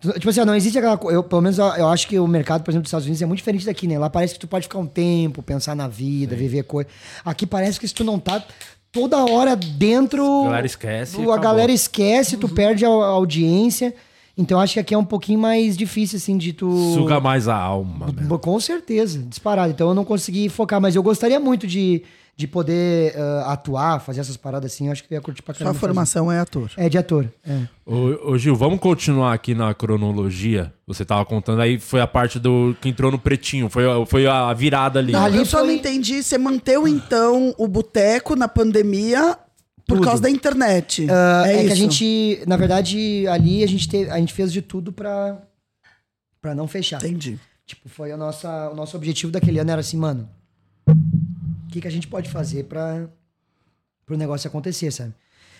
[0.01, 1.17] tu- Tipo assim, não existe aquela coisa.
[1.17, 3.39] Eu, pelo menos eu, acho que o mercado, por exemplo, dos Estados Unidos é muito
[3.39, 3.97] diferente daqui, né?
[3.99, 6.89] Lá parece que tu pode ficar um tempo, pensar na vida, viver coisa.
[7.25, 8.43] Aqui parece que se tu não tá
[8.91, 10.23] toda hora dentro.
[10.41, 13.93] A galera esquece e A galera esquece, tu perde a, a audiência.
[14.37, 16.93] Então eu acho que aqui é um pouquinho mais difícil, assim, de tu.
[16.93, 18.05] Suga mais a alma.
[18.15, 18.37] mesmo.
[18.37, 19.71] Com certeza, disparado.
[19.73, 22.03] Então eu não consegui focar, mas eu gostaria muito de,
[22.37, 24.85] de poder ah, atuar, fazer essas paradas assim.
[24.85, 25.79] Eu acho que eu ia curtir pra Sua caramba.
[25.79, 26.69] formação é ator.
[26.69, 26.85] fazer.
[26.85, 27.27] É de ator.
[27.43, 27.61] É.
[27.83, 30.71] Ô, ô, Gil, vamos continuar aqui na cronologia.
[30.85, 34.27] Você tava contando aí, foi a parte do que entrou no pretinho, foi, a- foi
[34.27, 35.13] a virada ali.
[35.13, 36.21] eu só não entendi.
[36.21, 39.35] Você manteu, então, o boteco na pandemia
[39.87, 40.05] por Tudo.
[40.05, 41.07] causa da internet.
[41.09, 41.73] Ah, é, é, que isso.
[41.73, 45.41] a gente, na verdade, ali a gente, teve, a gente fez de tudo pra,
[46.39, 46.97] pra não fechar.
[47.03, 47.39] Entendi.
[47.65, 50.29] Tipo, foi a nossa, o nosso objetivo daquele ano era assim, mano,
[51.67, 53.07] o que, que a gente pode fazer pra
[54.05, 55.13] pro negócio acontecer, sabe?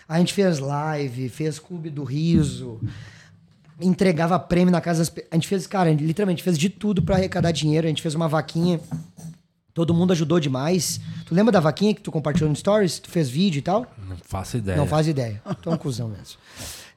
[0.08, 2.80] A gente fez live, fez clube do riso,
[3.80, 7.16] entregava prêmio na casa das A gente fez, cara, gente literalmente fez de tudo pra
[7.16, 7.86] arrecadar dinheiro.
[7.86, 8.80] A gente fez uma vaquinha.
[9.74, 10.99] Todo mundo ajudou demais.
[11.26, 12.97] Tu lembra da vaquinha que tu compartilhou no Stories?
[12.99, 13.86] Tu fez vídeo e tal?
[14.08, 14.78] Não faço ideia.
[14.78, 15.41] Não faz ideia.
[15.62, 16.38] Tu é um cuzão mesmo.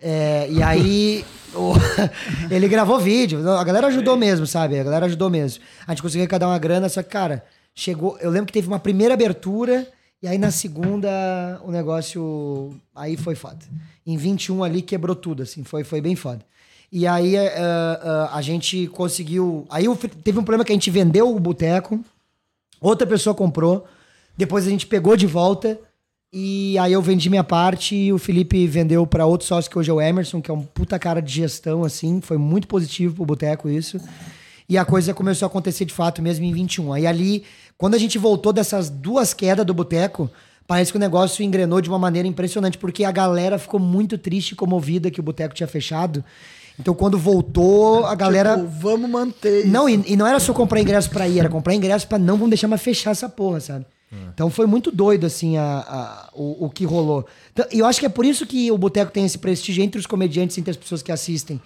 [0.00, 1.74] É, e aí, o-
[2.50, 3.46] ele gravou vídeo.
[3.50, 4.78] A galera ajudou mesmo, sabe?
[4.80, 5.62] A galera ajudou mesmo.
[5.86, 7.44] A gente conseguiu arrecadar uma grana, só que, cara,
[7.80, 8.18] chegou.
[8.20, 9.88] Eu lembro que teve uma primeira abertura,
[10.22, 12.74] e aí na segunda o negócio.
[12.94, 13.58] Aí foi foda.
[14.06, 15.64] Em 21 ali quebrou tudo, assim.
[15.64, 16.44] Foi, foi bem foda.
[16.92, 19.66] E aí eh, eh, a gente conseguiu.
[19.70, 19.86] Aí
[20.22, 22.04] teve um problema que a gente vendeu o boteco,
[22.80, 23.86] outra pessoa comprou,
[24.36, 25.78] depois a gente pegou de volta.
[26.32, 29.90] E aí eu vendi minha parte e o Felipe vendeu para outro sócio que hoje
[29.90, 32.20] é o Emerson, que é um puta cara de gestão, assim.
[32.20, 33.98] Foi muito positivo pro boteco isso.
[34.68, 36.92] E a coisa começou a acontecer de fato mesmo em 21.
[36.92, 37.42] Aí ali,
[37.80, 40.30] quando a gente voltou dessas duas quedas do boteco,
[40.66, 44.50] parece que o negócio engrenou de uma maneira impressionante, porque a galera ficou muito triste
[44.52, 46.22] e comovida que o boteco tinha fechado.
[46.78, 48.56] Então quando voltou, a galera.
[48.56, 49.66] Tipo, vamos manter.
[49.66, 52.34] Não, e, e não era só comprar ingresso pra ir, era comprar ingresso pra não
[52.36, 53.86] vamos deixar mais fechar essa porra, sabe?
[54.34, 57.24] Então foi muito doido, assim, a, a- o, o que rolou.
[57.52, 60.00] Então, E eu acho que é por isso que o Boteco tem esse prestígio entre
[60.00, 61.60] os comediantes, entre as pessoas que assistem.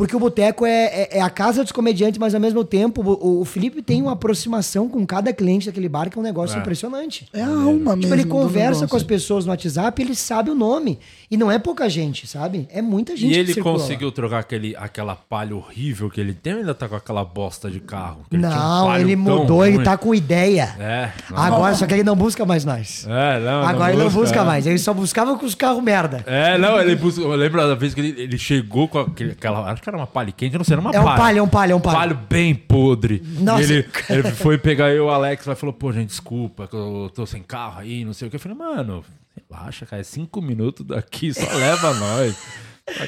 [0.00, 3.42] Porque o Boteco é, é, é a casa dos comediantes, mas ao mesmo tempo o,
[3.42, 6.60] o Felipe tem uma aproximação com cada cliente daquele bar que é um negócio É.
[6.60, 7.28] impressionante.
[7.34, 8.14] É a alma Tipo, mesmo.
[8.14, 10.98] ele conversa com as pessoas no WhatsApp, ele sabe o nome.
[11.30, 12.66] E não é pouca gente, sabe?
[12.72, 16.32] É muita gente E que ele circula conseguiu trocar aquele, aquela palha horrível que ele
[16.32, 18.22] tem ou ainda tá com aquela bosta de carro?
[18.30, 20.74] Que ele tinha um Não, palio ele mudou, ele tá com ideia.
[20.80, 21.10] É.
[21.30, 21.36] não.
[21.38, 23.06] Agora, só que ele não busca mais nós.
[23.06, 24.44] É, não, Agora ele não busca é.
[24.44, 24.66] mais.
[24.66, 26.24] Ele só buscava com os carros merda.
[26.26, 27.20] É, não, ele busca.
[27.20, 29.70] Eu lembro da vez que ele, ele chegou com aquele- aquela.
[29.70, 31.16] Acho que era uma palha quente, não sei, era uma É um palha.
[31.18, 31.98] palha, é um palha, é um palha.
[31.98, 33.22] Palho bem podre.
[33.38, 33.62] Nossa.
[33.62, 36.74] E ele, ele foi pegar eu, o Alex, lá e falou: pô, gente, desculpa, que
[36.74, 38.36] eu tô sem carro aí, não sei o que.
[38.36, 39.04] Eu falei, mano,
[39.48, 42.36] relaxa, cara, é cinco minutos daqui, só leva nós.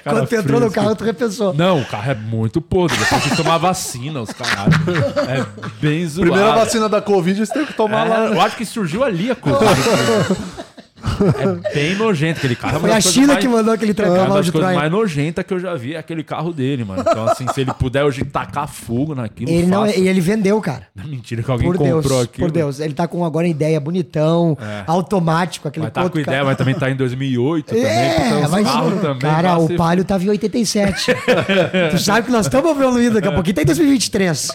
[0.04, 1.52] Quando tu entrou no carro, tu repensou.
[1.52, 2.96] Não, o carro é muito podre.
[2.96, 4.72] Depois tem que tomar vacina, os caras.
[5.28, 5.44] É
[5.80, 6.30] bem zoado.
[6.30, 8.18] Primeira vacina da Covid, você tem que tomar É, lá.
[8.26, 9.66] Eu acho que surgiu ali a Covid.
[11.68, 12.76] É bem nojento aquele carro.
[12.76, 14.52] É Foi a das coisas China mais- que mandou aquele É trancar uma das de
[14.52, 17.02] coisas mais nojentas que eu já vi é aquele carro dele, mano.
[17.06, 19.98] Então, assim, se ele puder hoje tacar fogo naquilo, Ele não, faça.
[19.98, 20.86] e ele vendeu, cara.
[21.04, 22.46] Mentira que alguém Por Deus, comprou aquilo.
[22.48, 22.80] por Deus.
[22.80, 24.84] Ele tá com agora ideia bonitão, É.
[24.86, 27.84] automático, aquele Mas tá com ideia, mas também tá em 2008 também.
[27.84, 28.68] É, mas,
[29.00, 31.12] também cara, o ser- Palio tava em 87.
[31.90, 34.48] tu sabe que nós estamos evoluindo, daqui a pouquinho tá em 2023.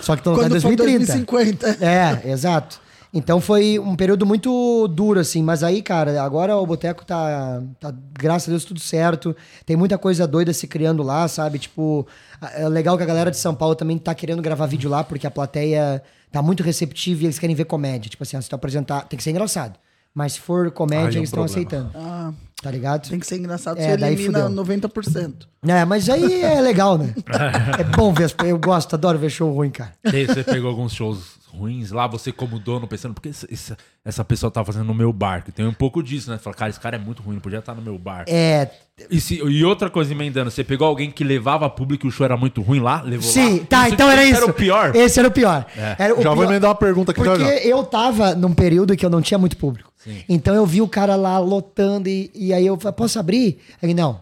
[0.00, 1.06] Só que estamos em Quando for 2030.
[1.12, 1.78] 2050.
[1.80, 2.81] É, exato.
[3.14, 5.42] Então foi um período muito duro, assim.
[5.42, 9.36] Mas aí, cara, agora o Boteco tá, tá, graças a Deus, tudo certo.
[9.66, 11.58] Tem muita coisa doida se criando lá, sabe?
[11.58, 12.06] Tipo,
[12.54, 15.26] é legal que a galera de São Paulo também tá querendo gravar vídeo lá, porque
[15.26, 18.08] a plateia tá muito receptiva e eles querem ver comédia.
[18.08, 19.78] Tipo assim, se tu apresentar, tem que ser engraçado.
[20.14, 21.90] Mas se for comédia, Aí é um eles estão aceitando.
[21.94, 22.32] Ah,
[22.62, 23.08] Tá ligado?
[23.10, 23.76] tem que ser engraçado.
[23.78, 24.64] É, você daí elimina fudeu.
[24.64, 25.34] 90%.
[25.66, 27.12] É, mas aí é legal, né?
[27.76, 29.92] é bom ver, as- eu gosto, adoro ver show ruim, cara.
[30.08, 33.76] Tem- Você pegou alguns shows ruins lá, você como dono, pensando, por que esse- esse-
[34.04, 35.44] essa pessoa tá fazendo no meu bar?
[35.44, 36.38] Que tem um pouco disso, né?
[36.38, 38.24] Fala, cara, esse cara é muito ruim, não podia estar no meu bar.
[38.26, 38.70] É,
[39.10, 42.24] E, se- e outra coisa emendando, você pegou alguém que levava público e o show
[42.24, 43.02] era muito ruim lá?
[43.02, 43.66] Levou Sim, lá?
[43.66, 44.42] tá, então era esse isso.
[44.42, 44.94] era o pior?
[44.96, 45.66] Esse era o pior.
[45.76, 45.96] É.
[45.98, 46.50] Era o Já vou pior.
[46.50, 47.54] emendar uma pergunta aqui Porque já.
[47.58, 49.90] eu tava num período que eu não tinha muito público.
[50.28, 53.60] Então eu vi o cara lá lotando e, e aí eu falei, posso abrir?
[53.82, 54.20] Ele, não,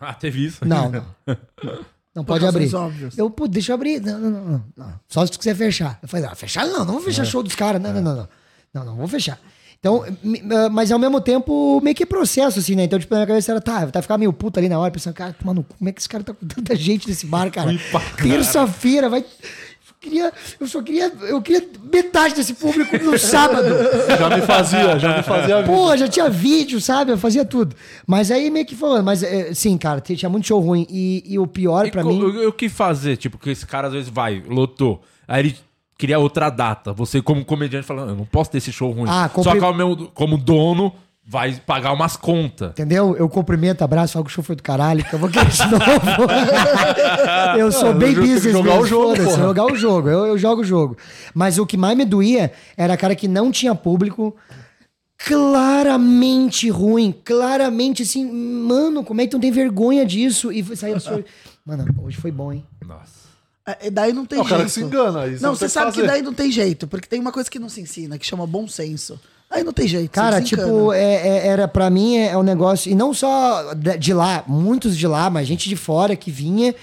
[0.00, 0.64] Ah, teve isso?
[0.64, 1.04] não, não.
[2.14, 2.72] Não pode abrir.
[2.74, 3.18] óbvias.
[3.18, 4.00] Eu, pô, deixa eu abrir.
[4.00, 5.00] Não, não, não, não.
[5.08, 5.98] Só se tu quiser fechar.
[6.00, 7.82] Eu falei, não, fechar não, não vou fechar show dos caras.
[7.82, 8.28] Não, não, não, não.
[8.72, 9.38] Não, não, vou fechar.
[9.84, 12.84] Então, eh, mas ao mesmo tempo, meio que processo, assim, né?
[12.84, 15.12] Então, tipo, na minha cabeça era, tá, vai ficar meio puto ali na hora, pensando,
[15.12, 17.70] cara, mano, como é que esse cara tá com tanta gente nesse bar, cara?
[18.16, 19.24] Terça-feira, vai.
[20.04, 21.12] Eu, queria, eu só queria.
[21.22, 23.66] Eu queria metade desse público no sábado.
[24.18, 25.62] Já me fazia, já me fazia.
[25.62, 27.12] Porra, já tinha vídeo, sabe?
[27.12, 27.74] Eu fazia tudo.
[28.06, 30.86] Mas aí meio que falando, mas eh, sim, cara, tinha muito show ruim.
[30.90, 32.22] E, e o pior pra co- mim.
[32.46, 33.16] O, que fazer?
[33.16, 35.00] Tipo, que esse cara às vezes vai, lotou.
[35.26, 35.56] Aí ele
[35.98, 36.92] cria outra data.
[36.92, 39.08] Você, como comediante, falando, eu não posso ter esse show ruim.
[39.08, 40.92] Ah, Só compre- que o meu, como dono,
[41.26, 42.70] vai pagar umas contas.
[42.70, 43.16] Entendeu?
[43.16, 45.58] Eu cumprimento, abraço, falo que o show foi do caralho, que eu vou querer de
[45.70, 45.80] novo.
[47.58, 49.36] eu sou bem Tem que business jogar mesmo, o jogo, porra.
[49.36, 50.08] jogar o jogo.
[50.08, 50.96] Eu, eu jogo o jogo.
[51.34, 54.36] Mas o que mais me doía era cara que não tinha público,
[55.16, 60.52] claramente ruim, claramente assim, mano, como é que tu não tem vergonha disso?
[60.52, 61.24] E do show.
[61.64, 62.64] Mano, hoje foi bom, hein?
[62.86, 63.24] Nossa.
[63.66, 64.66] É, daí não tem É o cara jeito.
[64.68, 67.18] que se engana, isso Não, não você sabe que daí não tem jeito, porque tem
[67.18, 69.18] uma coisa que não se ensina, que chama bom senso.
[69.54, 70.10] Aí não tem jeito.
[70.10, 73.96] Cara, tipo, é, é- era para mim é, é um negócio, e não só de
[73.98, 76.74] de lá, muitos de lá, mas gente de fora que vinha,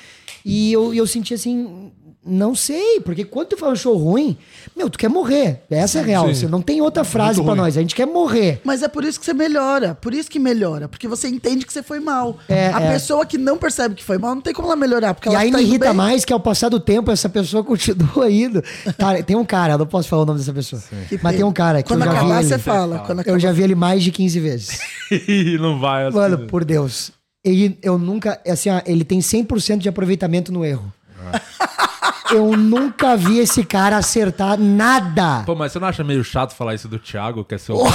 [0.45, 1.91] e eu, eu sentia assim,
[2.23, 4.37] não sei, porque quando tu faz um show ruim,
[4.77, 5.61] meu, tu quer morrer.
[5.69, 6.27] Essa é a real.
[6.27, 6.35] sim.
[6.35, 7.55] Você não tem outra frase ruim.
[7.57, 8.61] nós, a gente quer morrer.
[8.63, 9.95] Mas é por isso que você melhora.
[9.95, 10.87] Por isso que melhora.
[10.87, 12.37] Porque você entende que você foi mal.
[12.47, 12.91] É, a é.
[12.93, 15.13] pessoa que não percebe que foi mal, não tem como ela melhorar.
[15.15, 15.93] Porque E ela aí tá me irrita bem.
[15.95, 18.63] mais que ao passar do tempo essa pessoa continua indo.
[18.99, 20.81] Cara, tem um cara, eu não posso falar o nome dessa pessoa.
[21.23, 22.61] Mas tem um cara que Quando eu já acabar, vi você ele.
[22.63, 22.99] fala.
[22.99, 24.79] Quando Eu acabar- já vi ele mais de 15 vezes.
[25.27, 26.15] E não vai assim.
[26.17, 27.11] Mano, por Deus.
[27.43, 28.39] Ele, eu nunca.
[28.47, 30.93] Assim, ó, ele tem 100% de aproveitamento no erro.
[32.31, 35.43] Eu nunca vi esse cara acertar nada.
[35.45, 37.75] Pô, mas você não acha meio chato falar isso do Thiago, que é seu?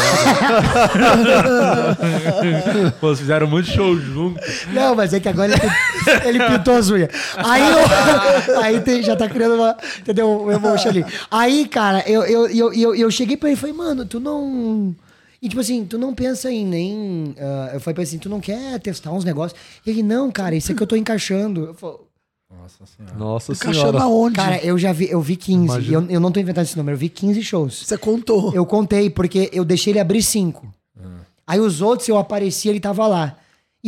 [3.00, 4.40] Pô, vocês fizeram muito show junto.
[4.72, 7.08] Não, mas é que agora ele, ele pintou as unhas.
[7.36, 9.76] Aí, eu, aí tem- já tá criando uma.
[10.00, 10.42] Entendeu?
[10.42, 11.04] Um emotion ali.
[11.30, 14.94] Aí, cara, eu, eu, eu, eu, eu cheguei pra ele e falei, mano, tu não.
[15.40, 17.34] E tipo assim, tu não pensa em nem.
[17.38, 19.58] ah, eu falei pra ele assim, tu não quer testar uns negócios?
[19.86, 21.66] Ele, não, cara, isso aqui eu tô encaixando.
[21.66, 21.96] Eu falei,
[22.60, 23.16] Nossa senhora.
[23.16, 24.02] Nossa Encaixando senhora.
[24.04, 24.34] aonde?
[24.36, 25.64] Cara, eu já vi, eu vi 15.
[25.64, 25.90] Imagina.
[25.90, 27.86] E eu, eu não tô inventando esse número, eu vi 15 shows.
[27.86, 28.52] Você contou.
[28.54, 30.66] Eu contei, porque eu deixei ele abrir 5.
[31.46, 33.36] Aí os outros, eu aparecia, ele tava lá.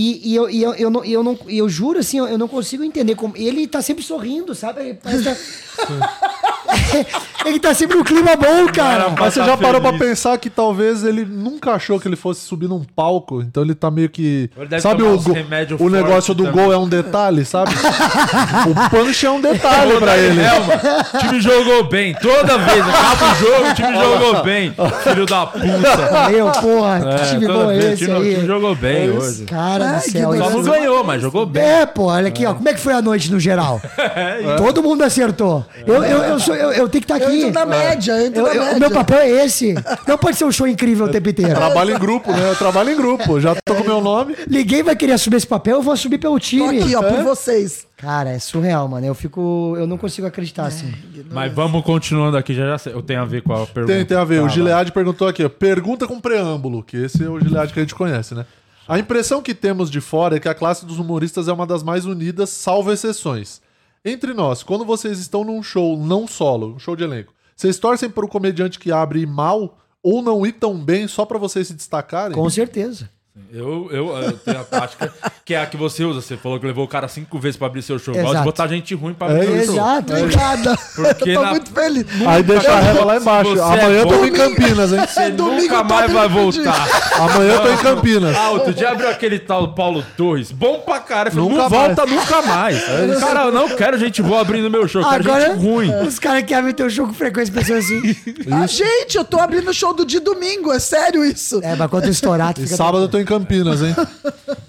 [0.00, 2.84] E, e eu, e eu, eu, não, eu, não, eu juro, assim, eu, não consigo
[2.84, 3.36] entender como.
[3.36, 4.80] Ele tá sempre sorrindo, sabe?
[4.80, 5.36] Ele, que tá-
[7.44, 9.10] ele tá sempre no clima bom, cara.
[9.18, 12.68] Mas você já parou pra pensar que talvez ele nunca achou que ele fosse subir
[12.68, 14.48] num palco, então ele tá meio que.
[14.80, 16.62] Sabe o, remédio o negócio do também.
[16.62, 17.72] gol é um detalhe, sabe?
[18.70, 20.40] o punch é um detalhe pra ele.
[20.40, 20.74] Elma,
[21.12, 22.14] o time jogou bem.
[22.14, 24.74] Toda vez, acaba o jogo, o time jogou bem.
[25.02, 26.30] Filho da puta.
[26.30, 28.20] Meu, porra, que É, time toda bom é esse o time, aí?
[28.30, 29.44] o time jogou bem Esse hoje.
[29.44, 30.36] Cara Ai, do céu.
[30.36, 31.62] Só não ganhou, mas jogou bem.
[31.62, 32.54] É, pô, olha aqui, ó.
[32.54, 33.80] Como é que foi a noite no geral?
[33.98, 35.64] É, Todo mundo acertou.
[35.86, 37.42] Eu, eu, eu, sou, eu, eu tenho que estar Eu aqui.
[37.42, 38.76] entro na média, eu entro Eu- na eu- média.
[38.76, 39.74] o meu papel é esse.
[40.06, 41.54] Não pode ser um show incrível o tempo inteiro.
[41.54, 42.50] Trabalho em grupo, né?
[42.50, 43.40] Eu trabalho em grupo.
[43.40, 44.34] Já tô com meu nome.
[44.48, 46.80] Ninguém vai querer assumir esse papel, eu vou assumir pelo Tô time.
[46.80, 47.22] aqui, ó, por É?
[47.22, 47.86] vocês.
[47.96, 49.06] Cara, é surreal, mano.
[49.06, 49.74] Eu fico.
[49.78, 50.92] Eu não consigo acreditar assim.
[51.32, 52.92] Mas vamos continuando aqui, já, já sei.
[52.92, 53.92] Eu tenho a ver com a pergunta.
[53.94, 54.36] Tem, tem a ver.
[54.36, 54.54] Tá, o vai.
[54.54, 57.94] Gilead perguntou aqui, ó, pergunta com preâmbulo, que esse é o Gilead que a gente
[57.94, 58.44] conhece, né?
[58.88, 61.82] A impressão que temos de fora é que a classe dos humoristas é uma das
[61.82, 63.60] mais unidas, salvo exceções.
[64.02, 68.08] Entre nós, quando vocês estão num show não solo, um show de elenco, vocês torcem
[68.08, 72.34] pro comediante que abre mal ou não ir tão bem só pra vocês se destacarem?
[72.34, 73.10] Com certeza.
[73.52, 75.12] Eu, eu, eu tenho a tática
[75.44, 76.20] que é a que você usa.
[76.20, 78.12] Você falou que levou o cara cinco vezes pra abrir seu show.
[78.12, 78.44] Eu Gosto de Exato.
[78.44, 79.66] botar gente ruim pra É abrir seu isso.
[79.66, 79.74] show.
[79.76, 80.12] Exato.
[80.12, 80.76] Obrigada.
[80.96, 82.04] Porque eu tô na- muito feliz.
[82.26, 83.50] Aí deixa a régua lá embaixo.
[83.54, 85.00] você Amanhã é eu tô em Campinas, hein?
[85.06, 86.88] Você Domingo nunca mais vai voltar.
[87.14, 88.36] Amanhã eu tô em Campinas.
[88.36, 90.50] Ah, outro dia abriu aquele tal Paulo Torres.
[90.50, 91.30] Bom pra cara.
[91.30, 91.86] Falei, Nunca não mais.
[91.96, 92.84] volta nunca mais.
[93.20, 95.00] Cara, eu não quero gente boa abrindo meu show.
[95.00, 95.94] Eu quero Agora, gente ruim.
[96.04, 98.02] os caras que abrem teu show com frequência pensam assim.
[98.50, 101.60] Ah, gente, eu tô abrindo o show do de domingo, é sério isso.
[101.62, 102.76] É, mas quando estourar, tu E fica.
[102.76, 103.94] sábado eu tô em Campinas, hein?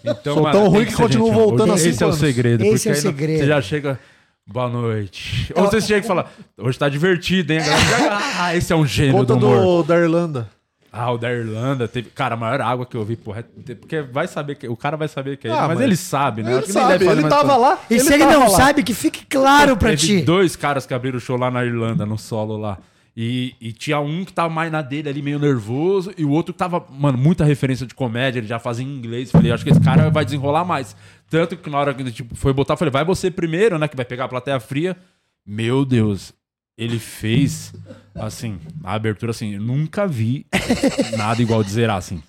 [0.04, 2.64] Então, Sou tão ruim que continuo voltando há Esse é o segredo.
[2.64, 3.40] Esse porque é o não- segredo.
[3.40, 4.00] Você já chega.
[4.46, 5.52] Boa noite.
[5.56, 6.26] Ou você chega e fala,
[6.58, 7.60] hoje tá divertido, hein?
[8.38, 9.84] Ah, esse é um gênio Conta do humor.
[9.84, 10.50] do, da Irlanda.
[10.92, 12.10] Ah, o da Irlanda teve.
[12.10, 13.46] Cara, a maior água que eu vi, porra.
[13.70, 14.68] é- Porque vai saber que.
[14.68, 16.50] O cara vai saber que é ele, Ah, mas, mas- ele sabe, né?
[16.50, 17.58] Ele Acho que nem sabe, ele tava coisa.
[17.58, 17.80] lá.
[17.92, 18.58] E se ele ele não lá.
[18.58, 20.22] sabe, que fique claro pra Teve ti.
[20.22, 22.80] dois caras que abriram o show lá na Irlanda, no solo lá.
[23.16, 26.54] E, e tinha um que tava mais na dele ali, meio nervoso, e o outro
[26.54, 29.32] tava, mano, muita referência de comédia, ele já fazia em inglês.
[29.32, 30.96] Falei, acho que esse cara vai desenrolar mais.
[31.30, 33.88] Tanto que na hora que tipo, foi botar, falei, vai você primeiro, né?
[33.88, 34.96] Que vai pegar a plateia fria.
[35.46, 36.34] Meu Deus,
[36.78, 37.74] ele fez,
[38.16, 40.46] assim, a abertura, assim, eu nunca vi
[41.18, 42.24] nada igual de zerar, assim.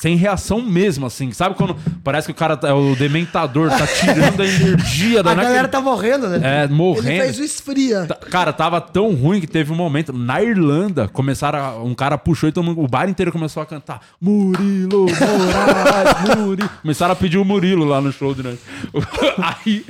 [0.00, 1.32] Sem reação mesmo, assim.
[1.32, 1.74] Sabe quando
[2.04, 5.68] parece que o cara, tá, o dementador, tá tirando a energia da A galera naquele-
[5.72, 6.60] tá morrendo, né?
[6.60, 7.22] É, Ele morrendo.
[7.22, 8.04] fez o esfria.
[8.06, 10.12] Tá- Cara, tava tão ruim que teve um momento.
[10.12, 11.58] Na Irlanda, começaram.
[11.58, 14.00] a- um cara puxou e todo mundo, o bar inteiro começou a cantar.
[14.20, 16.70] Murilo, Moraes, Murilo.
[16.82, 18.60] Começaram a pedir o Murilo lá no show durante.
[19.64, 19.84] Aí.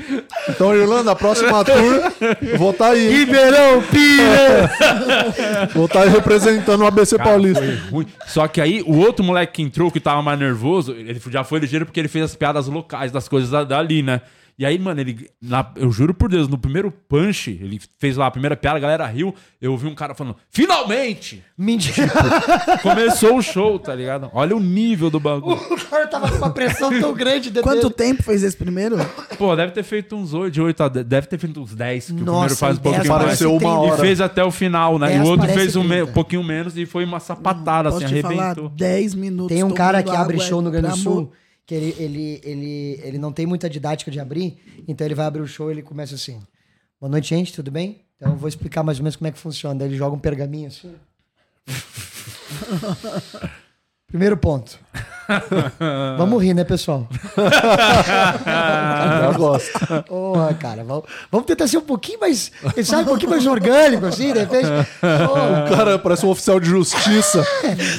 [0.49, 2.13] Então, Irlanda, a próxima tour,
[2.59, 3.07] vou estar aí.
[3.09, 3.19] hein?
[3.19, 5.73] Ribeirão Pires!
[5.75, 7.63] Vou estar aí representando o ABC Cara, Paulista.
[7.63, 8.07] foi ruim.
[8.27, 11.59] Só que aí, o outro moleque que entrou, que tava mais nervoso, ele já foi
[11.59, 14.21] ligeiro porque ele fez as piadas locais das coisas da- dali, né?
[14.59, 15.29] E aí, mano, ele.
[15.43, 18.81] na- eu juro por Deus, no primeiro punch, ele fez lá a primeira piada, a
[18.81, 19.35] galera riu.
[19.61, 21.45] Eu ouvi um cara falando, finalmente!
[21.59, 22.11] Mentira.
[22.83, 24.31] Começou o show, tá ligado?
[24.33, 25.57] Olha o nível do bagulho.
[25.57, 27.95] O cara tava com uma pressão tão grande dentro Quanto dele.
[27.95, 28.97] tempo fez esse primeiro?
[29.39, 32.07] Pô, deve ter feito uns 8, de 8 a 10, deve ter feito uns 10,
[32.07, 33.23] que o Nossa, primeiro faz um pouquinho mais.
[33.25, 33.95] pareceu uma hora.
[33.97, 35.07] E fez até o final, né?
[35.09, 36.05] E 10 o outro fez um, me- 30.
[36.11, 38.43] um pouquinho menos e foi uma sapatada, Posso assim, te falar?
[38.43, 38.69] arrebentou.
[38.71, 39.55] 10 minutos.
[39.55, 41.31] Tem um cara que abre show no Grande Sul, amor.
[41.67, 44.57] Que ele, ele, ele, ele não tem muita didática de abrir,
[44.87, 46.41] então ele vai abrir o show e ele começa assim.
[47.01, 48.03] Boa noite, gente, tudo bem?
[48.17, 49.79] Então eu vou explicar mais ou menos como é que funciona.
[49.79, 50.95] Daí ele joga um pergaminho assim.
[54.09, 54.79] Primeiro ponto.
[56.17, 57.09] Vamos rir, né, pessoal?
[59.27, 59.73] Eu gosto.
[60.07, 62.53] Porra, cara, vamos, vamos tentar ser um pouquinho mais,
[62.85, 64.69] sabe, um pouquinho mais orgânico, assim, de repente.
[65.01, 65.65] Porra.
[65.65, 67.45] O cara parece um oficial de justiça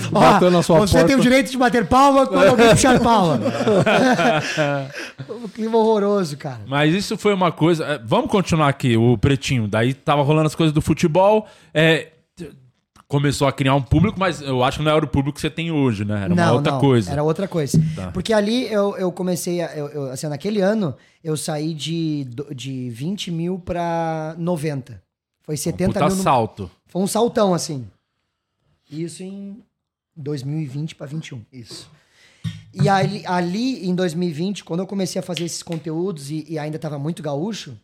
[0.09, 1.07] batendo na sua você porta.
[1.07, 3.39] tem o direito de bater palma quando alguém puxar palma.
[5.29, 6.61] um clima horroroso, cara.
[6.65, 7.83] Mas isso foi uma coisa.
[7.83, 9.67] é, Vamos continuar aqui, o Pretinho.
[9.67, 11.45] Daí tava rolando as coisas do futebol.
[11.73, 12.07] é,
[13.07, 15.49] começou a criar um público, mas eu acho que não era o público que você
[15.49, 16.23] tem hoje, né?
[16.25, 17.11] Era uma outra coisa.
[17.11, 17.81] Era outra coisa.
[17.95, 18.11] Tá.
[18.11, 22.89] Porque ali eu, eu comecei, a, eu, eu- assim, naquele ano, eu saí de, de
[22.89, 25.01] 20 mil pra 90.
[25.41, 26.15] Foi 70 puta mil.
[26.17, 26.71] no- salto.
[26.87, 27.87] Foi um saltão, assim.
[28.89, 29.61] Isso em
[30.15, 31.41] 2020 pra 21.
[31.51, 31.89] Isso.
[32.73, 36.77] E ali, ali em 2020, quando eu comecei a fazer esses conteúdos e, e ainda
[36.77, 37.77] tava muito gaúcho,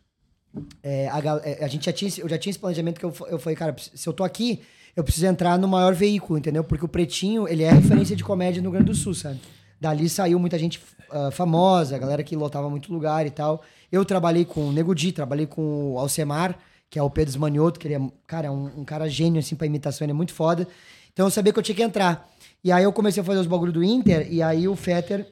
[0.82, 3.38] é, a, é, a gente já tinha, eu já tinha esse planejamento que eu, eu
[3.38, 4.62] falei, cara, se eu tô aqui,
[4.96, 6.62] eu preciso entrar no maior veículo, entendeu?
[6.62, 9.40] Porque o Pretinho, ele é referência de comédia no Rio Grande do Sul, sabe?
[9.80, 10.80] Dali saiu muita gente
[11.10, 13.62] ah, famosa, galera que lotava muito lugar e tal.
[13.90, 16.58] Eu trabalhei com o Nego Di, trabalhei com o Alcemar,
[16.88, 19.66] que é o Pedro Manioto, que ele é, cara, um, um cara gênio, assim, pra
[19.66, 20.66] imitação, ele é muito foda.
[21.12, 22.28] Então eu sabia que eu tinha que entrar.
[22.62, 25.26] E aí eu comecei a fazer os bagulho do Inter, e aí o Fetter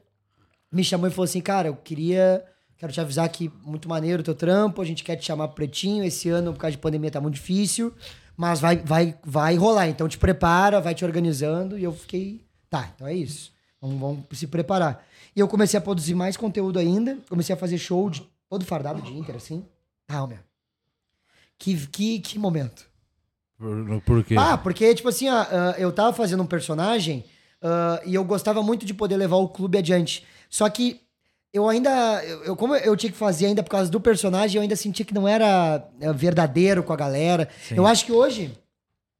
[0.70, 2.44] me chamou e falou assim, cara, eu queria...
[2.76, 6.02] Quero te avisar que muito maneiro o teu trampo, a gente quer te chamar Pretinho.
[6.02, 7.94] Esse ano, por causa de pandemia, tá muito difícil.
[8.36, 9.88] Mas vai, vai, vai rolar.
[9.88, 11.78] Então te prepara, vai te organizando.
[11.78, 13.52] E eu fiquei, tá, então é isso.
[13.80, 15.04] Vamos, vamos se preparar.
[15.34, 17.18] E eu comecei a produzir mais conteúdo ainda.
[17.28, 19.64] Comecei a fazer show de todo fardado de Inter, assim.
[20.08, 20.38] Ah, meu.
[21.58, 22.86] Que, que, que momento.
[23.58, 24.34] Por, por quê?
[24.38, 27.24] Ah, porque, tipo assim, ó, ah, eu tava fazendo um personagem
[27.62, 30.26] ah, e eu gostava muito de poder levar o clube adiante.
[30.50, 31.00] Só que
[31.52, 32.22] eu ainda.
[32.44, 35.14] Eu, como eu tinha que fazer ainda por causa do personagem, eu ainda sentia que
[35.14, 37.48] não era eh, verdadeiro com a galera.
[37.68, 37.76] Sim.
[37.76, 38.52] Eu acho que hoje.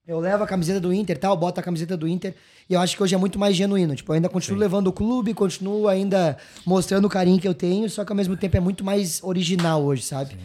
[0.04, 2.34] Eu levo a camiseta do Inter e tal, boto a camiseta do Inter.
[2.68, 3.94] E eu acho que hoje é muito mais genuíno.
[3.94, 6.36] Tipo, eu ainda continuo levando o clube, continuo ainda
[6.66, 9.80] mostrando o carinho que eu tenho, só que ao mesmo tempo é muito mais original
[9.80, 10.36] hoje, sabe?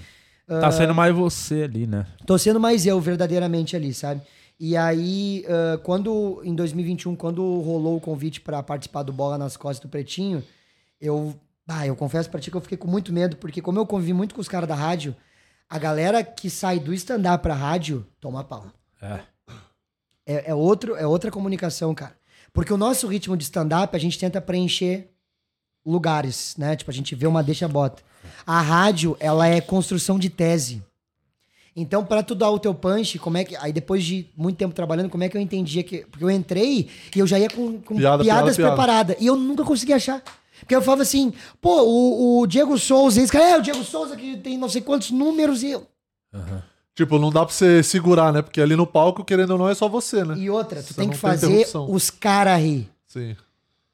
[0.48, 2.06] Tá Ah, sendo mais você ali, né?
[2.26, 4.22] Tô sendo mais eu verdadeiramente ali, sabe?
[4.60, 9.58] E aí, ah, quando em 2021, quando rolou o convite pra participar do Bola nas
[9.58, 10.44] Costas do Pretinho,
[11.02, 11.34] eu,
[11.68, 14.14] ah, eu confesso pra ti que eu fiquei com muito medo, porque como eu convivi
[14.14, 15.16] muito com os caras da rádio,
[15.70, 18.66] a galera que sai do stand-up pra rádio toma pau.
[19.02, 19.20] É.
[20.26, 22.16] É, é outro, é outra comunicação, cara.
[22.54, 25.10] Porque o nosso ritmo de stand-up, a gente tenta preencher
[25.86, 26.76] lugares, né?
[26.76, 28.02] Tipo, a gente vê uma deixa bota.
[28.46, 30.84] A rádio, ela é construção de tese.
[31.76, 33.56] Então, pra tu dar o teu punch, como é que.
[33.58, 36.00] Aí depois de muito tempo trabalhando, como é que eu entendia que.
[36.08, 38.72] Porque eu entrei e eu já ia com, com Piada, piada, piadas piada.
[38.72, 39.16] preparadas.
[39.20, 40.24] E eu nunca conseguia achar.
[40.60, 44.16] Porque eu falava assim, pô, o, o Diego Souza, esse cara, é o Diego Souza
[44.16, 45.88] que tem não sei quantos números e eu.
[46.96, 48.42] Tipo, não dá pra você segurar, né?
[48.42, 50.36] Porque ali no palco, querendo ou não, é só você, né?
[50.38, 51.92] E outra, tu Você tem que fazer interrupção.
[51.92, 52.90] os caras rir.
[53.08, 53.36] Sim.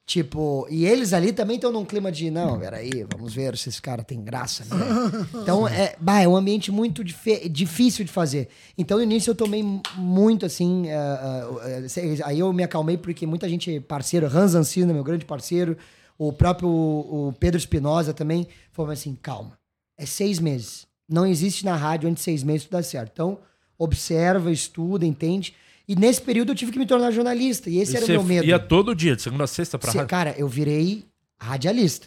[0.06, 3.80] Tipo, e eles ali também estão num clima de, não, peraí, vamos ver se esse
[3.80, 4.76] cara tem graça, né?
[5.42, 8.48] Então, é, bah, é um ambiente muito difícil de fazer.
[8.76, 9.64] Então, no início eu tomei
[9.96, 11.48] muito, assim, ah,
[11.84, 15.74] ah, sei- aí eu me acalmei porque muita gente, parceiro, Hans Ancina, meu grande parceiro,
[16.18, 19.58] o próprio o Pedro Espinosa também, falou assim, calma,
[19.96, 20.86] é seis meses.
[21.08, 23.10] Não existe na rádio onde seis meses tudo dá certo.
[23.12, 23.38] Então,
[23.78, 25.54] observa, estuda, entende.
[25.86, 27.68] E nesse período eu tive que me tornar jornalista.
[27.68, 28.46] E esse E era o meu medo.
[28.46, 30.08] ia todo dia, de segunda a sexta pra rádio?
[30.08, 31.04] cara, eu virei
[31.38, 32.06] radialista,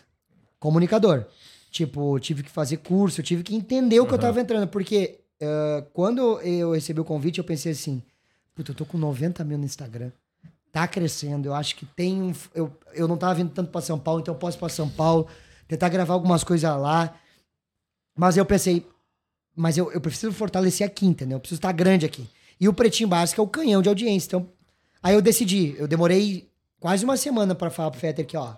[0.59, 1.25] comunicador.
[1.69, 4.67] Tipo, tive que fazer curso, eu tive que entender o que eu tava entrando.
[4.67, 8.01] Porque eh, quando eu recebi o convite, eu pensei assim:
[8.55, 10.11] puta, eu tô com 90 mil no Instagram.
[10.78, 11.48] Tá crescendo.
[11.48, 12.32] Eu acho que tem um.
[12.54, 14.88] Eu, eu não tava vindo tanto pra São Paulo, então eu posso ir pra São
[14.88, 15.26] Paulo,
[15.68, 17.16] tentar gravar algumas coisas lá.
[18.16, 18.86] Mas eu pensei,
[19.56, 21.38] mas eu, eu preciso fortalecer aqui, entendeu?
[21.38, 22.30] Eu preciso estar grande aqui.
[22.60, 24.28] E o Pretinho Básico é o canhão de audiência.
[24.28, 24.52] Então,
[25.02, 26.48] aí eu decidi, eu demorei
[26.80, 28.54] quase uma semana pra falar pro Fetter que, ó,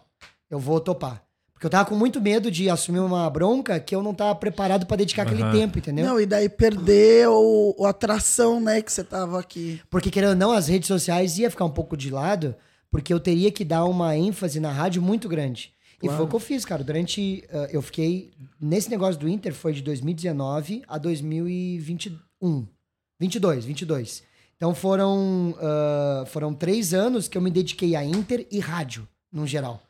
[0.49, 1.23] eu vou topar.
[1.59, 4.85] Porque eu tava com muito medo de assumir uma bronca que eu não tava preparado
[4.85, 5.51] pra dedicar aquele Aham.
[5.51, 6.05] tempo, entendeu?
[6.05, 9.81] Não, e daí perder o, o atração, né, que você tava aqui.
[9.89, 12.55] Porque, querendo ou não, as redes sociais ia ficar um pouco de lado,
[12.89, 15.73] porque eu teria que dar uma ênfase na rádio muito grande.
[16.01, 16.81] E foi o que eu fiz, cara.
[16.81, 17.43] Durante.
[17.51, 18.31] ah, eu fiquei.
[18.57, 22.65] Nesse negócio do Inter foi de 2019 a 2021.
[23.19, 24.23] 22, 22.
[24.55, 29.45] Então foram, ah, foram três anos que eu me dediquei a Inter e rádio, no
[29.45, 29.83] geral.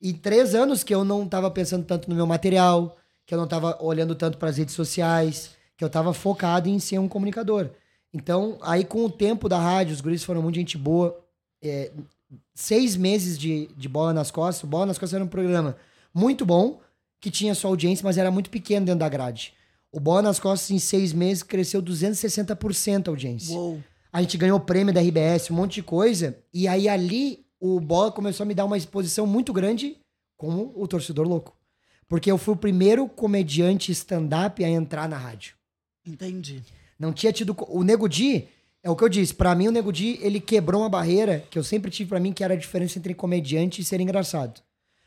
[0.00, 2.96] E três anos que eu não tava pensando tanto no meu material,
[3.26, 6.78] que eu não tava olhando tanto para as redes sociais, que eu tava focado em
[6.78, 7.70] ser um comunicador.
[8.12, 11.18] Então, aí com o tempo da rádio, os guris foram muito gente boa.
[11.62, 11.92] É,
[12.54, 14.64] seis meses de, de Bola nas Costas.
[14.64, 15.76] O Bola nas Costas era um programa
[16.12, 16.80] muito bom,
[17.20, 19.52] que tinha sua audiência, mas era muito pequeno dentro da grade.
[19.92, 23.56] O Bola nas Costas, em seis meses, cresceu 260% a audiência.
[24.12, 26.36] A gente ganhou prêmio da RBS, um monte de coisa.
[26.52, 29.98] E aí ali, o Bola começou a me dar uma exposição muito grande
[30.36, 31.54] como o torcedor louco.
[32.08, 35.54] Porque eu fui o primeiro comediante stand-up a entrar na rádio.
[36.04, 36.62] Entendi.
[36.98, 37.54] Não tinha tido.
[37.68, 38.48] O Nego Di,
[38.82, 39.34] é o que eu disse.
[39.34, 42.32] Pra mim, o Nego Di, ele quebrou uma barreira que eu sempre tive pra mim,
[42.32, 44.60] que era a diferença entre comediante e ser engraçado.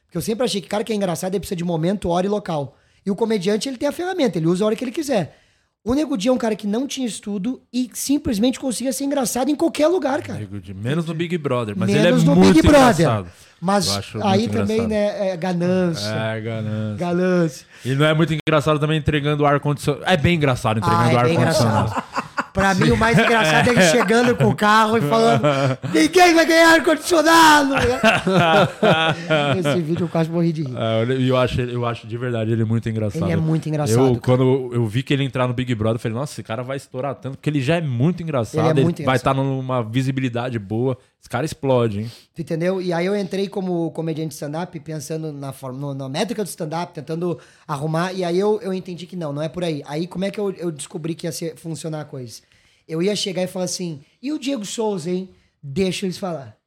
[0.06, 2.30] Porque eu sempre achei que cara que é engraçado, ele precisa de momento, hora e
[2.30, 2.78] local.
[3.06, 5.43] E o comediante, ele tem a ferramenta, ele usa a hora que ele quiser.
[5.86, 9.50] O Nego Di é um cara que não tinha estudo e simplesmente conseguia ser engraçado
[9.50, 10.48] em qualquer lugar, cara.
[10.74, 13.06] Menos no Big Brother, mas Menos ele é no muito Big Brother.
[13.06, 13.28] engraçado.
[13.60, 13.90] Mas
[14.24, 14.88] aí também, engraçado.
[14.88, 16.08] né, é ganância.
[16.10, 16.98] É, ganância.
[16.98, 17.68] Ganância.
[17.84, 20.06] E não é muito engraçado também entregando ar-condicionado.
[20.08, 22.04] É bem engraçado entregando Ah, é bem ar-condicionado.
[22.54, 25.42] Pra mim, o mais engraçado é ele chegando com o carro e falando:
[25.94, 27.74] ninguém vai ganhar ar-condicionado!
[29.60, 30.74] Esse vídeo eu quase morri de rir.
[30.78, 33.24] É, eu, acho, eu acho de verdade ele muito engraçado.
[33.24, 34.20] Ele é muito engraçado, Eu, cara.
[34.22, 36.78] quando eu vi que ele entrar no Big Brother, eu falei, nossa, esse cara vai
[36.78, 38.60] estourar tanto, porque ele já é muito engraçado.
[38.60, 39.18] Ele é Ele, muito vai engraçado.
[39.18, 40.98] estar numa visibilidade boa.
[41.24, 42.12] Esse cara explode, hein?
[42.36, 42.82] Tu entendeu?
[42.82, 46.48] E aí eu entrei como comediante de stand-up, pensando na, forma, no- na métrica do
[46.48, 49.82] stand-up, tentando arrumar, e aí eu, eu entendi que não, não é por aí.
[49.86, 52.42] Aí como é que eu, eu descobri que ia ser- funcionar a coisa?
[52.86, 55.30] Eu ia chegar e falar assim, e o Diego Souza, hein?
[55.62, 56.58] Deixa eles falar.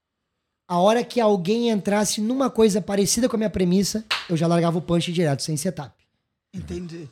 [0.67, 4.79] A hora que alguém entrasse numa coisa parecida com a minha premissa, eu já largava
[4.79, 5.95] o punch direto, sem setup.
[6.55, 7.11] Entendi.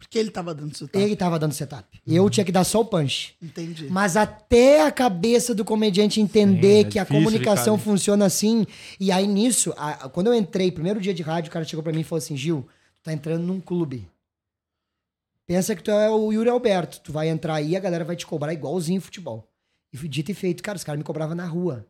[0.00, 0.98] Porque ele tava dando setup.
[0.98, 2.00] Ele tava dando setup.
[2.06, 3.36] Eu tinha que dar só o punch.
[3.40, 3.86] Entendi.
[3.90, 8.66] Mas até a cabeça do comediante entender Sim, é que a comunicação funciona assim.
[8.98, 11.82] E aí nisso, a- a- quando eu entrei, primeiro dia de rádio, o cara chegou
[11.82, 14.08] pra mim e falou assim: Gil, tu tá entrando num clube.
[15.46, 17.00] Pensa que tu é o Yuri Alberto.
[17.00, 19.48] Tu vai entrar aí, a galera vai te cobrar igualzinho futebol.
[19.92, 20.62] E fui dito e feito.
[20.62, 21.86] Cara, os caras me cobravam na rua.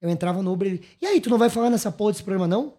[0.00, 2.22] Eu entrava no Uber e ele, e aí, tu não vai falar nessa porra desse
[2.22, 2.74] programa, não?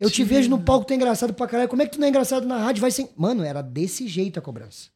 [0.00, 1.68] Eu te vejo no palco, tu é engraçado pra caralho.
[1.68, 2.80] Como é que tu não é engraçado na rádio?
[2.80, 3.08] Vai sem.
[3.16, 4.88] Mano, era desse jeito a cobrança.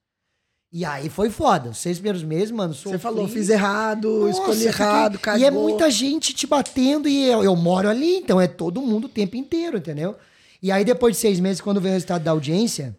[0.72, 1.70] E aí foi foda.
[1.70, 5.40] Os seis primeiros meses, mano, Você falou, fiz errado, escolhi Nossa, errado, fiquei- cagou.
[5.40, 9.04] E é muita gente te batendo e eu, eu moro ali, então é todo mundo
[9.04, 10.16] o tempo inteiro, entendeu?
[10.60, 12.96] E aí depois de seis meses, quando veio o resultado da audiência,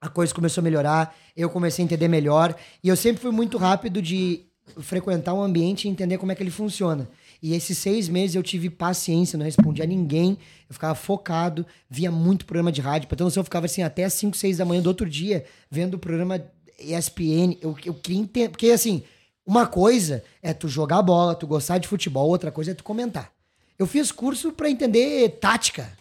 [0.00, 2.56] a coisa começou a melhorar, eu comecei a entender melhor.
[2.82, 4.40] E eu sempre fui muito rápido de
[4.80, 7.08] frequentar o ambiente e entender como é que ele funciona.
[7.44, 12.10] E esses seis meses eu tive paciência, não respondia a ninguém, eu ficava focado, via
[12.10, 13.06] muito programa de rádio.
[13.20, 16.42] Noção, eu ficava assim até 5, 6 da manhã do outro dia, vendo o programa
[16.80, 17.58] ESPN.
[17.60, 18.48] Eu, eu queria entender.
[18.48, 19.02] Porque assim,
[19.44, 23.30] uma coisa é tu jogar bola, tu gostar de futebol, outra coisa é tu comentar.
[23.78, 25.92] Eu fiz curso pra entender tática.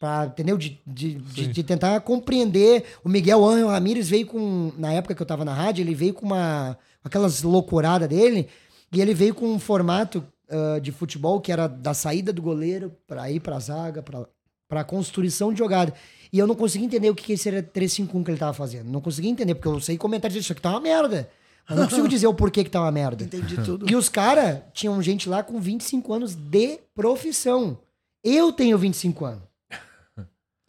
[0.00, 0.58] Pra, entendeu?
[0.58, 2.82] De, de, de, de tentar compreender.
[3.04, 4.72] O Miguel Angel Ramírez veio com.
[4.76, 6.76] Na época que eu tava na rádio, ele veio com uma.
[7.04, 8.48] aquelas loucuradas dele.
[8.92, 12.92] E ele veio com um formato ah, de futebol que era da saída do goleiro
[13.06, 14.26] pra ir pra zaga, pra,
[14.68, 15.92] pra construção de jogada.
[16.32, 18.90] E eu não conseguia entender o que, que esse era 351 que ele tava fazendo.
[18.90, 21.28] Não conseguia entender, porque eu sei comentar disso, isso aqui tá uma merda.
[21.68, 23.24] Eu não consigo dizer o porquê que tá uma merda.
[23.24, 23.90] Entendi tudo.
[23.90, 27.78] E os caras tinham gente lá com 25 anos de profissão.
[28.22, 29.42] Eu tenho 25 anos.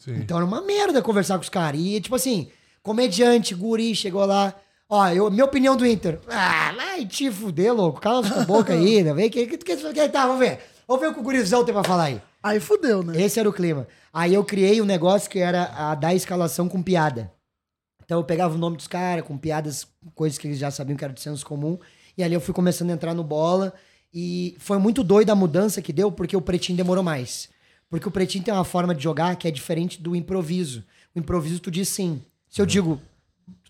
[0.08, 1.82] Então era uma merda conversar com os caras.
[1.82, 2.50] E, tipo assim,
[2.82, 4.56] comediante, guri, chegou lá.
[4.90, 6.20] Ó, eu, minha opinião do Inter.
[6.30, 8.00] Ah, vai te fuder, louco.
[8.00, 9.14] Cala sua boca aí, né?
[9.14, 10.60] Vem que, que, que, que tá, vamos ver.
[10.88, 12.22] Vamos ver o que o gurizão tem pra falar aí.
[12.42, 13.22] Aí fudeu, né?
[13.22, 13.88] Esse era o clima.
[14.14, 17.32] Aí eu criei um negócio que era a dar escalação com piada.
[18.06, 19.86] Então eu pegava o nome dos caras, com piadas,
[20.16, 21.78] coisas que eles já sabiam que era de senso comum.
[22.18, 23.74] E ali eu fui começando a entrar no bola.
[24.14, 27.50] E foi muito doida a mudança que deu, porque o Pretinho demorou mais.
[27.90, 30.86] Porque o Pretinho tem uma forma de jogar que é diferente do improviso.
[31.14, 32.22] O improviso tu diz sim.
[32.50, 33.02] Se eu digo, tu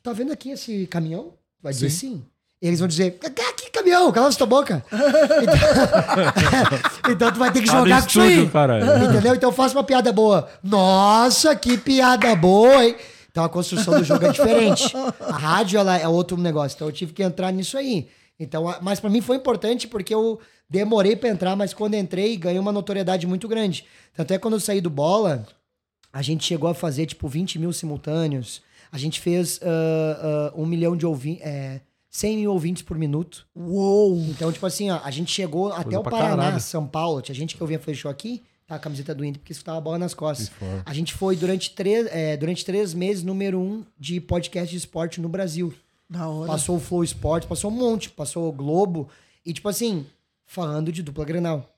[0.08, 1.34] tá vendo aqui esse caminhão?
[1.62, 2.24] Vai dizer sim.
[2.62, 3.20] Eles vão dizer,
[3.58, 4.12] que caminhão?
[4.12, 4.84] Cala sua boca.
[7.08, 8.50] Então, então tu vai ter que jogar com isso aí.
[9.10, 9.36] Entendeu?
[9.36, 10.50] Então faça uma piada boa.
[10.64, 12.96] Nossa, que piada boa, hein?
[13.30, 14.92] Então a construção do jogo é diferente.
[15.20, 16.76] A rádio ela é outro negócio.
[16.76, 18.08] Então eu tive que entrar nisso aí.
[18.40, 20.40] Então, mas pra mim foi importante porque eu
[20.70, 23.86] demorei pra entrar, mas quando entrei, ganhei uma notoriedade muito grande.
[24.16, 25.46] Tanto é quando eu saí do bola,
[26.12, 28.62] a gente chegou a fazer tipo 20 mil simultâneos.
[28.92, 31.44] A gente fez ah, ah, um milhão de ouvintes.
[31.46, 33.46] É, 100 mil ouvintes por minuto.
[33.56, 34.18] Uou!
[34.30, 36.60] Então, tipo assim, ó, a gente chegou até o Paraná, caralho.
[36.60, 37.22] São Paulo.
[37.22, 39.78] Tinha gente que eu vinha fazer show aqui, tá a camiseta do Inter, porque escutava
[39.78, 40.52] a bola nas costas.
[40.86, 45.22] A gente foi durante três, é, durante três meses número um de podcast de esporte
[45.22, 45.74] no Brasil.
[46.10, 46.48] Da hora.
[46.48, 49.10] Passou o Flow Esporte, passou um monte, passou o Globo.
[49.46, 50.06] E, tipo assim,
[50.46, 51.70] falando de dupla Grenal.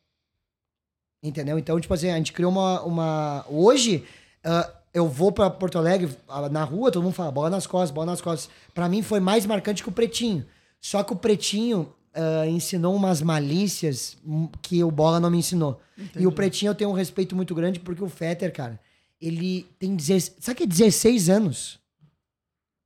[1.22, 1.60] Entendeu?
[1.60, 2.82] Então, tipo assim, a gente criou uma.
[2.84, 3.46] uma...
[3.50, 4.06] Hoje,
[4.44, 7.92] ah, eu vou pra Porto Alegre, ah, na rua, todo mundo fala bola nas costas,
[7.92, 8.50] bola nas costas.
[8.74, 10.46] Pra mim foi mais marcante que o Pretinho.
[10.82, 14.18] Só que o Pretinho ah, ensinou umas malícias
[14.62, 15.80] que o Bola não me ensinou.
[16.18, 18.80] E o Pretinho eu tenho um respeito muito grande porque o Fetter, cara,
[19.22, 21.80] ele tem 16, sabe que é 16 anos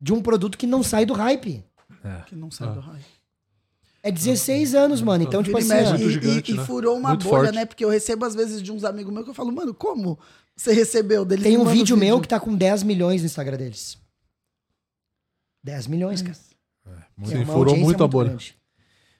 [0.01, 1.63] de um produto que não sai do hype.
[2.27, 2.99] Que não sai do raio.
[4.05, 5.23] É 16 anos, mano.
[5.23, 6.65] Então, tipo e assim, ó, e, gigante, e- e né?
[6.65, 7.55] furou uma Muito bolha, forte.
[7.55, 7.65] né?
[7.65, 10.19] Porque eu recebo às vezes de uns amigos meus que eu falo, mano, como
[10.55, 11.43] você recebeu deles?
[11.43, 13.97] tem um mandam vídeo meu que tá com 10 milhões no Instagram deles.
[15.63, 16.37] 10 milhões, cara.
[17.17, 18.29] muito Que é uma furou muito a bolha.
[18.29, 18.55] grande.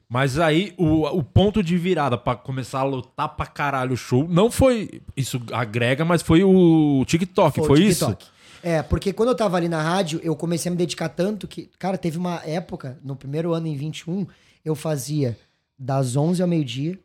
[0.09, 4.27] Mas aí, o, o ponto de virada pra começar a lotar pra caralho o show,
[4.27, 5.01] não foi.
[5.17, 8.05] Isso agrega, mas foi o TikTok, foi, o isso?
[8.05, 8.27] TikTok.
[8.61, 11.69] É, porque quando eu tava ali na rádio, eu comecei a me dedicar tanto que,
[11.79, 14.27] cara, teve uma época, no primeiro ano, em 21,
[14.63, 15.37] eu fazia
[15.77, 16.97] das 11 ao meio-dia,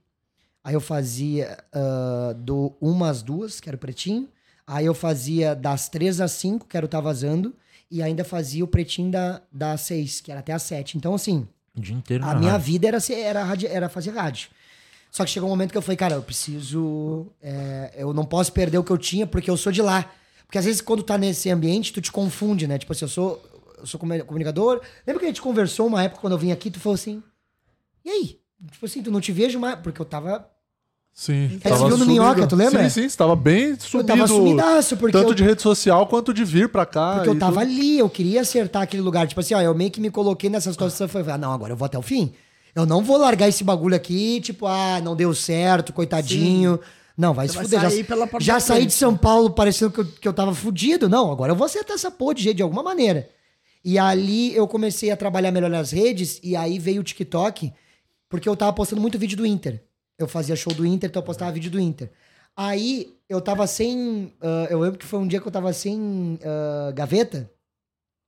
[0.68, 4.28] aí eu fazia ah, do 1 às 2, que era o pretinho,
[4.66, 7.54] aí eu fazia das 3 às 5, que era o Tá Vazando,
[7.90, 10.98] e ainda fazia o pretinho da, das 6, que era até às 7.
[10.98, 12.66] Então, assim, O dia inteiro a minha rádio.
[12.66, 14.50] vida era, era, era fazer rádio.
[15.10, 17.28] Só que chegou um momento que eu falei, cara, eu preciso.
[17.40, 20.12] é, eu não posso perder o que eu tinha porque eu sou de lá.
[20.44, 22.76] Porque às vezes quando tá nesse ambiente, tu te confunde, né?
[22.78, 23.42] Tipo assim, eu sou,
[23.78, 24.82] eu sou comu- comunicador.
[25.06, 27.22] Lembra que a gente conversou uma época quando eu vim aqui, tu falou assim.
[28.04, 28.40] E aí?
[28.70, 29.78] Tipo assim, tu não te vejo mais.
[29.80, 30.46] Porque eu tava.
[31.18, 31.58] Sim.
[31.64, 32.88] Aí você viu no Minhoca, tu lembra?
[32.88, 34.06] Sim, sim, você tava bem sumido.
[34.06, 37.14] tava sumidaço, porque Tanto eu- de rede social quanto de vir pra cá.
[37.16, 37.72] Porque eu tava tudo.
[37.72, 39.26] ali, eu queria acertar aquele lugar.
[39.26, 41.72] Tipo assim, ó, eu meio que me coloquei nessa situação e falei, ah, não, agora
[41.72, 42.32] eu vou até o fim.
[42.72, 46.78] Eu não vou largar esse bagulho aqui, tipo, ah, não deu certo, coitadinho.
[47.16, 47.80] Não, vai Você se vai fuder.
[47.80, 51.08] Já, porta já da saí de São Paulo parecendo que eu, que eu tava fudido.
[51.08, 53.28] Não, agora eu vou acertar essa porra de jeito, de alguma maneira.
[53.84, 57.72] E ali eu comecei a trabalhar melhor nas redes, e aí veio o TikTok,
[58.28, 59.82] porque eu tava postando muito vídeo do Inter.
[60.18, 62.10] Eu fazia show do Inter, então eu postava vídeo do Inter.
[62.56, 64.32] Aí eu tava sem.
[64.42, 67.48] ah, eu lembro que foi um dia que eu tava sem ah, gaveta.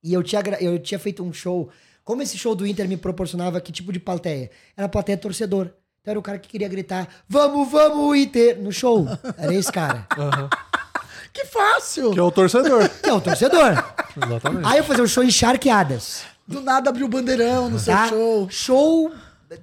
[0.03, 1.69] E eu tinha, eu tinha feito um show.
[2.05, 4.51] Como esse show do Inter me proporcionava que tipo de plateia?
[4.77, 5.67] Era plateia torcedor.
[6.01, 8.59] Então era o cara que queria gritar: Vamos, vamos, Inter!
[8.61, 9.07] No show.
[9.37, 10.07] Era esse cara.
[11.33, 12.11] Que fácil!
[12.11, 12.89] Que é o torcedor.
[13.01, 13.85] Que é o torcedor.
[14.17, 14.67] Exatamente.
[14.67, 16.25] Aí eu fazia um show em charqueadas.
[16.45, 18.09] Do nada abriu o bandeirão no seu Tá?
[18.09, 18.51] show.
[18.51, 19.13] Show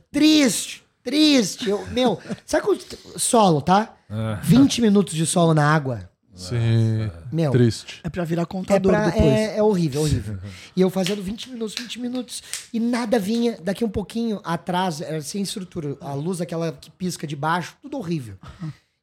[0.09, 1.69] triste, triste.
[1.69, 2.83] Eu, meu, sabe quando.
[3.17, 3.95] Solo, tá?
[4.09, 4.39] É.
[4.43, 6.09] 20 minutos de solo na água.
[6.35, 7.09] Sim.
[7.31, 7.51] Meu.
[7.51, 7.99] Triste.
[8.03, 9.25] É pra virar É, contador pra- depois.
[9.25, 10.37] é, é horrível, horrível.
[10.75, 13.57] E eu fazendo 20 minutos, 20 minutos, e nada vinha.
[13.63, 17.97] Daqui um pouquinho atrás, era sem estrutura, a luz aquela que pisca de baixo, tudo
[17.97, 18.35] horrível.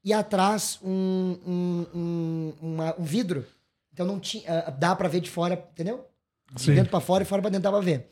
[0.04, 3.44] E atrás, um, um, um, uma- um vidro.
[3.92, 4.44] Então não tinha.
[4.66, 6.06] ah, Dá pra ver de fora, entendeu?
[6.54, 6.74] De Sim.
[6.74, 8.10] dentro pra fora e fora pra dentro dá pra ver.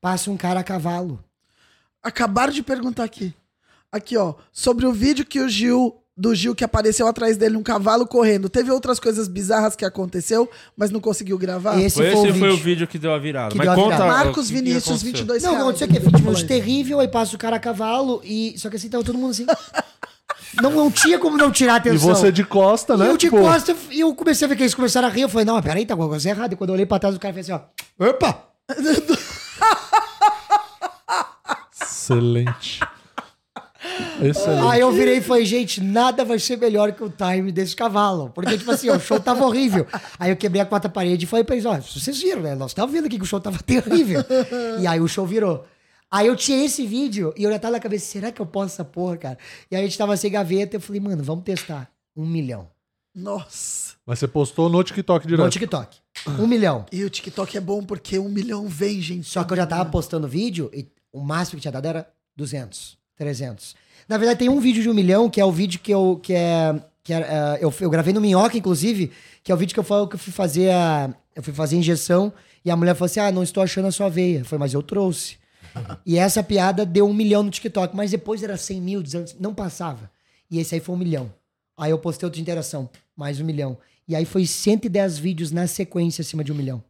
[0.00, 1.24] Passa um cara a cavalo.
[2.08, 3.34] Acabaram de perguntar aqui.
[3.92, 4.34] Aqui, ó.
[4.52, 5.94] Sobre o vídeo que o Gil.
[6.20, 8.48] Do Gil que apareceu atrás dele um cavalo correndo.
[8.48, 11.78] Teve outras coisas bizarras que aconteceu, mas não conseguiu gravar?
[11.80, 12.64] Esse Foi, foi o esse foi o vídeo.
[12.64, 13.50] vídeo que deu a virada.
[13.52, 13.94] Que Mas deu a conta.
[13.94, 14.12] virada.
[14.24, 15.06] Marcos o Vinícius, aconteceu.
[15.12, 15.62] 22 Não, reais.
[15.64, 15.98] aconteceu o quê?
[16.00, 18.52] 20 minutos terrível, aí passa o cara a cavalo, e.
[18.58, 19.46] Só que assim tava todo mundo assim.
[20.62, 22.08] Não, não tinha como não tirar a E atenção.
[22.08, 23.04] você de costa, né?
[23.04, 25.20] E eu de Tipo, costa, e eu comecei a ver que eles começaram a rir.
[25.20, 26.54] Eu falei, não, peraí, tá alguma coisa errada.
[26.54, 27.62] E quando eu olhei pra trás, o cara fez assim,
[28.00, 28.04] ó.
[28.08, 28.44] Opa!
[32.10, 32.80] Excelente.
[34.20, 34.72] Excelente.
[34.72, 38.30] Aí eu virei e falei, gente, nada vai ser melhor que o time desse cavalo.
[38.30, 39.86] Porque, tipo assim, ó, o show tava horrível.
[40.18, 42.54] Aí eu quebrei a quarta parede e falei pra eles, ó, vocês viram, né?
[42.54, 44.24] Nós tava vendo aqui que o show tava terrível.
[44.80, 45.64] E aí o show virou.
[46.10, 48.74] Aí eu tinha esse vídeo e eu já tava na cabeça, será que eu posso
[48.74, 49.38] essa porra, cara?
[49.70, 51.90] E aí a gente tava sem gaveta, eu falei, mano, vamos testar.
[52.16, 52.68] Um milhão.
[53.14, 53.94] Nossa.
[54.06, 55.44] Mas você postou no TikTok direto.
[55.44, 55.98] No TikTok.
[56.38, 56.86] Um milhão.
[56.90, 59.28] E o TikTok é bom porque um milhão vem, gente.
[59.28, 60.86] Só que eu já tava postando vídeo e
[61.18, 63.74] o máximo que tinha dado era 200, 300.
[64.08, 66.18] Na verdade, tem um vídeo de um milhão, que é o vídeo que eu.
[66.22, 69.12] Que é, que é, eh, eu, eu gravei no Minhoca, inclusive,
[69.42, 71.14] que é o vídeo que eu falo que eu fui fazer a.
[71.34, 72.32] Eu fui fazer a injeção
[72.64, 74.44] e a mulher falou assim: Ah, não estou achando a sua veia.
[74.44, 75.36] Falei, mas eu trouxe.
[76.06, 79.54] e essa piada deu um milhão no TikTok, mas depois era 100 mil, 200, não
[79.54, 80.10] passava.
[80.50, 81.32] E esse aí foi um milhão.
[81.76, 83.78] Aí eu postei outra interação, mais um milhão.
[84.06, 86.82] E aí foi 110 vídeos na sequência acima de um milhão.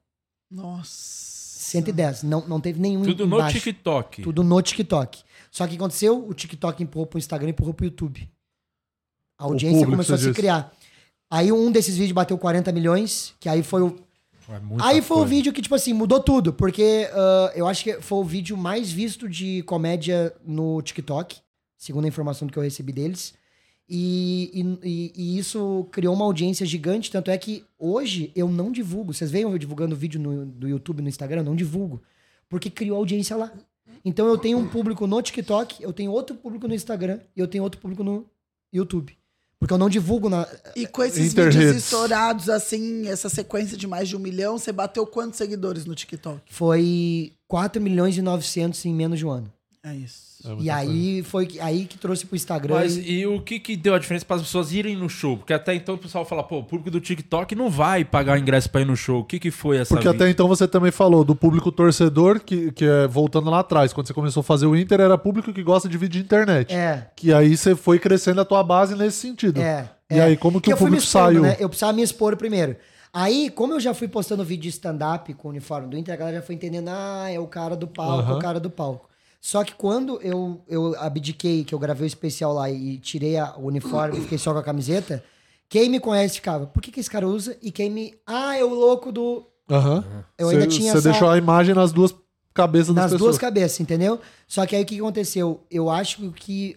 [0.50, 1.37] Nossa.
[1.68, 2.22] 110.
[2.24, 3.58] Não, não teve nenhum Tudo no embaixo.
[3.58, 4.22] TikTok.
[4.22, 5.22] Tudo no TikTok.
[5.50, 6.26] Só que o aconteceu?
[6.28, 8.28] O TikTok empurrou pro Instagram e empurrou pro YouTube.
[9.38, 10.34] A O audiência começou a se disse.
[10.36, 10.72] criar.
[11.30, 13.96] Aí um desses vídeos bateu 40 milhões, que aí foi o.
[14.48, 15.30] É Aí foi o coisa.
[15.30, 16.52] vídeo que, tipo assim, mudou tudo.
[16.54, 21.36] Porque ah, eu acho que foi o vídeo mais visto de comédia no TikTok,
[21.76, 23.34] segundo a informação que eu recebi deles.
[23.88, 24.50] E,
[24.82, 27.10] e- e- isso criou uma audiência gigante.
[27.10, 29.14] Tanto é que hoje eu não divulgo.
[29.14, 31.40] Vocês veem eu divulgando vídeo no, do YouTube no Instagram?
[31.40, 32.02] Eu não divulgo.
[32.48, 33.52] Porque criou audiência lá.
[34.04, 37.48] Então eu tenho um público no TikTok, eu tenho outro público no Instagram e eu
[37.48, 38.26] tenho outro público no
[38.72, 39.16] YouTube.
[39.58, 40.46] Porque eu não divulgo na.
[40.76, 45.04] E com esses vídeos estourados, assim, essa sequência de mais de um milhão, você bateu
[45.04, 46.40] quantos seguidores no TikTok?
[46.54, 49.52] Foi 4 milhões e 900 em menos de um ano.
[49.84, 50.28] É isso.
[50.60, 52.74] e aí foi que- aí que trouxe pro Instagram.
[52.74, 55.36] Mas e- e o que, que deu a diferença para as pessoas irem no show?
[55.36, 58.68] Porque até então o pessoal fala, pô, o público do TikTok não vai pagar ingresso
[58.70, 59.20] pra ir no show.
[59.20, 62.40] O que, que foi essa Porque vi- até então você também falou do público torcedor,
[62.40, 65.52] que, que é voltando lá atrás, quando você começou a fazer o Inter, era público
[65.52, 66.72] que gosta de vídeo de internet.
[66.74, 67.08] É.
[67.16, 69.60] Que aí você foi crescendo a tua base nesse sentido.
[69.60, 69.88] É.
[70.10, 70.22] E é.
[70.22, 71.42] aí, como que o eu fui me público expondo, saiu?
[71.42, 71.56] né?
[71.58, 72.76] Eu precisava me expor primeiro.
[73.12, 76.16] Aí, como eu já fui postando vídeo de stand-up com o uniforme do Inter, a
[76.16, 78.36] galera já foi entendendo, ah, é o cara do palco, é Aham.
[78.36, 79.07] o cara do palco.
[79.40, 83.54] Só que quando eu, eu abdiquei, que eu gravei o especial lá e tirei a-
[83.56, 85.22] o uniforme e fiquei só com a camiseta,
[85.68, 87.56] quem me conhece ficava, por que, que esse cara usa?
[87.62, 88.14] E quem me.
[88.26, 89.46] Ah, é o louco do.
[89.70, 90.04] Aham.
[90.38, 92.14] Eu ainda Você- tinha Você essa- deixou a imagem nas duas
[92.54, 93.38] cabeças nas das duas pessoas.
[93.38, 94.18] cabeças, entendeu?
[94.48, 95.60] Só que aí o que aconteceu?
[95.70, 96.76] Eu acho que o que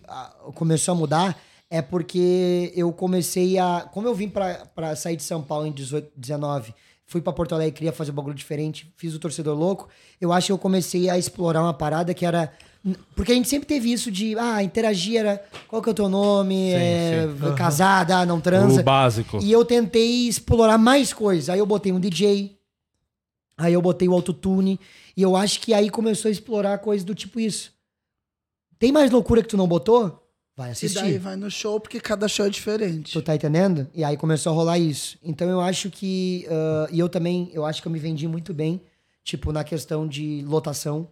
[0.54, 1.40] começou a mudar
[1.70, 3.90] é porque eu comecei a.
[3.94, 6.76] Como eu vim pra sair de São Paulo em 18, 19,
[7.12, 9.90] fui pra Porto Alegre, queria fazer um bagulho diferente, fiz o torcedor louco.
[10.20, 12.54] Eu acho que eu comecei a explorar uma parada que era.
[13.14, 16.08] Porque a gente sempre teve isso de, ah, interagir era qual que é o teu
[16.08, 17.56] nome, é, sim.
[17.56, 18.80] Casada, não transa.
[18.80, 19.40] O básico.
[19.44, 21.50] E eu tentei explorar mais coisas.
[21.50, 22.58] Aí eu botei um DJ,
[23.58, 24.80] aí eu botei o autotune,
[25.16, 27.74] e eu acho que aí começou a explorar coisas do tipo isso.
[28.80, 30.31] Tem mais loucura que tu não botou?
[30.56, 31.00] Vai E assistir.
[31.00, 33.14] daí vai no show, porque cada show é diferente.
[33.14, 33.88] Tu tá entendendo?
[33.94, 35.18] E aí começou a rolar isso.
[35.24, 36.46] Então eu acho que.
[36.50, 38.82] ah, e eu também, eu acho que eu me vendi muito bem,
[39.24, 41.08] tipo, na questão de lotação.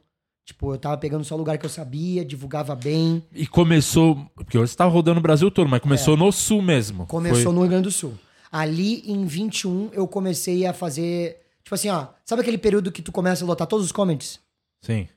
[0.45, 3.23] Tipo, eu tava pegando só lugar que eu sabia, divulgava bem.
[3.33, 4.15] E começou.
[4.35, 7.05] Porque hoje você tá rodando o Brasil todo, mas começou no sul mesmo.
[7.05, 8.15] Começou Foi- no Rio Grande do Sul.
[8.51, 11.39] Ali em 21 eu comecei a fazer.
[11.63, 12.07] Tipo assim, ó.
[12.25, 14.39] Sabe aquele período que tu começa a lotar todos os comments?
[14.81, 15.07] Sim.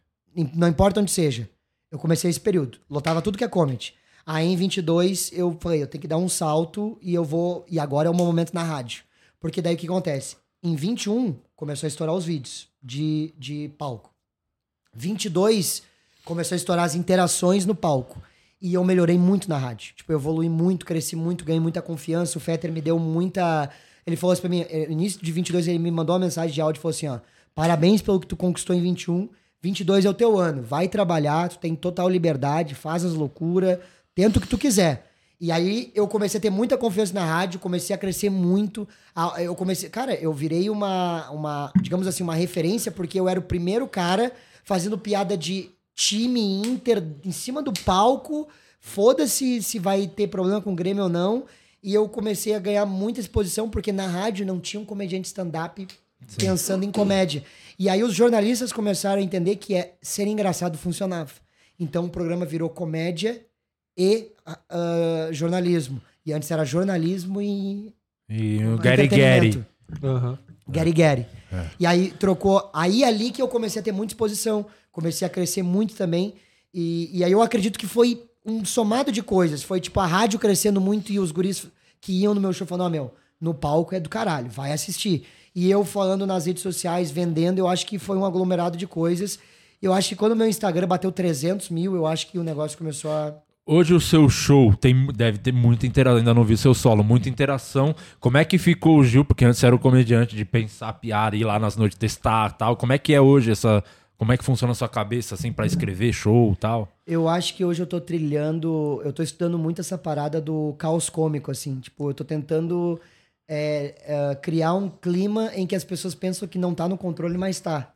[0.55, 1.49] Não importa onde seja.
[1.90, 2.78] Eu comecei esse período.
[2.90, 3.78] Lotava tudo que é comment.
[4.27, 7.65] Aí em 22 eu falei, eu tenho que dar um salto e eu vou.
[7.69, 9.05] E agora é o meu momento na rádio.
[9.40, 10.36] Porque daí o que acontece?
[10.62, 14.11] Em 21 começou a estourar os vídeos de, de palco.
[14.94, 15.82] 22
[16.24, 18.23] começou a estourar as interações no palco.
[18.61, 19.94] E eu melhorei muito na rádio.
[19.97, 22.39] Tipo, eu evolui muito, cresci muito, ganhei muita confiança.
[22.39, 23.69] O Fetter me deu muita.
[24.07, 26.55] Ele falou assim pra mim, eh, no início de 22, ele me mandou uma mensagem
[26.55, 27.19] de áudio e falou assim: ó,
[27.57, 29.28] parabéns pelo que tu conquistou em 21.
[29.61, 30.62] 22 é o teu ano.
[30.62, 33.78] Vai trabalhar, tu tem total liberdade, faz as loucuras,
[34.15, 35.13] tenta o que tu quiser.
[35.41, 38.89] E aí eu comecei a ter muita confiança na rádio, comecei a crescer muito.
[39.13, 43.41] Ah, Eu comecei, cara, eu virei uma, uma, digamos assim, uma referência porque eu era
[43.41, 44.33] o primeiro cara
[44.63, 48.49] fazendo piada de time Inter em cima do palco.
[48.79, 51.45] Foda-se se vai ter problema com o Grêmio ou não.
[51.83, 55.89] E eu comecei a ganhar muita exposição porque na rádio não tinha um comediante stand-up
[56.39, 57.43] pensando em comédia.
[57.77, 61.33] E aí os jornalistas começaram a entender que é ser engraçado funcionava.
[61.81, 63.45] Então o programa virou comédia
[63.97, 66.01] e ah, jornalismo.
[66.24, 67.93] E antes era jornalismo e
[68.28, 69.48] E o Gary Gary.
[69.48, 69.66] entretenimento.
[70.02, 70.39] Aham.
[70.69, 71.27] Gary Gary.
[71.52, 71.66] É.
[71.81, 72.70] E aí trocou.
[72.73, 74.66] Aí ali que eu comecei a ter muita exposição.
[74.90, 76.35] Comecei a crescer muito também.
[76.73, 79.62] E, e aí eu acredito que foi um somado de coisas.
[79.62, 81.66] Foi tipo a rádio crescendo muito e os guris
[82.01, 85.24] que iam no meu show falando: Ó, meu, no palco é do caralho, vai assistir.
[85.55, 89.39] E eu falando nas redes sociais, vendendo, eu acho que foi um aglomerado de coisas.
[89.82, 92.78] Eu acho que quando o meu Instagram bateu 300 mil, eu acho que o negócio
[92.78, 93.35] começou a.
[93.65, 96.19] Hoje o seu show tem, deve ter muita interação.
[96.19, 97.95] Ainda não vi o seu solo, muita interação.
[98.19, 99.25] Como é que ficou o Gil?
[99.25, 102.77] Porque antes era o comediante de pensar piada, ir lá nas noites testar tal.
[102.77, 103.83] Como é que é hoje essa.
[104.19, 106.89] Como é que funciona a sua cabeça, assim, pra escrever show tal?
[107.05, 111.09] Eu acho que hoje eu tô trilhando, eu tô estudando muito essa parada do caos
[111.09, 111.81] cômico, assim.
[111.81, 113.01] Tipo, eu tô tentando
[113.49, 117.37] é, é, criar um clima em que as pessoas pensam que não tá no controle,
[117.37, 117.93] mas tá.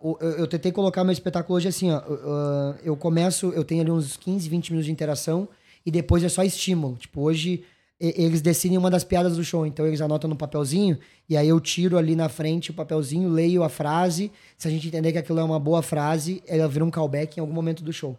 [0.00, 1.98] O- eu, tentei colocar meu espetáculo hoje assim, ó.
[1.98, 5.48] ah, eu começo, eu tenho ali uns 15, 20 minutos de interação
[5.86, 6.96] e depois é só estímulo.
[6.96, 7.62] Tipo, hoje
[8.00, 10.96] eles decidem uma das piadas do show, então eles anotam no papelzinho
[11.28, 14.30] e aí eu tiro ali na frente o papelzinho, leio a frase.
[14.56, 17.40] Se a gente entender que aquilo é uma boa frase, ela vira um callback em
[17.40, 18.16] algum momento do show.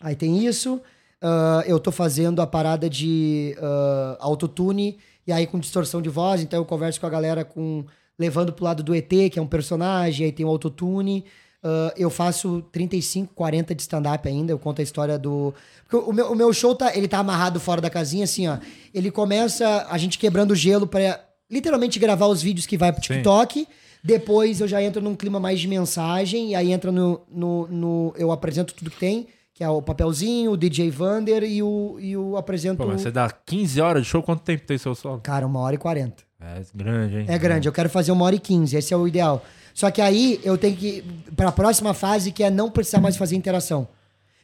[0.00, 0.80] Aí tem isso.
[1.20, 6.42] ah, eu tô fazendo a parada de ah, autotune, e aí com distorção de voz,
[6.42, 7.84] então eu converso com a galera com
[8.18, 11.24] levando pro lado do ET, que é um personagem, aí tem o autotune.
[11.64, 15.54] Ah, eu faço 35, 40 de stand-up ainda, eu conto a história do.
[15.88, 18.58] Porque o meu, o meu show tá, ele tá amarrado fora da casinha, assim, ó.
[18.92, 21.20] Ele começa a gente quebrando o gelo pra
[21.50, 23.66] literalmente gravar os vídeos que vai pro TikTok.
[24.04, 28.14] Depois eu já entro num clima mais de mensagem, e aí entra no, no, no-
[28.16, 32.16] Eu apresento tudo que tem, que é o papelzinho, o DJ Vander e o, e
[32.16, 32.78] o apresento.
[32.78, 35.20] Pô, mas você dá 15 horas de show, quanto tempo tem seu solo?
[35.22, 36.24] Cara, uma hora e quarenta.
[36.44, 37.24] É grande, hein?
[37.28, 39.44] É grande, eu quero fazer uma hora e quinze, esse é o ideal.
[39.74, 41.04] Só que aí eu tenho que ir
[41.36, 43.88] pra próxima fase, que é não precisar mais fazer interação.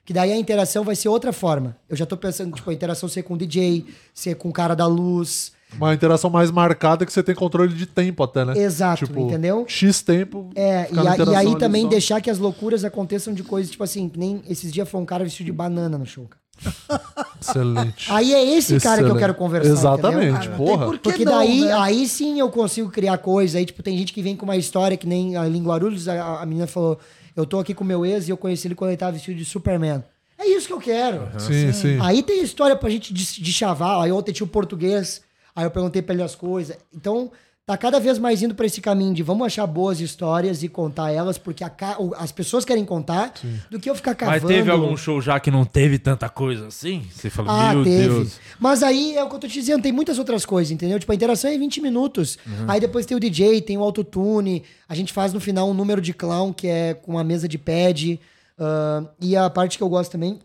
[0.04, 1.76] Que daí a interação vai ser outra forma.
[1.88, 3.84] Eu já tô pensando, tipo, a interação ser com o DJ,
[4.14, 5.52] ser com o cara da luz.
[5.76, 8.54] Uma interação mais marcada que você tem controle de tempo até, né?
[8.56, 9.66] Exato, Tipo, entendeu?
[9.68, 10.48] X tempo.
[10.56, 11.88] É, e, a- e aí também só.
[11.90, 15.04] deixar que as loucuras aconteçam de coisas, tipo assim, que nem esses dias foi um
[15.04, 16.24] cara vestido de banana no show.
[16.24, 16.37] cara.
[17.40, 18.10] Excelente.
[18.12, 19.18] Aí é esse cara que eu Excelente.
[19.18, 19.70] quero conversar.
[19.70, 20.56] Exatamente, entendeu?
[20.56, 20.86] porra.
[20.86, 21.72] por que Porque não, daí, né?
[21.72, 23.58] aí sim eu consigo criar coisa.
[23.58, 26.40] Aí, tipo, tem gente que vem com uma história que nem a em Guarulhos, a,
[26.42, 26.98] a menina falou:
[27.36, 29.44] Eu tô aqui com meu ex e eu conheci ele quando ele tava vestido de
[29.44, 30.02] Superman.
[30.38, 31.28] É isso que eu quero.
[31.38, 31.98] Sim, sim.
[32.00, 34.02] Aí tem história pra gente de, de chavar.
[34.02, 35.20] Aí ontem tinha o português.
[35.54, 36.76] Aí eu perguntei pra ele as coisas.
[36.94, 37.32] Então,
[37.68, 41.12] tá cada vez mais indo pra esse caminho de vamos achar boas histórias e contar
[41.12, 41.70] elas, porque a
[42.16, 43.34] as pessoas querem contar
[43.70, 44.40] do que eu ficar cavando.
[44.40, 47.06] Mas teve algum show já que não teve tanta coisa assim?
[47.12, 48.08] Você falou, Ah, meu teve.
[48.08, 48.40] Deus.
[48.58, 50.98] Mas aí é o que eu tô te dizendo, tem muitas outras coisas, entendeu?
[50.98, 52.38] Tipo, a interação é 20 minutos.
[52.66, 54.62] Aí depois tem o DJ, tem o autotune.
[54.88, 57.58] A gente faz no final um número de clown, que é com uma mesa de
[57.58, 58.18] pad.
[58.58, 60.38] ah, e a parte que eu gosto também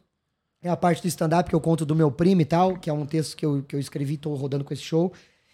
[0.61, 2.93] é a parte do stand-up, que eu conto do meu primo e tal, que é
[2.93, 5.13] um texto que eu, que eu escrevi, tô rodando com esse show.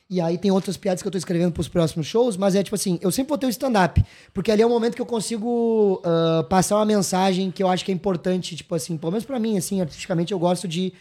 [0.10, 2.76] E aí tem outras piadas que eu tô escrevendo pros próximos shows, mas é tipo
[2.76, 4.03] assim, eu sempre vou ter o stand-up,
[4.34, 7.86] porque ali é o momento que eu consigo ah, passar uma mensagem que eu acho
[7.86, 10.94] que é importante, tipo assim, pelo menos pra mim, assim, artisticamente, eu gosto de.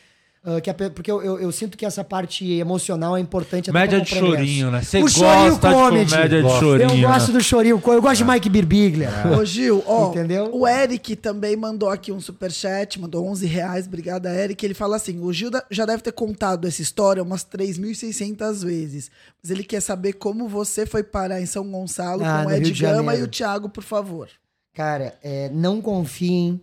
[0.45, 3.79] Ah, que a porque eu, eu, eu sinto que essa parte emocional é importante até
[3.79, 4.83] Média de chorinho, né?
[4.83, 6.11] Você o gosta chorinho de comedy.
[6.13, 7.39] comédia de chorinho, Eu gosto né?
[7.39, 9.11] do chorinho, eu gosto de Mike Birbiglia.
[9.39, 10.51] Ô, Gil, ó, Entendeu?
[10.55, 14.65] o Eric também mandou aqui um superchat, mandou 11 reais, obrigada, Eric.
[14.65, 19.11] Ele fala assim: o Gil já deve ter contado essa história umas 3.600 vezes,
[19.43, 22.71] mas ele quer saber como você foi parar em São Gonçalo Ah, com o Ed
[22.73, 24.29] Gama e o Thiago, por favor.
[24.73, 26.61] Cara, é, não confiem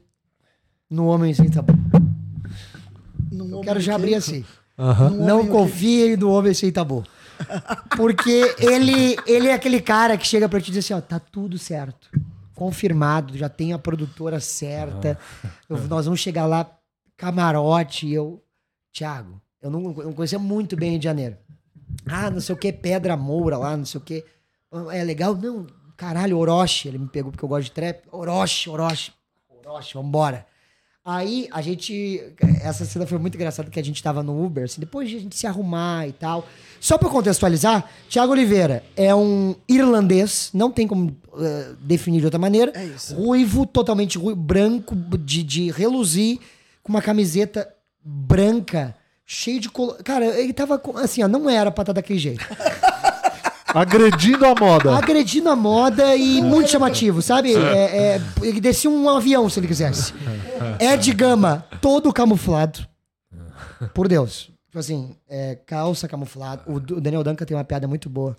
[0.90, 1.74] no homem sem tabu.
[3.32, 4.46] Eu quero já abrir assim.
[5.12, 7.04] Não confiem no homem sem tabu.
[7.96, 11.58] Porque ele, ele é aquele cara que chega pra te dizer assim, ó, tá tudo
[11.58, 12.10] certo.
[12.54, 15.18] Confirmado, já tem a produtora certa.
[15.70, 16.70] Eu- nós vamos chegar lá,
[17.18, 18.42] camarote, e eu...
[18.94, 21.36] Thiago, eu não, eu não conhecia muito bem Rio de Janeiro.
[22.06, 24.24] Ah, não sei o que, Pedra Moura lá, não sei o que.
[24.94, 25.36] É legal?
[25.36, 26.88] Não, caralho, Orochi.
[26.88, 28.04] Ele me pegou porque eu gosto de trap.
[28.10, 29.12] Orochi, Orochi.
[29.50, 30.46] Orochi, vambora.
[31.07, 32.19] Aí a gente.
[32.64, 35.19] Essa cena foi muito engraçada que a gente tava no Uber, assim, depois de a
[35.19, 36.48] gente se arrumar e tal.
[36.80, 42.40] Só pra contextualizar, Thiago Oliveira é um irlandês, não tem como eh, definir de outra
[42.40, 42.72] maneira.
[42.73, 43.14] É isso.
[43.14, 46.40] Ruivo, totalmente ruivo, branco, de, de reluzir,
[46.82, 47.72] com uma camiseta
[48.03, 48.95] branca,
[49.27, 49.69] cheio de.
[49.69, 49.95] Colo...
[50.03, 52.44] Cara, ele tava com- assim, ó, não era pra estar daquele jeito.
[53.76, 54.98] Agredindo a moda.
[54.98, 57.54] Agredindo a moda e muito chamativo, sabe?
[57.54, 60.14] É, é, ele descia um avião se ele quisesse.
[60.80, 62.88] É de gama, todo camuflado.
[63.94, 64.50] Por Deus.
[64.68, 66.64] Tipo assim, é, calça camuflada.
[66.66, 68.38] O, o Daniel Duncan tem uma piada muito boa.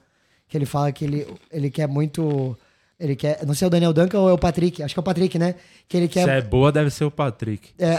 [0.49, 2.57] Que ele fala que ele, ele quer muito.
[2.99, 3.41] Ele quer.
[3.41, 4.83] Não sei se é o Daniel Duncan ou é o Patrick.
[4.83, 5.55] Acho que é o Patrick, né?
[5.87, 6.25] Que ele quer.
[6.25, 7.71] Se é boa, deve ser o Patrick.
[7.79, 7.97] É,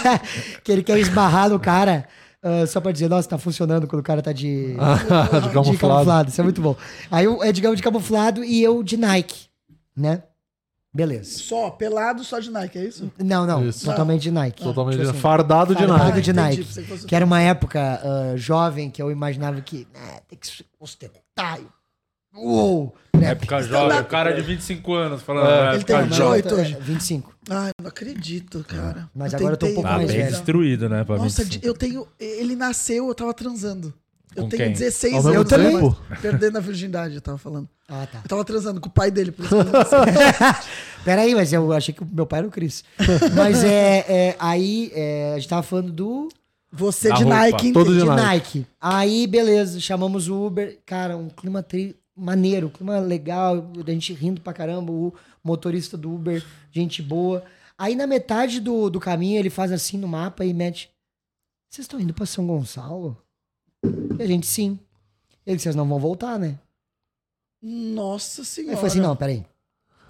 [0.64, 2.08] que ele quer esbarrar no cara
[2.42, 4.74] ah, só pra dizer, nossa, tá funcionando quando o cara tá de,
[5.42, 6.28] De camuflado.
[6.30, 6.76] Isso é muito bom.
[7.10, 9.48] Aí o Edgão de camuflado e eu de Nike,
[9.96, 10.22] né?
[10.92, 11.38] Beleza.
[11.38, 13.12] Só, pelado, só de Nike, é isso?
[13.16, 13.84] Não, não, Isso.
[13.84, 14.60] totalmente de Nike.
[14.60, 16.20] Totalmente Tipo de- fardado de fardado Nike.
[16.20, 17.06] de Ah, entendi, Nike.
[17.06, 21.60] que era uma época ah, jovem que eu imaginava que né, tem que se ostentar.
[22.34, 22.94] Uou!
[23.20, 25.46] Época jovem, o cara de 25 anos falando.
[25.48, 25.68] É.
[25.70, 26.76] "Ah, Ele tem época jovem." 28 hoje.
[26.80, 27.34] 25.
[27.50, 29.10] Ai, não acredito, cara.
[29.14, 30.30] Mas agora eu tô um pouco Ah, mais bem velho.
[30.30, 31.04] destruído, né?
[31.04, 31.66] Pra Nossa, 25.
[31.66, 32.06] eu tenho.
[32.18, 33.92] Ele nasceu, eu tava transando.
[34.34, 34.72] Eu Com tenho quem?
[34.72, 35.34] 16 Ao anos.
[35.34, 35.72] Eu também.
[35.74, 35.96] tempo?
[36.22, 37.68] Perdendo a virgindade, eu tava falando.
[37.88, 38.20] Ah, tá.
[38.24, 39.64] Eu tava transando com o pai dele, por isso que eu.
[41.04, 42.84] Peraí, mas eu achei que o meu pai era o Cris.
[43.34, 46.28] Mas é, é, aí é, a gente tava falando do.
[46.72, 47.36] Você de roupa.
[47.40, 47.72] Nike.
[47.72, 48.22] Todo de de Nike.
[48.22, 48.66] Nike.
[48.80, 50.78] Aí, beleza, chamamos o Uber.
[50.86, 56.14] Cara, um clima tri- maneiro, clima legal, a gente rindo pra caramba, o motorista do
[56.14, 57.42] Uber, gente boa.
[57.78, 60.90] Aí na metade do, do caminho ele faz assim no mapa e mete.
[61.70, 63.16] Vocês estão indo pra São Gonçalo?
[64.18, 64.78] E a gente, sim.
[65.46, 66.58] Ele disse, vocês não vão voltar, né?
[67.62, 68.76] Nossa Aí senhora.
[68.76, 69.46] foi assim, não, peraí.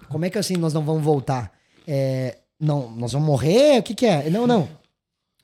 [0.09, 1.57] Como é que assim nós não vamos voltar?
[1.87, 3.79] É, não, nós vamos morrer?
[3.79, 4.29] O que que é?
[4.29, 4.67] Não, não.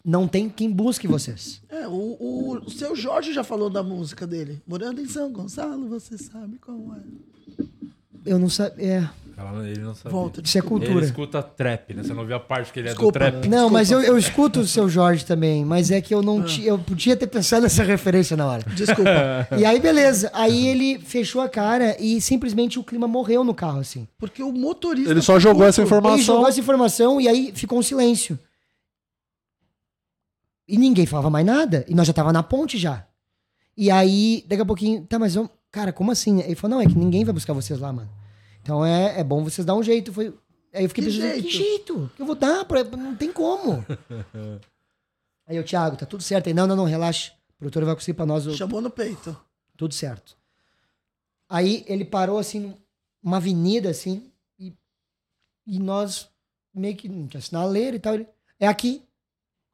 [0.08, 1.62] Não tem quem busque vocês.
[1.68, 4.62] É, o, o, o seu Jorge já falou da música dele.
[4.66, 7.64] Morando em São Gonçalo, você sabe como é.
[8.26, 8.86] Eu não sabia.
[8.88, 9.10] É.
[9.70, 10.12] Ele não sabia.
[10.12, 10.94] Volta, Isso é cultura.
[10.94, 12.04] Ele escuta trap, né?
[12.04, 13.20] Você não viu a parte que ele Desculpa.
[13.20, 13.50] é do trap?
[13.50, 16.70] Não, mas eu, eu escuto o seu Jorge também, mas é que eu não tinha.
[16.70, 18.64] Eu podia ter pensado nessa referência na hora.
[18.74, 19.48] Desculpa.
[19.58, 20.32] E aí, beleza.
[20.34, 24.08] Aí ele fechou a cara e simplesmente o clima morreu no carro, assim.
[24.18, 25.12] Porque o motorista.
[25.12, 26.24] Ele só jogou essa Ele informação.
[26.24, 28.40] jogou essa informação e aí ficou um silêncio.
[30.68, 31.86] E ninguém falava mais nada.
[31.88, 33.08] E nós já tava na ponte já.
[33.76, 35.52] E aí, daqui a pouquinho, tá, mas vamos.
[35.72, 36.42] Cara, como assim?
[36.42, 38.10] Ele falou, não, é que ninguém vai buscar vocês lá, mano.
[38.62, 40.12] Então é, é bom vocês dar um jeito.
[40.12, 40.34] Foi...
[40.74, 42.12] Aí eu fiquei Que pensando, que jeito?
[42.16, 42.66] Que eu vou dar?
[42.66, 42.84] Pra...
[42.84, 43.86] Não tem como.
[45.48, 46.48] aí eu, Thiago, tá tudo certo.
[46.48, 47.32] Aí, não, não, não, relaxa.
[47.56, 48.44] O produtor vai conseguir pra nós.
[48.56, 49.38] Chamou no peito.
[49.78, 50.36] tudo certo.
[51.50, 52.74] Aí ele parou assim,
[53.24, 54.30] numa avenida assim,
[54.60, 54.74] e,
[55.66, 56.28] e nós
[56.74, 58.16] meio que não tinha sinaleira e tal.
[58.16, 58.28] Ele,
[58.60, 59.07] é aqui.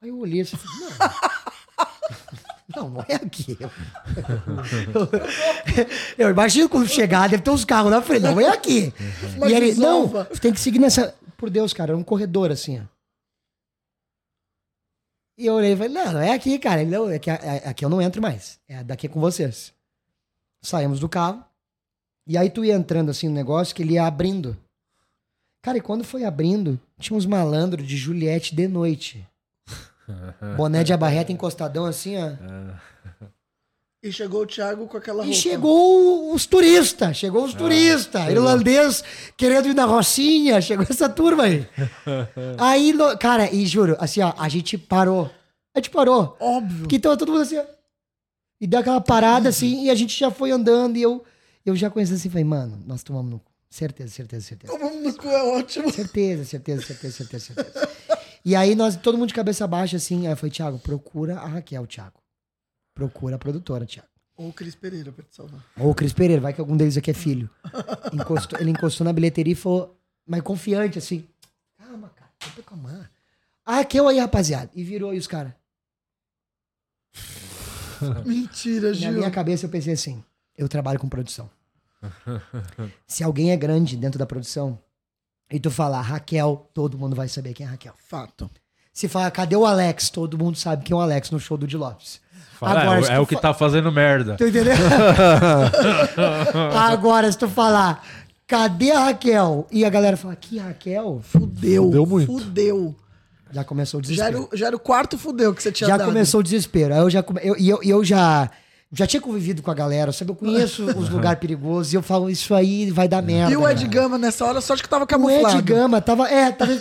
[0.03, 0.89] Aí eu olhei assim, falei,
[2.75, 2.75] não.
[2.83, 3.57] não, não é aqui.
[3.57, 3.71] Eu,
[6.27, 8.23] eu imagino quando chegar, deve ter uns carros na frente.
[8.23, 8.93] Não é aqui.
[9.37, 11.15] Uma e ele, não, você tem que seguir nessa.
[11.37, 12.83] Por Deus, cara, era um corredor assim, ó.
[15.37, 16.81] E eu olhei e falei, não, não é aqui, cara.
[16.81, 18.59] Ele, não, é que, é- aqui eu não entro mais.
[18.67, 19.73] É daqui com vocês.
[20.61, 21.41] Saímos do carro.
[22.27, 24.57] E aí tu ia entrando assim no negócio que ele ia abrindo.
[25.61, 29.25] Cara, e quando foi abrindo, tinha uns malandros de Juliette de noite.
[30.57, 32.31] Boné de abarreta encostadão assim, ó.
[34.05, 35.39] E chegou o Thiago com aquela E roupa.
[35.41, 39.01] chegou os turistas, chegou os turistas, irlandês
[39.37, 41.65] querendo ir na Rocinha, chegou essa turma aí.
[42.59, 45.31] Aí, no- cara, e juro, assim, ó, a gente parou.
[45.73, 46.35] A gente parou.
[46.39, 46.81] Óbvio.
[46.81, 47.63] Porque tava todo mundo assim, ó.
[48.59, 51.23] E deu aquela parada assim, e a gente já foi andando, e eu,
[51.65, 53.51] eu já conheci assim, falei, mano, nós tomamos no cu.
[53.69, 54.71] Certeza, certeza, certeza.
[54.77, 55.89] Tomamos no cu, é ótimo.
[55.91, 57.89] Certeza, certeza, certeza, certeza, certeza.
[58.45, 61.47] E aí nós, todo mundo de cabeça baixa, assim, aí eu falei, Thiago, procura a
[61.47, 62.19] Raquel, Thiago.
[62.93, 64.07] Procura a produtora, Thiago.
[64.35, 65.63] Ou o Cris Pereira pra te salvar.
[65.77, 67.49] Ou o Cris Pereira, vai que algum deles aqui é filho.
[68.11, 69.97] Encostou- ele encostou na bilheteria e falou,
[70.27, 71.27] mas confiante, assim.
[71.77, 73.09] Calma, cara, tô calma.
[73.65, 74.69] A Raquel aí, rapaziada.
[74.75, 75.53] E virou aí os caras.
[78.25, 79.11] Mentira, Na Gil.
[79.13, 80.23] minha cabeça eu pensei assim,
[80.57, 81.49] eu trabalho com produção.
[83.07, 84.77] Se alguém é grande dentro da produção,
[85.53, 87.93] e tu falar Raquel, todo mundo vai saber quem é Raquel.
[88.09, 88.49] Fato.
[88.91, 90.09] Se falar, cadê o Alex?
[90.09, 92.19] Todo mundo sabe quem é o Alex no show do Di Lopes.
[92.59, 94.35] Fala, é, se é tu o que fa- tá fazendo merda.
[94.35, 94.73] Tu entendeu?
[96.75, 98.05] Agora, se tu falar,
[98.47, 99.67] cadê a Raquel?
[99.71, 101.21] E a galera fala, que Raquel?
[101.23, 101.85] Fudeu.
[101.85, 102.31] Fudeu muito.
[102.31, 102.95] Fudeu.
[103.51, 104.37] Já começou o Já desespero.
[104.37, 106.07] era, o- já era o quarto fudeu que você tinha já dado.
[106.07, 106.93] começou o desespero.
[106.93, 107.39] Aí eu já come...
[107.43, 108.49] eu, e eu, e eu já
[108.93, 110.31] já tinha convivido com a galera, sabe?
[110.31, 113.51] Eu conheço os lugares perigosos e eu falo, isso aí vai dar merda.
[113.51, 113.91] E o Ed cara.
[113.93, 115.57] Gama nessa hora, só de que tava O camuflado.
[115.57, 116.71] Ed Gama tava, é, tava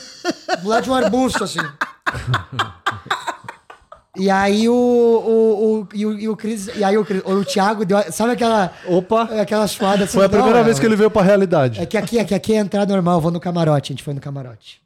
[0.62, 1.58] do lado de um arbusto, assim.
[4.14, 7.42] E aí o, o, o, e o, e o Cris, e aí o, Cris- o
[7.46, 10.12] Thiago deu, sabe aquela, Opa, aquela suada assim?
[10.12, 11.80] foi a primeira não, vez que ele veio pra realidade.
[11.80, 14.20] É que aqui, aqui, aqui é entrar normal, vou no camarote, a gente foi no
[14.20, 14.82] camarote.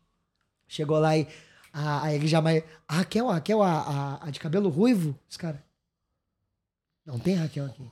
[0.69, 1.27] Chegou lá e
[1.73, 5.19] a, a ele já mais, a Raquel, a Raquel, a, a, a de cabelo ruivo,
[5.29, 5.61] os cara,
[7.07, 7.83] não tem Raquel aqui.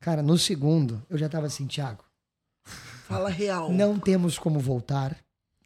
[0.00, 2.02] Cara, no segundo, eu já tava assim, Thiago,
[3.06, 3.70] Fala real.
[3.70, 5.16] não temos como voltar,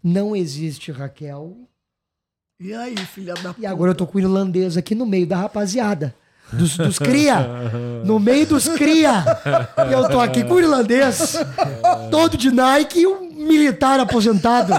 [0.03, 1.57] não existe Raquel,
[2.61, 5.37] E aí, filha da e agora eu tô com o irlandês aqui no meio da
[5.37, 6.15] rapaziada.
[6.53, 7.39] Dos, dos cria.
[8.05, 9.25] No meio dos cria.
[9.89, 11.35] E eu tô aqui com o irlandês.
[12.11, 14.73] Todo de Nike e um militar aposentado.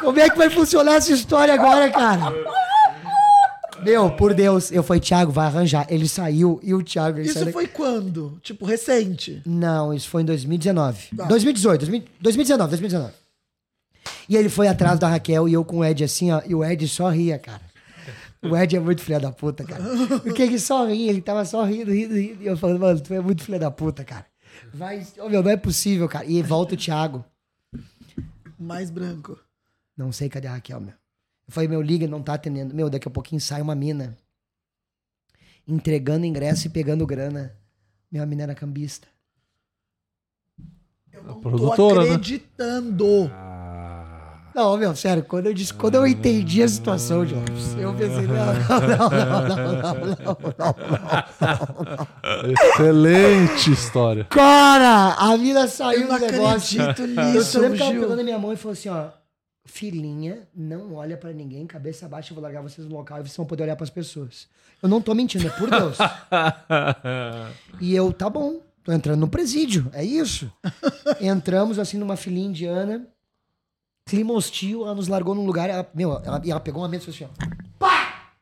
[0.00, 2.32] Como é que vai funcionar essa história agora, cara?
[3.84, 5.86] Meu, por Deus, eu falei, Thiago, vai arranjar.
[5.88, 7.18] Ele saiu e o Thiago.
[7.18, 8.38] ele Isso foi quando?
[8.42, 9.42] Tipo, recente?
[9.44, 11.16] Não, isso foi em 2019.
[11.16, 11.24] Tá.
[11.24, 13.12] 2018, 2000 2019, 2019.
[14.28, 16.42] E ele foi atrás da Raquel e eu com o Ed assim, ó.
[16.46, 17.62] E o Ed só ria, cara.
[18.42, 19.82] O Ed é muito filho da puta, cara.
[20.22, 22.42] Porque ele só ria, ele tava só rindo, rindo, rindo.
[22.42, 24.26] E eu falando, mano, tu é muito filho da puta, cara.
[24.72, 26.24] Vai, ô, meu, não é possível, cara.
[26.24, 27.24] E volta o Thiago.
[28.58, 29.38] Mais branco.
[29.96, 31.01] Não sei cadê a Raquel, meu.
[31.52, 32.74] Eu falei, meu, liga, não tá atendendo.
[32.74, 34.16] Meu, daqui a pouquinho sai uma mina.
[35.68, 37.54] Entregando ingresso e pegando grana.
[38.10, 39.06] Minha mina era cambista.
[41.12, 42.04] Eu não tô né?
[42.04, 43.24] acreditando.
[43.24, 43.30] Né?
[44.54, 48.46] Não, meu, sério, quando eu disse, quando eu entendi a situação, Jorge, eu pensei, não,
[48.46, 50.76] não, não, não, não,
[52.40, 54.24] não, Excelente história.
[54.24, 56.80] Cara, a mina saiu do negócio.
[56.80, 59.21] Eu acredito nisso, Eu lembro que ela pegando minha mão e falou assim, ó,
[59.64, 63.36] filhinha, não olha pra ninguém, cabeça baixa, eu vou largar vocês no local e vocês
[63.36, 64.48] vão poder olhar pras pessoas.
[64.82, 65.98] Eu não tô mentindo, é por Deus.
[67.80, 70.50] E eu, tá bom, tô entrando no presídio, é isso.
[71.20, 73.06] Entramos assim numa filinha indiana,
[74.04, 77.08] clima hostil, ela nos largou num lugar, ela, meu, ela, e ela pegou uma mesa
[77.08, 78.32] e falou assim, ó, pá!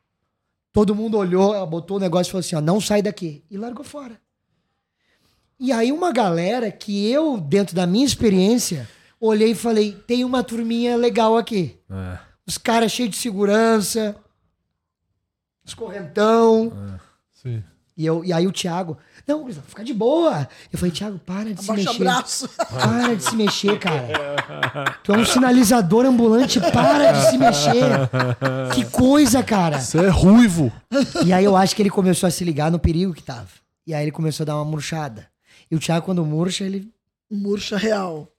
[0.71, 3.43] Todo mundo olhou, ela botou o negócio e falou assim, ó, não sai daqui.
[3.49, 4.19] E largou fora.
[5.59, 8.89] E aí uma galera que eu, dentro da minha experiência,
[9.21, 11.77] olhei e falei, tem uma turminha legal aqui.
[11.89, 12.17] É.
[12.45, 14.15] Os caras cheios de segurança,
[15.63, 16.73] os correntão.
[17.31, 17.63] Sim.
[17.95, 20.47] E, eu, e aí o Thiago, não, fica de boa.
[20.71, 22.03] Eu falei, Thiago, para de se Abaixa mexer.
[22.03, 22.49] braço.
[22.49, 24.07] Para de se mexer, cara.
[25.03, 28.09] Tu é um sinalizador ambulante, para de se mexer.
[28.73, 29.79] Que coisa, cara.
[29.79, 30.71] Você é ruivo.
[31.23, 33.49] E aí eu acho que ele começou a se ligar no perigo que tava.
[33.85, 35.27] E aí ele começou a dar uma murchada.
[35.69, 36.89] E o Thiago, quando murcha, ele.
[37.29, 38.30] Murcha real.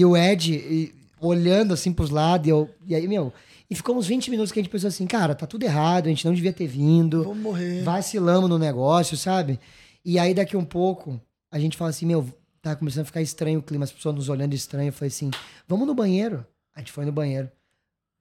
[0.00, 3.30] E o Ed e- olhando assim pros lados, e, eu, e aí, meu.
[3.68, 6.08] E ficou uns 20 minutos que a gente pensou assim, cara, tá tudo errado, a
[6.08, 7.22] gente não devia ter vindo.
[7.22, 7.82] Vamos morrer.
[7.82, 9.60] Vacilamos no negócio, sabe?
[10.02, 11.20] E aí daqui um pouco,
[11.50, 12.26] a gente fala assim, meu,
[12.62, 14.88] tá começando a ficar estranho o clima, as pessoas nos olhando estranho.
[14.88, 15.30] Eu falei assim,
[15.68, 16.46] vamos no banheiro.
[16.74, 17.50] A gente foi no banheiro.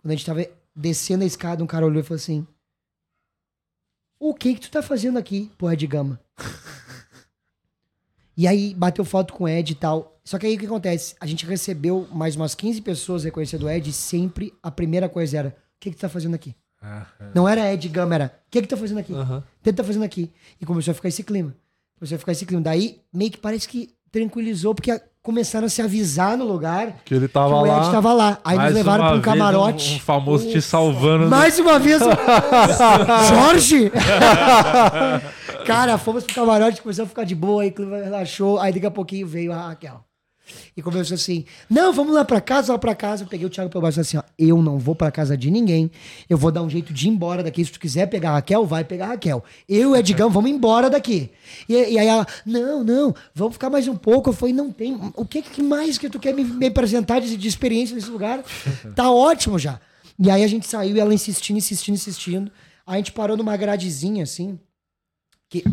[0.01, 0.45] Quando a gente tava
[0.75, 2.45] descendo a escada, um cara olhou e falou assim,
[4.19, 6.19] o que que tu tá fazendo aqui, pô, Ed Gama?
[8.39, 10.17] E aí bateu foto com o Ed e tal.
[10.29, 11.15] Só que aí o que acontece?
[11.19, 15.39] A gente recebeu mais umas 15 pessoas reconhecendo o Ed e sempre a primeira coisa
[15.39, 16.55] era: o que, que tu tá fazendo aqui?
[17.33, 19.11] Não era Ed Gama, era: o que, que tu tá fazendo aqui?
[19.11, 20.31] O que tu tá fazendo aqui?
[20.61, 21.55] E começou a ficar esse clima.
[21.97, 22.61] Começou a ficar esse clima.
[22.61, 27.15] Daí meio que parece que tranquilizou, porque a- começaram a se avisar no lugar Que
[27.15, 27.91] ele tava que o Ed lá.
[27.91, 28.39] tava lá.
[28.43, 29.93] Aí Mais nos levaram uma pra um camarote.
[29.93, 31.23] Um, um famoso te salvando.
[31.23, 32.03] do- Mais uma vez,
[33.29, 33.91] Jorge!
[35.65, 38.85] Cara, fomos pro camarote, começou a ficar de boa, aí o clima relaxou, aí daqui
[38.85, 40.03] a pouquinho veio a Raquel.
[40.75, 43.23] E começou assim, não, vamos lá pra casa, lá pra casa.
[43.23, 45.49] Eu peguei o Thiago pelo braço e assim, ó, eu não vou pra casa de
[45.49, 45.91] ninguém,
[46.29, 47.63] eu vou dar um jeito de ir embora daqui.
[47.63, 49.43] Se tu quiser pegar a Raquel, vai pegar a Raquel.
[49.67, 51.29] Eu e Edgão, vamos embora daqui.
[51.67, 54.29] E, e aí ela, não, não, vamos ficar mais um pouco.
[54.29, 57.35] Eu falei, não tem, o que, que mais que tu quer me, me apresentar de,
[57.35, 58.43] de experiência nesse lugar?
[58.95, 59.79] Tá ótimo já.
[60.17, 62.51] E aí a gente saiu e ela insistindo, insistindo, insistindo.
[62.85, 64.59] Aí a gente parou numa gradezinha, assim,
[65.49, 65.63] que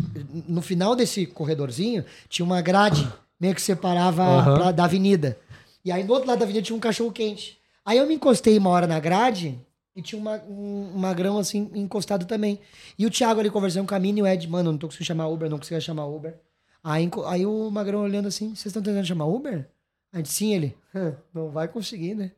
[0.47, 3.07] no final desse corredorzinho tinha uma grade
[3.39, 4.55] meio que separava Aham.
[4.55, 5.37] pra- da avenida.
[5.83, 7.57] E aí do outro lado da avenida tinha um cachorro quente.
[7.85, 9.59] Aí eu me encostei uma hora na grade
[9.95, 12.59] e tinha uma, um magrão assim encostado também.
[12.99, 15.27] E o Thiago ali conversando com a e o Ed, mano, não tô conseguindo chamar
[15.27, 16.37] Uber, não consigo chamar Uber.
[16.83, 19.69] Aí, aí o magrão olhando assim, vocês estão tentando chamar Uber?
[20.13, 22.31] A gente, sim, ele, "Hã, não vai conseguir, né?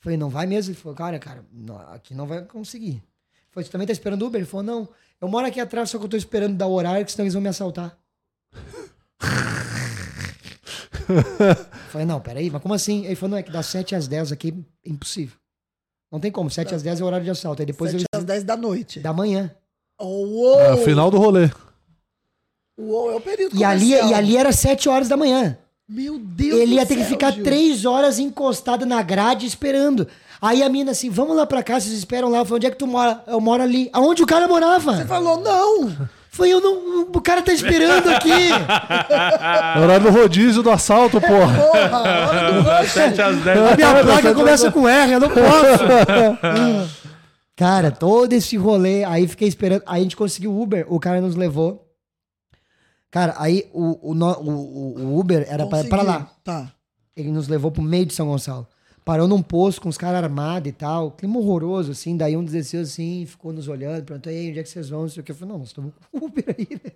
[0.00, 0.72] Falei, não vai mesmo?
[0.72, 3.02] Ele falou, cara, cara, não, aqui não vai conseguir.
[3.50, 4.40] Falei, você também tá esperando Uber?
[4.40, 4.88] Ele falou, não,
[5.20, 7.34] eu moro aqui atrás, só que eu tô esperando dar o horário, que senão eles
[7.34, 7.98] vão me assaltar.
[11.90, 13.04] Falei, não, peraí, mas como assim?
[13.06, 14.54] Ele falou, não, é que das 7 às 10 aqui
[14.84, 15.36] é impossível.
[16.10, 17.62] Não tem como, 7 às 10 é o horário de assalto.
[17.62, 18.06] Aí depois 7 eles...
[18.14, 19.00] às 10 da noite.
[19.00, 19.50] Da manhã.
[20.00, 20.60] Uou!
[20.60, 21.50] É, final do rolê.
[22.78, 25.58] Uou, é o período E ali, e ali era 7 horas da manhã.
[25.88, 27.42] Meu Deus Ele ia ter que céu, ficar Gil.
[27.42, 30.06] três horas encostado na grade esperando.
[30.40, 32.38] Aí a mina assim, vamos lá pra cá, vocês esperam lá.
[32.38, 33.24] Eu falei, onde é que tu mora?
[33.26, 33.88] Eu moro ali.
[33.92, 34.96] Aonde o cara morava?
[34.96, 36.08] Você falou, não.
[36.38, 37.02] Foi eu não.
[37.12, 38.30] O cara tá esperando aqui.
[38.30, 41.58] É horário do rodízio do assalto, porra.
[42.64, 43.58] Das 7 às 10.
[43.58, 45.84] A minha placa começa com R, eu não posso.
[47.56, 49.82] cara, todo esse rolê, aí fiquei esperando.
[49.84, 51.84] Aí a gente conseguiu o Uber, o cara nos levou.
[53.10, 56.30] Cara, aí o, o, o- o Uber era pra, pra lá.
[56.44, 56.70] Tá.
[57.16, 58.64] Ele nos levou pro meio de São Gonçalo.
[59.08, 61.12] Parou num posto com os caras armados e tal.
[61.12, 62.14] Clima horroroso, assim.
[62.14, 65.00] Daí um desceu assim, ficou nos olhando, perguntou, aí, onde é que vocês vão?
[65.00, 65.32] Não sei o que.
[65.32, 66.92] Eu falei, não, nós estamos com o Uber aí, né?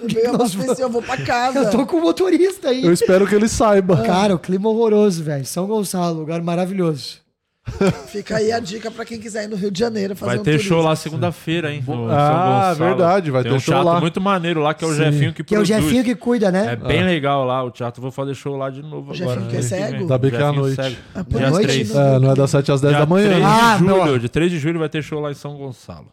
[0.00, 1.58] Eu venho abastecer, eu vou pra casa.
[1.58, 2.82] Eu tô com o motorista aí.
[2.82, 4.02] Eu espero que ele saiba.
[4.02, 5.44] Cara, o clima horroroso, velho.
[5.44, 7.20] São Gonçalo, lugar maravilhoso.
[8.08, 10.42] Fica aí a dica pra quem quiser ir no Rio de Janeiro fazer Vai um
[10.42, 10.68] ter turismo.
[10.68, 11.82] show lá segunda-feira, hein?
[11.86, 14.00] no Ah, verdade, vai Tem ter um show lá.
[14.00, 14.96] muito maneiro lá, que é o Sim.
[14.96, 15.82] Jefinho que Que é o produz.
[15.84, 16.72] Jefinho que cuida, né?
[16.72, 17.06] É bem Ah.
[17.06, 18.02] legal lá o teatro.
[18.02, 19.16] Vou fazer show lá de novo O agora.
[19.40, 19.96] Jefinho que é cego?
[19.96, 20.74] Ainda bem que é à noite.
[20.76, 20.96] cego.
[21.14, 21.94] Ah, noite, 3.
[21.94, 23.26] É, não é das 7 às 10 Dia da manhã.
[23.28, 24.18] 3 de Ah, julho, meu.
[24.18, 26.06] de 3 de julho vai ter show lá em São Gonçalo.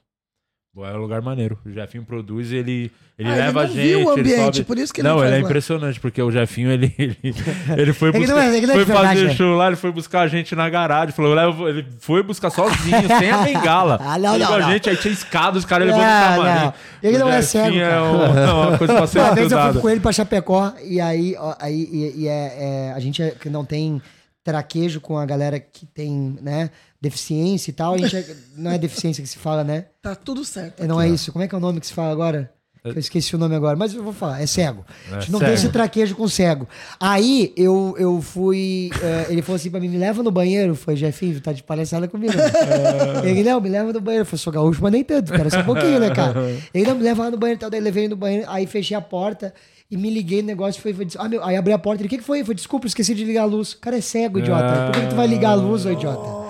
[0.77, 1.57] É um lugar maneiro.
[1.65, 3.81] O Jefinho produz e ele, ele Ah, ele leva a não gente.
[3.87, 5.43] viu o ele ambiente, sobe- por isso que ele Não, não ele é lá.
[5.43, 7.17] impressionante, porque o Jefinho, ele, ele,
[7.75, 9.35] ele foi, É não buscar, é- é não é foi de verdade, fazer né?
[9.35, 11.13] show lá, ele foi buscar a gente na garagem.
[11.13, 13.99] Falou, levo- ele foi buscar sozinho, sem a bengala.
[14.01, 14.71] Ah, não, não, a não.
[14.71, 16.65] gente, aí tinha escada, os caras levou no Não, camarim.
[16.65, 16.73] não.
[17.03, 19.71] Ele O não é cego, É um- é uma coisa pra ser Uma vez eu
[19.73, 22.55] fui com ele pra Chapecó e aí, ó, aí e, e é,
[22.89, 24.01] é, a gente que não tem
[24.43, 26.69] traquejo com a galera que tem, né,
[27.01, 27.95] deficiência e tal.
[27.95, 29.85] A gente é- não é deficiência que se fala, né?
[30.01, 30.83] Tá tudo certo.
[30.83, 31.31] É, não é isso.
[31.31, 32.51] Como é que é o nome que se fala agora?
[32.81, 34.41] Eu esqueci o nome agora, mas eu vou falar.
[34.41, 34.85] É cego.
[35.11, 35.51] É, a gente não cego.
[35.51, 36.65] tem esse traquejo com cego.
[36.97, 38.89] Aí eu, eu fui.
[39.01, 40.73] eh, ele falou assim pra mim: me leva no banheiro.
[40.75, 42.33] Foi, Jefinho, tá de palhaçada comigo.
[43.23, 44.21] ele, não, me leva no banheiro.
[44.21, 45.49] Eu falei, sou gaúcho, mas nem tanto, cara.
[45.49, 46.39] Só um pouquinho, né, cara?
[46.73, 47.69] Ele não me leva lá no banheiro e tal.
[47.69, 48.45] Daí levei no banheiro.
[48.49, 49.53] Aí fechei a porta
[49.91, 50.81] e me liguei no negócio.
[50.81, 52.01] Foi, foi, ah, meu, aí abri a porta.
[52.01, 52.43] Ele, o que, que foi?
[52.43, 53.73] Foi, desculpa, esqueci de ligar a luz.
[53.73, 54.85] O cara é cego, idiota.
[54.85, 56.49] Por que, que tu vai ligar a luz, ô idiota?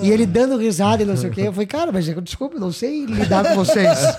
[0.00, 1.42] E ele dando risada e não sei o quê.
[1.42, 3.98] Eu falei, cara, mas eu- desculpa, eu não sei lidar com vocês.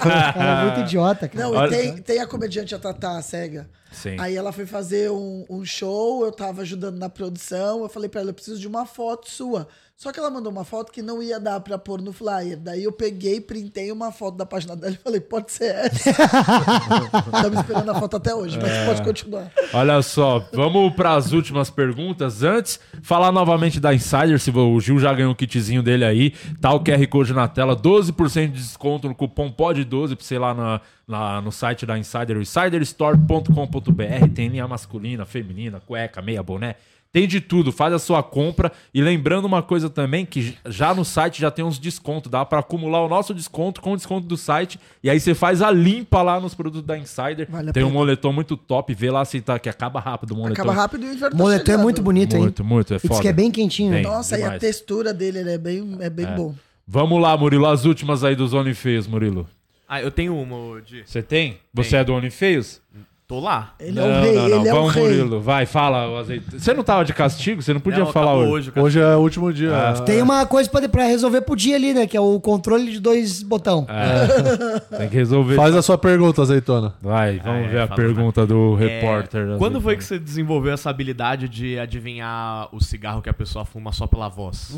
[0.00, 1.44] cara, é muito idiota, cara.
[1.48, 3.68] Não, e tem, tem a comediante a Tatá, a cega.
[3.92, 4.16] Sim.
[4.18, 8.20] Aí ela foi fazer um, um show, eu tava ajudando na produção, eu falei pra
[8.22, 9.68] ela, eu preciso de uma foto sua.
[9.98, 12.58] Só que ela mandou uma foto que não ia dar pra pôr no flyer.
[12.58, 16.12] Daí eu peguei, printei uma foto da página dela e falei, pode ser essa.
[17.32, 18.84] Tava esperando a foto até hoje, mas É.
[18.84, 19.50] pode continuar.
[19.72, 22.42] Olha só, vamos para as últimas perguntas.
[22.42, 26.74] Antes, falar novamente da Insider, se o Gil já ganhou o kitzinho dele aí, tá
[26.74, 30.52] o QR Code na tela, 12% de desconto no cupom POD12, pra você ir lá
[30.52, 36.74] na, na- no site da Insider, insiderstore.com.br, tem linha masculina, feminina, cueca, meia, boné,
[37.16, 38.70] tem de tudo, faz a sua compra.
[38.92, 42.58] E lembrando uma coisa também, que já no site já tem uns descontos, dá para
[42.58, 46.20] acumular o nosso desconto com o desconto do site, e aí você faz a limpa
[46.20, 47.48] lá nos produtos da Insider.
[47.48, 50.52] Vale tem um moletom muito top, vê lá se tá, que acaba rápido o moletom.
[50.60, 52.42] Acaba rápido e o inverno tá Moletom é muito bonito, hein?
[52.42, 53.22] Muito, muito, é E diz foda.
[53.22, 53.92] que é bem quentinho.
[53.92, 54.02] Bem.
[54.02, 54.60] Nossa, e a demais.
[54.60, 56.34] textura dele ele é bem, é bem É.
[56.36, 56.54] bom.
[56.86, 59.48] Vamos lá, Murilo, as últimas aí dos OnlyFeios, Murilo.
[59.88, 61.02] Ah, eu tenho uma, Di.
[61.06, 61.56] Você tem?
[61.72, 62.82] Você é do OnlyFeios?
[63.28, 63.74] Tô lá.
[63.80, 65.02] Ele é o rei, ele é o Vamos, rei.
[65.02, 66.08] Murilo, vai, fala.
[66.08, 66.60] o azeite.
[66.60, 67.60] Você não tava de castigo?
[67.60, 68.70] Você não podia Não, falar hoje.
[68.70, 68.72] hoje.
[68.76, 69.76] Hoje é o último dia.
[69.76, 70.00] Ah.
[70.02, 72.06] Tem uma coisa pra, pra resolver pro dia ali, né?
[72.06, 73.84] Que é o controle de dois botão.
[73.88, 75.56] É, tem que resolver.
[75.56, 76.94] Faz a sua pergunta, azeitona.
[77.02, 79.58] Vai, vamos é, ver a pergunta do É, repórter.
[79.58, 83.90] quando foi que você desenvolveu essa habilidade de adivinhar o cigarro que a pessoa fuma
[83.90, 84.70] só pela voz?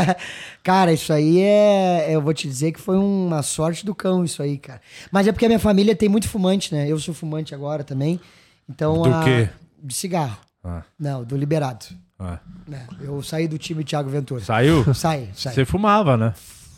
[0.64, 2.06] cara, isso aí é.
[2.08, 4.80] Eu vou te dizer que foi uma sorte do cão, isso aí, cara.
[5.10, 6.88] Mas é porque a minha família tem muito fumante, né?
[6.88, 8.20] Eu sou fumante agora também.
[8.68, 9.02] Então.
[9.02, 9.48] Do a- quê?
[9.82, 10.36] De cigarro.
[10.64, 11.86] Ah, Não, do liberado.
[12.18, 12.38] ah.
[12.68, 12.86] né?
[13.00, 14.44] Eu saí do time Thiago Ventura.
[14.44, 14.84] Saiu?
[14.94, 15.52] Sai, sai.
[15.54, 16.34] Você fumava, né?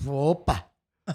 [0.07, 0.65] Opa!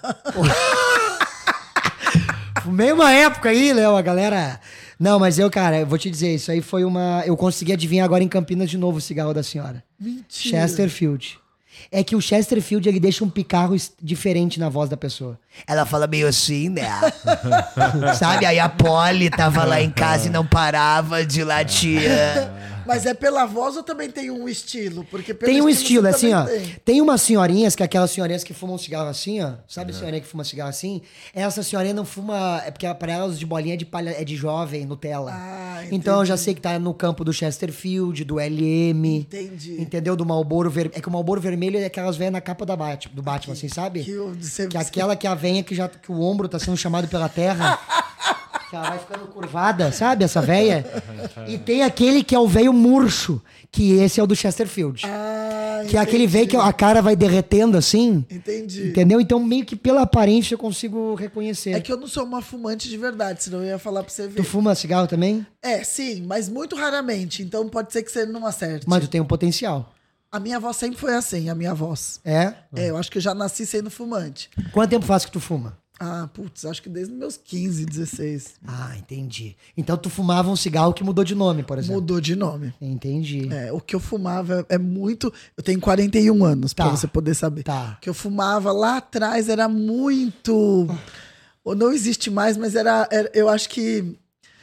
[2.62, 4.60] Fumei uma época aí, Léo, a galera.
[4.98, 7.22] Não, mas eu, cara, eu vou te dizer, isso aí foi uma.
[7.26, 9.82] Eu consegui adivinhar agora em Campinas de novo o cigarro da senhora.
[9.98, 10.60] Mentira.
[10.60, 11.38] Chesterfield.
[11.92, 15.38] É que o Chesterfield ele deixa um picarro diferente na voz da pessoa.
[15.66, 16.88] Ela fala meio assim, né?
[18.16, 18.46] Sabe?
[18.46, 22.02] Aí a Polly tava lá em casa e não parava de latir.
[22.90, 25.04] Mas é pela voz ou também tem um estilo?
[25.04, 26.44] Porque Tem um estilo, você assim, ó.
[26.44, 26.76] Tem.
[26.84, 27.00] tem.
[27.00, 29.52] umas senhorinhas, que é aquelas senhorinhas que fumam cigarro assim, ó.
[29.68, 31.00] Sabe a senhorinha que fuma cigarro assim?
[31.32, 32.60] Essa senhorinha não fuma.
[32.66, 35.32] É porque pra elas de bolinha é de palha, é de jovem, Nutella.
[35.32, 39.20] Ah, então eu já sei que tá no campo do Chesterfield, do LM.
[39.20, 39.80] Entendi.
[39.80, 40.16] Entendeu?
[40.16, 40.98] Do Malboro Vermelho.
[40.98, 43.68] É que o Malboro Vermelho é aquelas velhas na capa da Batman, do Batman, assim,
[43.68, 44.02] sabe?
[44.02, 47.06] Que, Que é aquela que a venha que já que o ombro tá sendo chamado
[47.06, 47.78] pela terra.
[48.70, 50.22] que ela vai ficando curvada, sabe?
[50.22, 50.86] Essa véia.
[51.48, 55.02] E tem aquele que é o velho murcho, que esse é o do Chesterfield.
[55.04, 58.24] Ah, que é aquele velho que a cara vai derretendo assim.
[58.30, 58.88] Entendi.
[58.88, 59.20] Entendeu?
[59.20, 61.72] Então, meio que pela aparência eu consigo reconhecer.
[61.72, 64.28] É que eu não sou uma fumante de verdade, senão eu ia falar pra você
[64.28, 64.36] ver.
[64.36, 65.44] Tu fuma cigarro também?
[65.60, 67.42] É, sim, mas muito raramente.
[67.42, 68.88] Então pode ser que você não acerte.
[68.88, 69.92] Mas tu tem um potencial.
[70.30, 72.20] A minha avó sempre foi assim, a minha voz.
[72.24, 72.54] É?
[72.76, 74.48] É, eu acho que eu já nasci sendo fumante.
[74.70, 75.76] Quanto tempo faz que tu fuma?
[76.02, 78.54] Ah, putz, acho que desde meus 15, 16.
[78.66, 79.54] Ah, entendi.
[79.76, 81.96] Então tu fumava um cigarro que mudou de nome, por exemplo.
[81.96, 82.72] Mudou de nome.
[82.80, 83.46] Entendi.
[83.52, 85.30] É, o que eu fumava é muito.
[85.54, 86.90] Eu tenho 41 anos, pra Tá.
[86.96, 87.64] você poder saber.
[87.64, 87.96] Tá.
[87.98, 90.88] O que eu fumava lá atrás era muito.
[91.62, 94.16] Ou não existe mais, mas era, era- Eu acho que.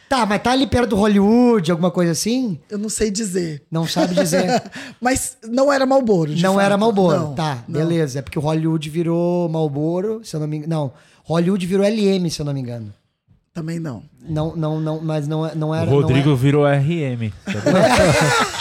[0.10, 2.58] Tá, mas tá ali perto do Hollywood, alguma coisa assim?
[2.70, 3.64] Eu não sei dizer.
[3.70, 4.64] Não sabe dizer.
[5.02, 6.34] mas não era Malboro.
[6.38, 7.20] não era Malboro.
[7.20, 7.78] Não, tá, não.
[7.80, 8.20] beleza.
[8.20, 10.70] É porque o Hollywood virou Malboro, se eu não me engano.
[10.74, 10.94] Não,
[11.28, 12.94] Hollywood virou LM, se eu não me engano.
[13.54, 14.04] Também não.
[14.22, 15.90] Não, não, não, mas não, é- não O era.
[15.90, 17.24] Rodrigo não virou RM.
[17.24, 17.32] é-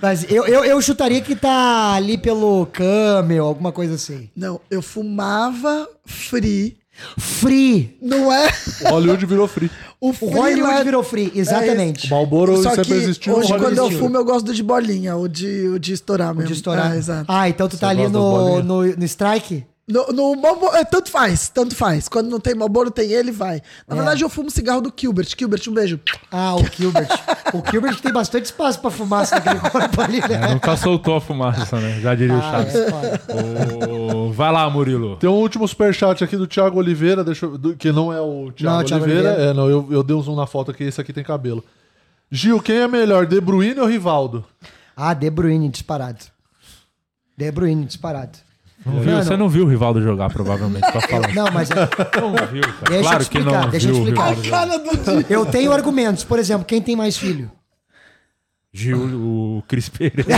[0.00, 4.30] Mas eu, eu, eu chutaria que tá ali pelo Camel, alguma coisa assim.
[4.34, 6.78] Não, eu fumava free.
[7.18, 7.96] Free!
[8.00, 8.48] Não é?
[8.86, 9.70] O Hollywood virou free.
[10.00, 12.06] O, O Hollywood virou free, exatamente.
[12.06, 13.34] O Marlboro Só sempre que existiu.
[13.36, 13.98] hoje, o quando eu existiu.
[14.06, 16.48] fumo, eu gosto do de bolinha, o de, o de estourar mesmo.
[16.48, 16.92] De estourar.
[16.92, 17.24] Ah, exato.
[17.28, 19.64] Ah, então tu tá ali no, no, no strike?
[19.90, 22.08] No, no Marlboro, é, tanto faz, tanto faz.
[22.08, 23.60] Quando não tem Malboro, tem ele, vai.
[23.88, 23.96] Na É.
[23.96, 25.26] verdade, eu fumo cigarro do Gilbert.
[25.36, 25.98] Gilbert, um beijo.
[26.30, 27.08] Ah, o Gilbert.
[27.52, 30.40] o Gilbert tem bastante espaço pra fumaça naquele corpo ali, né?
[30.50, 32.00] É, nunca soltou a fumaça, né?
[32.00, 32.74] Já diria o Ah, Chaves.
[32.74, 33.20] é foda.
[34.16, 35.16] Ô, vai lá, Murilo.
[35.16, 38.52] Tem um último superchat aqui do Thiago Oliveira, deixa eu- do- que não é o
[38.52, 39.28] Thiago Não, Thiago Oliveira.
[39.30, 39.50] Oliveira.
[39.50, 41.64] É, não, eu, eu dei um zoom na foto aqui, esse aqui tem cabelo.
[42.30, 44.44] Gil, quem é melhor, De Bruyne ou Rivaldo?
[44.96, 46.18] Ah, De Bruyne, disparado.
[47.36, 48.38] De Bruyne, disparado.
[48.84, 49.12] Não viu?
[49.12, 51.34] Mano, Você não viu o Rivaldo jogar, provavelmente, tá falando.
[51.34, 52.76] Não, mas é- Não viu, cara.
[52.88, 54.34] Deixa claro eu que explicar, não deixa eu viu o explicar.
[54.34, 55.04] Rivaldo jogar.
[55.22, 55.26] Dia.
[55.28, 56.24] eu tenho argumentos.
[56.24, 57.50] Por exemplo, quem tem mais filho?
[58.72, 60.24] Gil, o Cris Pereira.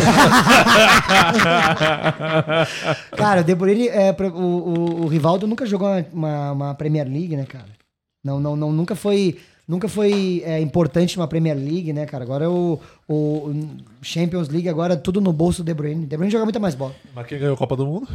[3.16, 6.74] Cara, o De Bruyne, é, pra- o, o, o Rivaldo nunca jogou uma, uma, uma
[6.74, 7.66] Premier League, né, cara?
[8.24, 9.38] Não, não, não, nunca foi,
[9.72, 12.22] nunca foi é, importante numa Premier League, né, cara?
[12.22, 12.78] Agora é o,
[13.08, 13.54] o
[14.02, 16.04] Champions League, agora tudo no bolso do De Bruyne.
[16.06, 16.94] De Bruyne joga muito mais bola.
[17.14, 18.06] Mas quem ganhou a Copa do Mundo?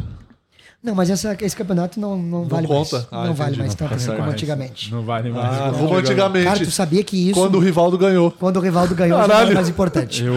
[0.83, 2.97] Não, mas essa, esse campeonato não, não, vale conta?
[2.97, 3.07] mais.
[3.11, 3.59] Ah, não vale entendi.
[3.61, 4.17] mais Não, tanto tá certo.
[4.19, 4.91] como antigamente.
[4.91, 5.45] Não vale mais.
[5.59, 6.45] Ah, como antigamente.
[6.45, 7.33] Cara, tu sabia que isso...
[7.39, 8.29] Quando o Rivaldo ganhou.
[8.29, 9.45] Quando o Rivaldo ganhou, já Caralho.
[9.47, 10.23] era mais importante.
[10.23, 10.35] Eu,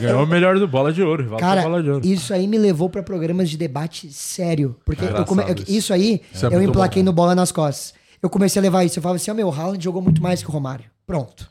[0.00, 1.22] ganhou o melhor do bola de ouro.
[1.22, 2.06] Rivaldo Cara, bola de ouro.
[2.06, 4.74] isso aí me levou pra programas de debate sério.
[4.86, 5.92] Porque Engraçado eu come- isso.
[5.92, 7.06] aí, Isso é eu emplaquei bom.
[7.10, 7.92] no Bola nas Costas.
[8.22, 8.98] Eu comecei a levar isso.
[8.98, 10.84] Eu falava assim, ó, meu, o Haaland jogou muito mais que o Romário.
[11.06, 11.50] Pronto.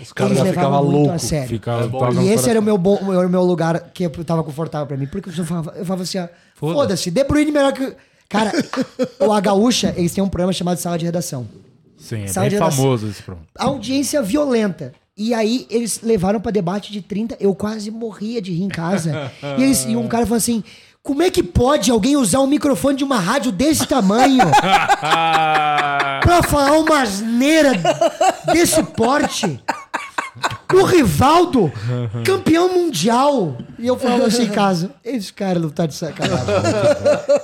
[0.00, 1.28] Os caras Eles já ficavam loucos.
[1.48, 1.92] Ficava- É E esse
[2.34, 2.50] coração.
[2.50, 5.06] era o meu, bom, era o meu lugar que eu tava confortável pra mim.
[5.06, 7.10] Porque eu falava, eu falava assim, ó, Foda-se.
[7.10, 7.94] De Bruyne melhor que...
[8.28, 8.52] Cara,
[9.20, 11.46] o A Gaúcha, eles têm um programa chamado Sala de Redação.
[11.98, 12.82] Sim, é Sala bem de redação.
[12.84, 13.42] famoso esse pronto.
[13.58, 14.92] Audiência violenta.
[15.16, 19.30] E aí eles levaram pra debate de 30, eu quase morria de rir em casa.
[19.58, 20.62] e, eles- e um cara falou assim:
[21.06, 24.44] como é que pode alguém usar um microfone de uma rádio desse tamanho
[26.20, 27.70] pra falar uma asneira
[28.52, 29.62] desse porte?
[30.74, 31.72] O Rivaldo,
[32.24, 33.56] campeão mundial.
[33.78, 36.44] E eu falava assim em casa: esse cara não tá de sacanagem.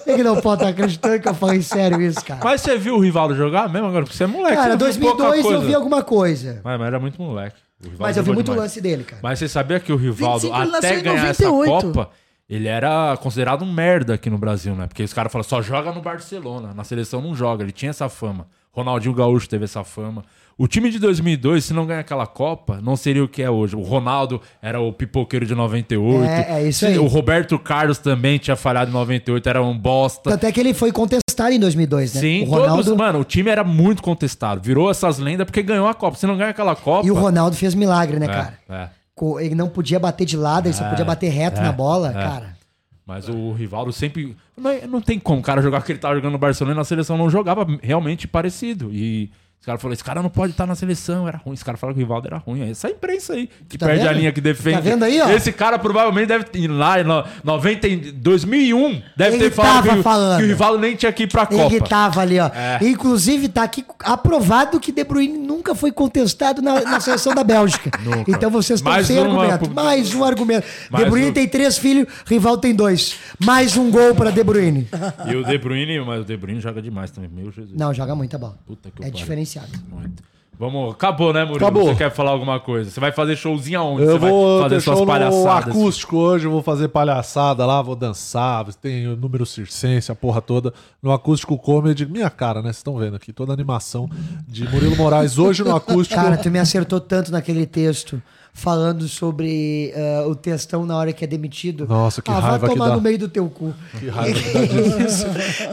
[0.06, 2.40] Ele não pode estar acreditando que eu falei sério isso, cara.
[2.42, 4.04] Mas você viu o Rivaldo jogar mesmo agora?
[4.04, 4.56] Porque você é moleque.
[4.56, 6.60] Cara, você pouca 2002 eu vi alguma coisa.
[6.64, 7.56] Mas, mas era muito moleque.
[7.96, 8.62] Mas eu vi muito demais.
[8.62, 9.20] lance dele, cara.
[9.22, 11.86] Mas você sabia que o Rivaldo, 25 ele até em ganhar essa 98.
[11.86, 12.10] Copa,
[12.54, 14.86] ele era considerado um merda aqui no Brasil, né?
[14.86, 16.72] Porque os caras falam, só joga no Barcelona.
[16.74, 17.62] Na seleção não joga.
[17.62, 18.46] Ele tinha essa fama.
[18.72, 20.24] Ronaldinho Gaúcho teve essa fama.
[20.56, 23.74] O time de 2002, se não ganhar aquela Copa, não seria o que é hoje.
[23.74, 26.24] O Ronaldo era o pipoqueiro de 98.
[26.24, 26.98] É, é isso aí.
[26.98, 30.30] O Roberto Carlos também tinha falhado em 98, era um bosta.
[30.30, 32.20] Tanto é que ele foi contestado em 2002, né?
[32.20, 34.60] Sim, o Ronaldo todos, mano, o time era muito contestado.
[34.62, 36.16] Virou essas lendas porque ganhou a Copa.
[36.16, 37.06] Se não ganha aquela Copa.
[37.06, 38.58] e o Ronaldo fez milagre, né, É, cara?
[38.68, 39.01] é.
[39.40, 42.10] Ele não podia bater de lado, ele só É, podia bater reto é, na bola,
[42.10, 42.12] é.
[42.14, 42.56] cara.
[43.04, 44.36] Mas o Rivaldo sempre.
[44.56, 46.78] Não, é- não tem como o cara jogar que ele tava jogando no Barcelona e
[46.78, 48.90] na seleção não jogava realmente parecido.
[48.92, 49.30] E
[49.62, 51.54] Os caras falaram, esse cara não pode estar na seleção, era ruim.
[51.54, 52.68] Esse cara fala que o Rivaldo era ruim.
[52.68, 54.18] Essa imprensa aí, que Tá perde a vendo?
[54.18, 54.74] linha que defende.
[54.74, 55.28] Tá vendo aí, ó?
[55.30, 59.74] Esse cara provavelmente deve ir lá em no- 90, em 2001, deve Ele ter falado,
[59.84, 60.38] tava que, o- falando.
[60.38, 61.62] que o Rivaldo nem tinha que ir pra Copa.
[61.62, 62.46] Ele tava ali, ó.
[62.52, 62.80] É.
[62.82, 67.88] Inclusive, tá aqui aprovado que De Bruyne nunca foi contestado na, na seleção da Bélgica.
[68.02, 68.28] Nunca.
[68.32, 69.72] Então vocês estão Mais sem uma argumento.
[69.72, 70.66] Mais um argumento.
[70.90, 71.32] Mais De Bruyne um.
[71.32, 73.14] tem três filhos, rival tem dois.
[73.38, 74.88] Mais um gol pra De Bruyne.
[75.30, 77.78] E o De Bruyne, mas o De Bruyne joga demais também, meu Jesus.
[77.78, 78.58] Não, joga muita bola.
[78.66, 79.24] Puta que É pariu.
[79.52, 79.72] Diferenciado.
[79.90, 80.22] Muito.
[80.58, 81.56] Vamos, acabou, né, Murilo?
[81.66, 81.86] Acabou.
[81.88, 82.88] Você quer falar alguma coisa?
[82.88, 84.02] Você vai fazer showzinho aonde?
[84.04, 85.68] Eu Você vou vai fazer ter suas show no palhaçadas?
[85.68, 90.40] acústico hoje, eu vou fazer palhaçada lá, vou dançar, tem o número circense, a porra
[90.40, 90.72] toda,
[91.02, 92.66] no acústico comedy, minha cara, né?
[92.68, 94.08] Vocês estão vendo aqui, toda a animação
[94.46, 96.20] de Murilo Moraes hoje no acústico.
[96.20, 98.22] Cara, tu me acertou tanto naquele texto
[98.54, 101.86] falando sobre ah, o textão na hora que é demitido.
[101.86, 102.94] Nossa, que ah, raiva vai que tomar dá.
[102.96, 103.74] no meio do teu cu.
[103.98, 105.26] Que raiva que dá disso.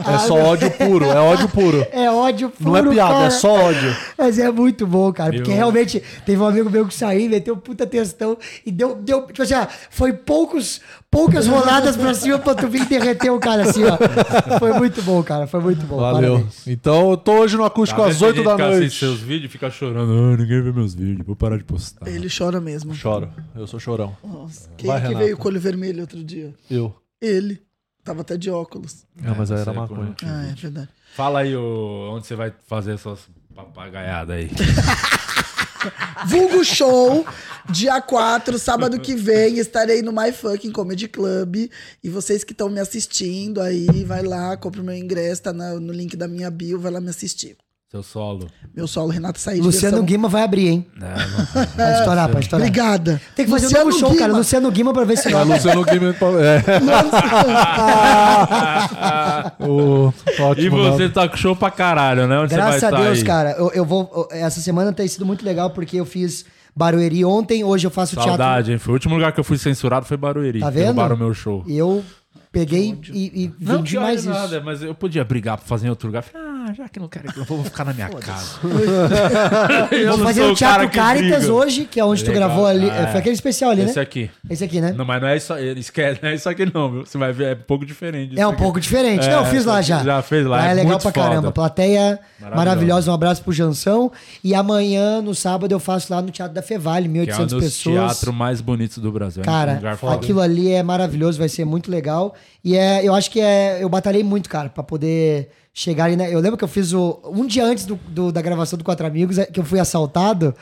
[0.04, 1.86] Ah, É só meu- ódio puro, é ódio puro.
[1.92, 3.26] É ódio puro, Não é piada, cara.
[3.26, 3.96] é só ódio.
[4.16, 5.32] Mas é muito bom, cara.
[5.32, 8.94] Porque Eu- realmente teve um amigo meu que saiu, meteu um puta textão e deu,
[8.96, 9.26] deu.
[9.26, 13.62] Tipo assim, ó, foi poucos, poucas roladas pra cima pra tu vir derreter o cara
[13.64, 13.98] assim, ó.
[14.58, 15.46] Foi muito bom, cara.
[15.46, 15.96] Foi muito bom.
[15.98, 16.34] Valeu.
[16.34, 16.66] Parabéns.
[16.66, 18.98] Então eu tô hoje no acústico Tá às vendo 8 gente da noite.
[18.98, 20.12] seus vídeos e fica chorando.
[20.12, 22.06] Ah, ninguém vê meus vídeos, vou parar de postar.
[22.08, 22.94] Ele chora mesmo.
[22.94, 24.16] Choro, eu sou chorão.
[24.24, 25.24] Nossa, quem Vai, é que Renato.
[25.24, 26.54] veio com o olho vermelho outro dia?
[26.70, 26.94] Eu.
[27.20, 27.60] Ele.
[28.02, 29.04] Tava até de óculos.
[29.14, 30.14] Não, mas aí você era é maconha.
[30.24, 30.88] Ah, é verdade.
[31.14, 33.20] Fala aí o, onde você vai fazer suas
[33.54, 34.50] papagaiadas aí.
[36.26, 37.24] Vulgo Show,
[37.70, 41.70] dia 4, sábado que vem, estarei no My Fucking Comedy Club.
[42.02, 45.92] E vocês que estão me assistindo aí, vai lá, compra o meu ingresso, tá no
[45.92, 47.56] link da minha bio, vai lá me assistir.
[47.90, 48.46] Seu solo.
[48.72, 49.60] Meu solo, Renato Said.
[49.60, 50.86] Luciano versão- Guima vai abrir, hein?
[50.96, 51.08] Não,
[51.76, 52.64] Vai estourar, vai estourar.
[52.68, 53.20] Obrigada.
[53.34, 54.20] Tem que fazer Luciano um novo show, Guima.
[54.20, 54.32] cara.
[54.32, 55.44] Luciano Guima pra ver se É, vai.
[55.44, 56.14] Luciano Guima.
[56.40, 56.62] É.
[59.66, 62.38] O- ótimo, e você tá com show pra caralho, né?
[62.38, 63.26] Onde Graças você a Deus, sair?
[63.26, 63.50] cara.
[63.58, 64.28] Eu, eu vou.
[64.30, 66.44] Essa semana tem sido muito legal porque eu fiz
[66.76, 68.30] Barueri ontem, hoje eu faço teatro.
[68.30, 68.78] Saudade, hein?
[68.78, 70.60] Foi o último lugar que eu fui censurado foi Barueri.
[70.60, 70.82] Tá vendo?
[70.84, 71.64] Derrubaram o meu show.
[71.66, 72.04] E eu
[72.52, 74.28] peguei e, e Não vendi que mais isso.
[74.30, 76.22] nada, mas eu podia brigar pra fazer em outro lugar.
[76.22, 78.58] Falei, ah, já que não quero, eu vou ficar na minha casa.
[79.90, 82.48] Eu Vou fazer o Teatro Caritas hoje, que é onde tu Legal.
[82.48, 82.88] gravou ali.
[82.90, 83.90] Ah, Foi aquele especial ali, né?
[83.90, 84.30] Esse aqui.
[84.48, 84.92] Esse aqui, né?
[84.92, 87.06] Não, mas não é isso, esquece, não é isso aqui não, viu?
[87.06, 88.38] Você vai ver, é um pouco diferente.
[88.38, 89.26] É um pouco diferente.
[89.28, 90.02] não, eu fiz lá já.
[90.02, 91.28] Já fez lá, é, é legal muito pra foda.
[91.28, 91.52] caramba.
[91.52, 92.18] Plateia
[92.54, 93.10] Maravilhosa.
[93.10, 94.10] Um abraço pro Jansão.
[94.42, 97.46] E amanhã, no sábado, eu faço lá no Teatro da Fevale, Que é um 1.800
[97.46, 97.96] dos pessoas.
[97.96, 99.42] teatros mais bonitos do Brasil.
[99.42, 100.14] é um Cara, lugar foda.
[100.16, 102.34] aquilo ali é maravilhoso, vai ser muito legal.
[102.64, 103.78] E é, eu acho que é.
[103.82, 106.16] Eu batalhei muito, cara, pra poder chegar ali.
[106.16, 106.32] Né?
[106.32, 107.20] Eu lembro que eu fiz o.
[107.24, 110.54] Um dia antes do, do- da gravação do Quatro Amigos, é, que eu fui assaltado.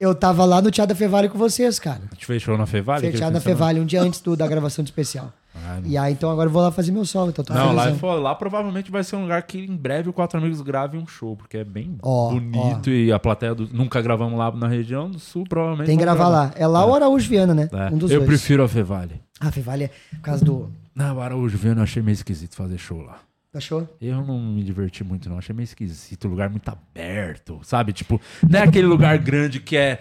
[0.00, 2.02] Eu tava lá no Teatro da Fevale com vocês, cara.
[2.08, 2.98] A gente fez show na Fevale?
[3.06, 3.40] Aquele Teatro da?
[3.40, 5.32] Fevale, um dia antes do, da gravação do especial.
[5.56, 7.30] Ah, E aí, então agora eu vou lá fazer meu solo.
[7.30, 10.12] Então tô Não, lá, é lá provavelmente vai ser um lugar que em breve o
[10.12, 14.00] Quatro Amigos grave um show, porque é bem Ó, bonito e a plateia do, nunca
[14.00, 15.88] gravamos lá na região do sul, provavelmente.
[15.88, 16.52] Tem que vamos gravar lá.
[16.54, 17.68] É lá ou Araújo Viana, né?
[17.72, 17.92] É.
[17.92, 18.28] Um dos eu dois.
[18.28, 19.20] prefiro a Fevale.
[19.40, 20.70] Ah, Fevale é por causa do.
[20.94, 23.16] Não, o Araújo Viana eu achei meio esquisito fazer show lá.
[23.54, 23.88] Achou?
[24.00, 25.38] Eu não me diverti muito, não.
[25.38, 26.26] Achei meio esquisito.
[26.26, 27.92] O lugar muito aberto, sabe?
[27.92, 30.00] Tipo, não é aquele lugar grande que é,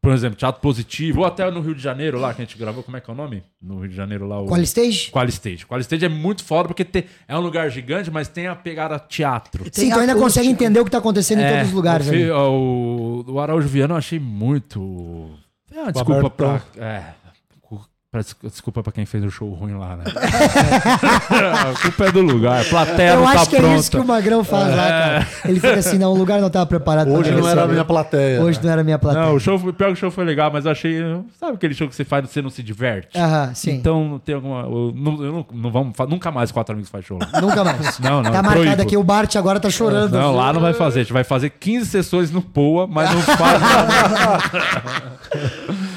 [0.00, 2.82] por exemplo, Teatro Positivo, ou até no Rio de Janeiro lá, que a gente gravou.
[2.82, 3.42] Como é que é o nome?
[3.60, 4.40] No Rio de Janeiro lá.
[4.40, 4.46] O...
[4.46, 5.10] Qualistage?
[5.12, 5.66] Qualistage.
[5.66, 9.64] Qualistage é muito foda porque te- é um lugar gigante, mas tem a pegada teatro.
[9.70, 12.06] Sim, então ainda consegue entender o que tá acontecendo em todos os lugares.
[12.06, 12.24] o, ali.
[12.24, 15.30] fi- o, o Araújo Viana eu achei muito.
[15.70, 16.62] É uma desculpa pra.
[16.76, 17.21] É.
[18.42, 20.04] Desculpa pra quem fez o show ruim lá, né?
[20.12, 22.60] a culpa é do lugar.
[22.60, 23.72] A plateia Eu não acho tá que pronta.
[23.74, 24.88] é isso que o Magrão faz lá, É.
[24.90, 25.26] cara.
[25.46, 27.84] Ele fica assim, não, o lugar não tava preparado pra Hoje não era a minha
[27.86, 28.42] plateia.
[28.42, 29.24] Hoje não era a minha plateia.
[29.24, 30.98] Não, o show pior que o show foi legal, mas eu achei.
[31.40, 33.16] Sabe aquele show que você faz e você não se diverte?
[33.18, 33.70] Aham, sim.
[33.76, 34.60] Então tem alguma.
[34.60, 37.18] eu não, eu não, não vamos, nunca mais quatro amigos faz show.
[37.18, 37.40] lá.
[37.40, 37.96] Nunca mais.
[37.98, 38.30] Não, não.
[38.30, 38.82] Tá é marcado proíbo.
[38.82, 40.12] aqui, o Bart agora tá chorando.
[40.12, 41.00] Não, lá não vai fazer.
[41.00, 44.38] A gente vai fazer 15 sessões no Poa, mas não faz nada.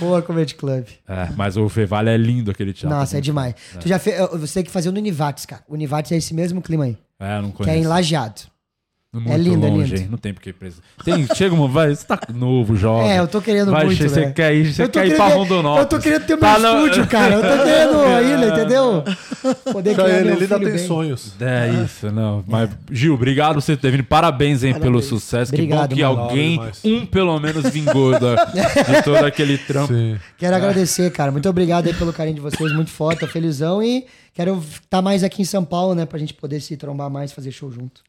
[0.06, 0.86] Boa Comedy Club.
[1.08, 2.98] É, mas o Fevale é lindo aquele teatro.
[2.98, 3.56] Nossa, é demais.
[3.80, 4.18] Tu já fez.
[4.32, 5.64] Você tem que fazer no Univates, cara.
[5.68, 6.98] O Univates é esse mesmo clima aí.
[7.20, 7.84] É, eu não Que é conheço.
[7.84, 8.42] em Lajeado.
[9.20, 10.02] Muito é lindo, longe, é lindo.
[10.02, 10.08] hein?
[10.12, 10.82] Não tem porque preso.
[11.04, 13.12] Tem, chega uma, vai, você tá novo, jovem.
[13.12, 15.84] É, eu tô querendo vai, muito, Você quer ir, você quer ir pra Rondonópolis.
[15.84, 17.36] Eu tô querendo ter meu Tá estúdio, cara.
[17.36, 19.04] Eu tô querendo ainda, entendeu?
[19.72, 21.34] Poder criar ele, meu ele ainda tem sonhos.
[21.40, 22.44] É isso, não.
[22.48, 24.04] Mas, Gil, obrigado por você ter vindo.
[24.04, 25.54] Parabéns, hein, pelo sucesso.
[25.54, 26.22] Obrigado, que bom que mano.
[26.22, 29.94] alguém, um pelo menos, vingou da, de todo aquele trampo.
[29.94, 30.18] Sim.
[30.38, 31.32] Quero agradecer, cara.
[31.32, 32.72] Muito obrigado aí pelo carinho de vocês.
[32.74, 33.82] Muito foda, felizão.
[33.82, 34.06] E
[34.36, 36.06] quero estar mais aqui em São Paulo, né?
[36.06, 38.02] Pra gente poder se trombar mais, fazer show junto.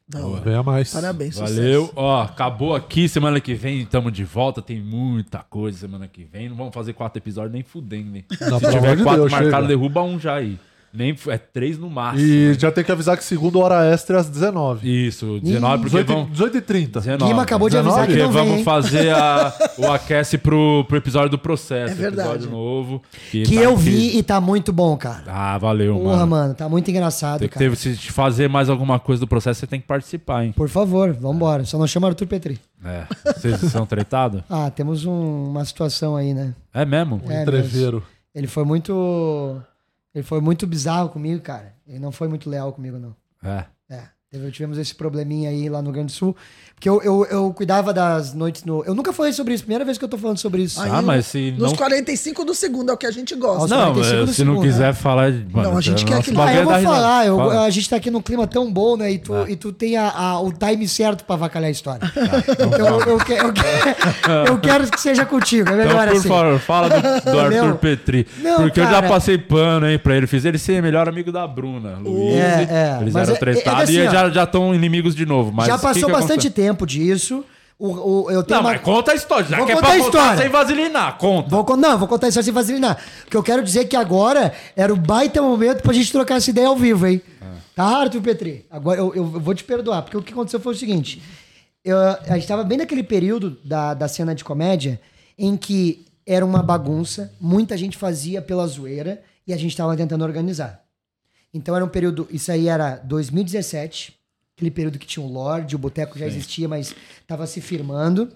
[0.44, 0.93] Venha mais.
[0.93, 1.82] Parabéns, Valeu.
[1.85, 1.93] sucesso.
[1.97, 3.09] Ó, acabou aqui.
[3.09, 4.61] Semana que vem estamos de volta.
[4.61, 6.48] Tem muita coisa semana que vem.
[6.51, 8.23] Não vamos fazer quatro episódios nem fudendo?
[8.51, 9.69] Não, Se tiver de quatro Deus, marcados, chega.
[9.69, 10.59] derruba um já aí.
[10.92, 12.26] Nem, é três no máximo.
[12.26, 15.06] E já tem que avisar que segundo hora extra é às 19.
[15.06, 16.24] Isso, 19, porque 18, vão...
[16.30, 17.00] 18 e 30.
[17.00, 17.30] 19.
[17.30, 18.64] Guima acabou de avisar que não vem, vamos hein?
[18.64, 21.92] fazer a- o aquece pro, pro episódio do processo.
[21.92, 22.30] É verdade.
[22.30, 23.02] Episódio novo.
[23.30, 23.76] Que tá eu incrível.
[23.76, 25.24] vi e tá muito bom, cara.
[25.26, 26.26] Ah, valeu, Porra, mano.
[26.28, 27.70] mano, tá muito engraçado, Tem que cara.
[27.70, 30.52] ter, se te fazer mais alguma coisa do processo, você tem que participar, hein?
[30.56, 31.64] Por favor, vambora.
[31.66, 32.58] Só não chama Arthur Petri.
[32.84, 33.04] É.
[33.34, 34.42] Vocês são tretados?
[34.48, 36.54] Ah, temos um- uma situação aí, né?
[36.72, 37.20] É mesmo?
[37.28, 38.02] É, entreveiro.
[38.02, 39.60] mas Ele foi muito.
[40.16, 41.74] Ele foi muito bizarro comigo, cara.
[41.86, 43.14] Ele não foi muito leal comigo, não.
[43.44, 43.66] É.
[43.90, 44.09] É.
[44.51, 46.34] Tivemos esse probleminha aí lá no Grande Sul.
[46.77, 48.85] Porque eu, eu, eu cuidava das noites no.
[48.85, 50.78] Eu nunca falei sobre isso, primeira vez que eu tô falando sobre isso.
[50.78, 51.74] Ah, mas se Nos não...
[51.78, 53.66] 45 do segundo é o que a gente gosta.
[53.74, 54.93] Não, 45 é, do se não segundo, quiser né?
[54.93, 55.32] falar...
[55.51, 57.65] Mano, Não, a gente quer que- Ah, bagulho eu é vou falar, eu- Fala.
[57.65, 59.11] a gente tá aqui num clima tão bom, né?
[59.11, 62.12] E tu, e tu tem a- a- o time certo pra avacalhar a história.
[62.15, 63.62] então eu, que- eu que-
[64.51, 66.28] eu quero que seja contigo, é melhor Então, por assim.
[66.28, 68.27] favor, fala do, do Arthur Meu, Petri.
[68.43, 69.09] não, porque eu já cara.
[69.09, 70.27] passei pano, hein, pra ele.
[70.27, 71.97] Fiz ele ser melhor amigo da Bruna.
[72.05, 72.35] Luiz.
[72.35, 75.51] É, é, Eles mas eram é- é tretados assim, e já estão inimigos de novo.
[75.51, 76.65] Mas Já que passou que bastante aconteceu?
[76.66, 77.44] Tempo disso.
[77.78, 77.88] O,
[78.24, 79.44] o- eu tenho Não, uma- mas conta a história.
[79.47, 80.38] Já Vou que é pra a história.
[80.38, 81.48] sem vasilinar, conta.
[81.51, 82.97] Vou, não, vou contar isso sem vasilinar.
[83.22, 86.68] Porque eu quero dizer que agora era o baita momento pra gente trocar essa ideia
[86.68, 87.20] ao vivo, hein?
[87.74, 88.64] Tá, Arthur Petri?
[88.70, 91.22] Agora eu, eu vou te perdoar, porque o que aconteceu foi o seguinte.
[91.84, 94.98] Eu, a gente tava bem naquele período da, da cena de comédia
[95.38, 100.24] em que era uma bagunça, muita gente fazia pela zoeira e a gente tava tentando
[100.24, 100.80] organizar.
[101.52, 102.26] Então era um período.
[102.30, 104.14] Isso aí era 2017,
[104.57, 106.33] aquele período que tinha o Lorde, o Boteco já Sim.
[106.33, 106.95] existia, mas
[107.27, 108.33] tava se firmando.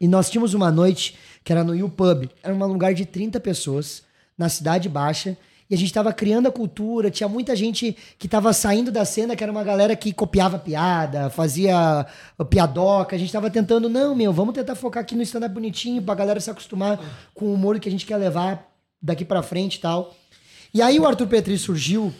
[0.00, 1.14] E nós tínhamos uma noite
[1.44, 2.28] que era no U Pub.
[2.42, 4.02] Era um lugar de 30 pessoas,
[4.36, 5.36] na Cidade Baixa.
[5.68, 7.10] E a gente tava criando a cultura.
[7.10, 11.28] Tinha muita gente que tava saindo da cena, que era uma galera que copiava piada,
[11.28, 12.06] fazia
[12.38, 13.14] uh, piadoca.
[13.14, 16.40] A gente tava tentando, não, meu, vamos tentar focar aqui no stand-up bonitinho, pra galera
[16.40, 16.98] se acostumar
[17.34, 20.14] com o humor que a gente quer levar daqui pra frente e tal.
[20.72, 22.12] E aí o Arthur Petri surgiu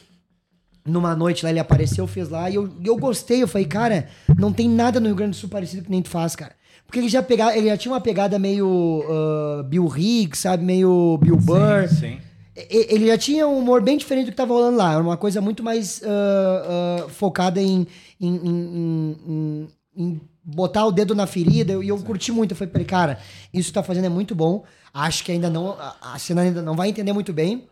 [0.84, 3.42] numa noite lá, ele apareceu, fez lá, e eu, eu gostei.
[3.42, 6.08] Eu falei, cara, não tem nada no Rio Grande do Sul parecido que nem tu
[6.08, 6.52] faz, cara.
[6.86, 10.64] Porque ele já, pegava, ele já tinha uma pegada meio ah, Bill Higgs, sabe?
[10.64, 11.88] Meio Bill Burr.
[11.88, 12.18] Sim.
[12.54, 14.92] E- Ele já tinha um humor bem diferente do que tava rolando lá.
[14.92, 17.86] Era uma coisa muito mais ah, ah, focada em,
[18.20, 21.72] em, em- em- em- botar o dedo na ferida.
[21.82, 22.50] E eu, curti muito.
[22.50, 23.18] Eu falei pra ele, cara,
[23.54, 24.64] isso que tá fazendo é muito bom.
[24.92, 25.76] Acho que ainda não.
[26.02, 27.64] A cena ainda não vai entender muito bem.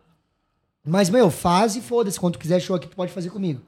[0.85, 2.19] Mas, meu, faz e foda-se.
[2.19, 3.61] Quando tu quiser show aqui, tu pode fazer comigo.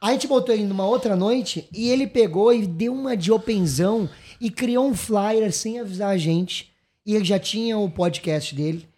[0.00, 3.32] Aí a gente botou ele numa outra noite e ele pegou e deu uma de
[3.32, 4.08] openzão
[4.40, 6.72] e criou um flyer sem avisar a gente.
[7.04, 8.88] E ele já tinha o podcast dele.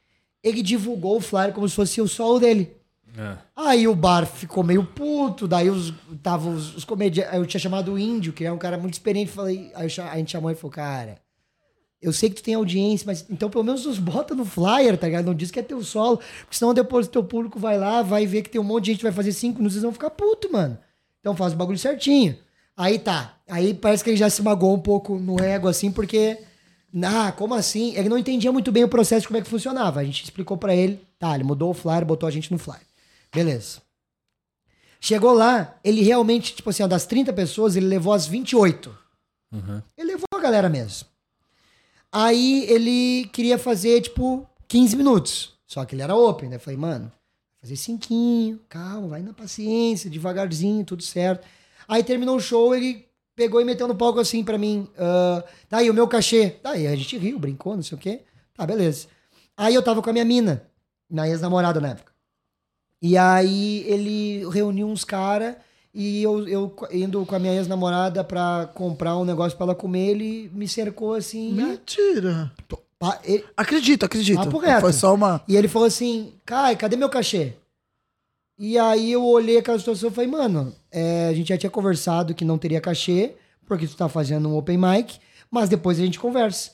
[0.42, 2.76] Ele divulgou o flyer como se fosse o solo dele.
[3.16, 3.36] É.
[3.56, 7.34] Aí o bar ficou meio puto, daí os, tava os, os comediantes.
[7.34, 9.30] Eu tinha chamado o Índio, que é um cara muito experiente.
[9.30, 11.18] Falei, aí a gente chamou e falou, cara,
[12.00, 15.06] eu sei que tu tem audiência, mas então pelo menos nos bota no flyer, tá
[15.06, 15.26] ligado?
[15.26, 18.26] Não diz que é teu solo, porque senão depois o teu público vai lá, vai
[18.26, 20.10] ver que tem um monte de gente que vai fazer cinco minutos, eles vão ficar
[20.10, 20.78] puto, mano.
[21.20, 22.36] Então faz o bagulho certinho.
[22.76, 23.34] Aí tá.
[23.46, 26.38] Aí parece que ele já se magoou um pouco no ego, assim, porque.
[27.04, 27.94] Ah, como assim?
[27.94, 30.00] Ele não entendia muito bem o processo como é que funcionava.
[30.00, 30.98] A gente explicou pra ele.
[31.18, 32.80] Tá, ele mudou o flyer, botou a gente no flyer.
[33.32, 33.82] Beleza.
[34.98, 38.98] Chegou lá, ele realmente, tipo assim, ó, das 30 pessoas, ele levou as 28.
[39.96, 41.09] Ele levou a galera mesmo.
[42.12, 45.54] Aí ele queria fazer, tipo, 15 minutos.
[45.66, 46.58] Só que ele era open, né?
[46.58, 47.12] Falei, mano,
[47.60, 51.46] fazer cinquinho, calma, vai na paciência, devagarzinho, tudo certo.
[51.86, 53.06] Aí terminou o show, ele
[53.36, 54.88] pegou e meteu no palco assim pra mim.
[54.98, 56.50] ah, tá aí o meu cachê.
[56.50, 58.22] Tá aí, a gente riu, brincou, não sei o quê.
[58.54, 59.06] Tá, beleza.
[59.56, 60.66] Aí eu tava com a minha mina,
[61.08, 62.12] minha ex-namorada na época.
[63.00, 65.56] E aí ele reuniu uns caras
[65.94, 70.10] e eu, eu indo com a minha ex-namorada pra comprar um negócio pra ela comer,
[70.10, 71.52] ele me cercou assim.
[71.52, 72.50] Mentira.
[73.00, 74.58] Ah, ele- Acredito, acredito.
[74.58, 74.80] Reto.
[74.82, 75.42] Foi só uma.
[75.48, 77.54] E ele falou assim, Kai, cadê meu cachê?
[78.58, 82.34] E aí eu olhei aquela situação e falei, mano, é, a gente já tinha conversado
[82.34, 83.32] que não teria cachê,
[83.66, 85.18] porque tu tá fazendo um open mic,
[85.50, 86.72] mas depois a gente conversa.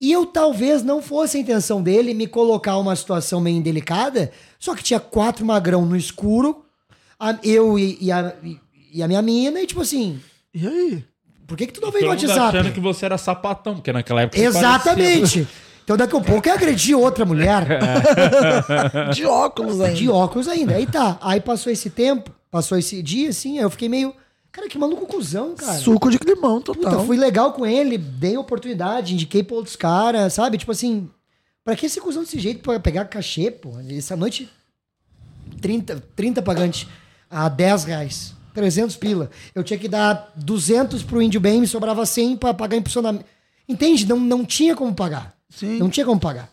[0.00, 4.74] E eu talvez não fosse a intenção dele me colocar uma situação meio indelicada, só
[4.74, 6.64] que tinha quatro magrão no escuro,
[7.18, 8.34] a- eu e, e a,
[8.92, 10.20] e- a minha mina, e tipo assim.
[10.54, 11.04] E aí?
[11.46, 12.56] Por que, que tu não veio no WhatsApp?
[12.58, 15.18] achando que você era sapatão, porque naquela época você Exatamente.
[15.20, 15.48] parecia-
[15.86, 17.64] Então daqui a pouco eu agredi outra mulher.
[19.14, 19.94] De óculos ainda.
[19.94, 20.74] De óculos ainda.
[20.74, 21.16] Aí tá.
[21.20, 24.12] Aí passou esse tempo, passou esse dia, assim, aí eu fiquei meio.
[24.50, 25.74] Cara, que maluco cuzão, cara.
[25.78, 26.90] Suco de limão, total.
[26.92, 30.58] Puta, fui legal com ele, dei oportunidade, indiquei pra outros caras, sabe?
[30.58, 31.08] Tipo assim,
[31.62, 33.70] pra que esse cuzão desse jeito pra pegar cachê, pô?
[33.88, 34.48] Essa noite,
[35.60, 36.88] 30, 30 pagantes
[37.36, 38.34] a 10 reais.
[38.54, 39.30] 300 pila.
[39.54, 43.26] Eu tinha que dar 200 pro Índio Bem, me sobrava 100 pra pagar impulsionamento.
[43.68, 44.06] Entende?
[44.06, 45.34] Não, não tinha como pagar.
[45.50, 45.78] Sim.
[45.78, 46.48] Não tinha como pagar.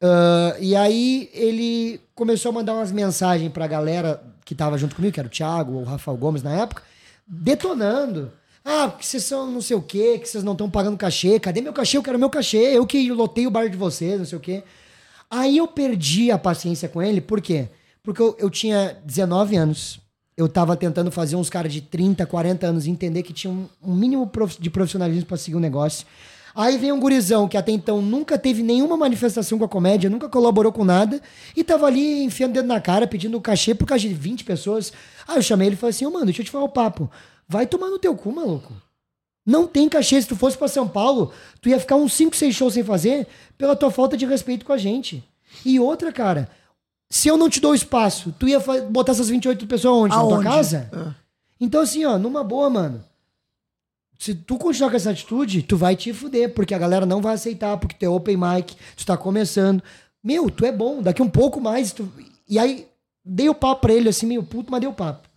[0.00, 5.12] Ah, e aí ele começou a mandar umas mensagens pra galera que tava junto comigo,
[5.12, 6.84] que era o Thiago, o Rafael Gomes na época,
[7.26, 8.30] detonando.
[8.64, 11.40] Ah, porque vocês são não sei o quê, que vocês não estão pagando cachê.
[11.40, 11.96] Cadê meu cachê?
[11.96, 12.58] Eu quero meu cachê.
[12.58, 14.62] Eu que lotei o bar de vocês, não sei o quê.
[15.28, 17.68] Aí eu perdi a paciência com ele, por quê?
[18.04, 20.00] Porque eu, eu tinha 19 anos.
[20.38, 24.30] Eu tava tentando fazer uns caras de 30, 40 anos entender que tinha um, mínimo
[24.60, 26.06] de profissionalismo pra seguir um negócio.
[26.54, 30.28] Aí vem um gurizão que até então nunca teve nenhuma manifestação com a comédia, nunca
[30.28, 31.20] colaborou com nada,
[31.56, 34.92] e tava ali enfiando o dedo na cara, pedindo cachê por causa de 20 pessoas.
[35.26, 37.10] Aí eu chamei ele e falei assim, ô mano, deixa eu te falar o papo.
[37.48, 38.72] Vai tomar no teu cu, maluco.
[39.44, 40.22] Não tem cachê.
[40.22, 43.26] Se tu fosse pra São Paulo, tu ia ficar uns 5, 6 shows sem fazer
[43.56, 45.24] pela tua falta de respeito com a gente.
[45.64, 46.48] E outra, cara,
[47.10, 48.60] se eu não te dou espaço, tu ia
[48.90, 50.14] botar essas 28 pessoas onde?
[50.14, 50.44] Na tua Aonde?
[50.44, 50.90] casa?
[50.92, 51.14] É.
[51.60, 53.04] Então, assim, ó, numa boa, mano.
[54.18, 57.34] Se tu continuar com essa atitude, tu vai te fuder, porque a galera não vai
[57.34, 59.82] aceitar, porque tu é open mic, tu tá começando.
[60.22, 61.92] Meu, tu é bom, daqui um pouco mais.
[61.92, 62.10] Tu...
[62.48, 62.86] E aí,
[63.24, 65.28] dei o papo pra ele, assim, meio puto, mas dei o papo.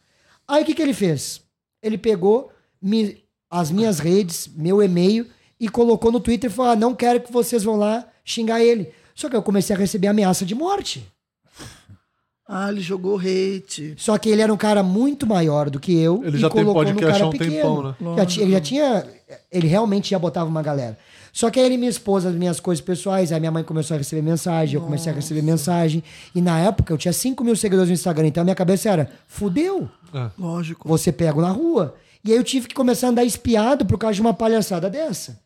[0.48, 1.42] Aí o que, que ele fez?
[1.82, 5.28] Ele pegou me- as minhas redes, meu e-mail,
[5.60, 8.92] e colocou no Twitter e falou: ah, não quero que vocês vão lá xingar ele.
[9.14, 11.06] Só que eu comecei a receber ameaça de morte.
[12.54, 13.94] Ah, ele jogou hate.
[13.98, 16.22] Só que ele era um cara muito maior do que eu.
[16.22, 17.94] Ele e já tem colocou podcast no cara há um pequeno.
[17.94, 18.18] tempão, né?
[18.18, 19.06] Já tinha, ele já tinha.
[19.50, 20.98] Ele realmente já botava uma galera.
[21.32, 23.98] Só que aí ele me expôs as minhas coisas pessoais, aí minha mãe começou a
[23.98, 26.04] receber mensagem, eu comecei a receber mensagem.
[26.36, 29.10] E na época eu tinha 5 mil seguidores no Instagram, então a minha cabeça era:
[29.30, 29.90] fudeu.
[30.38, 30.86] Lógico.
[30.90, 31.96] Você pega na rua.
[32.22, 35.40] E aí eu tive que começar a andar espiado por causa de uma palhaçada dessa.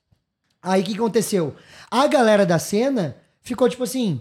[0.59, 1.53] Aí o que aconteceu?
[1.91, 4.19] A galera da cena ficou tipo assim: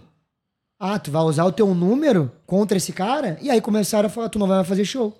[0.79, 3.37] ah, tu vai usar o teu número contra esse cara?
[3.41, 5.17] E aí começaram a falar: tu não vai fazer show.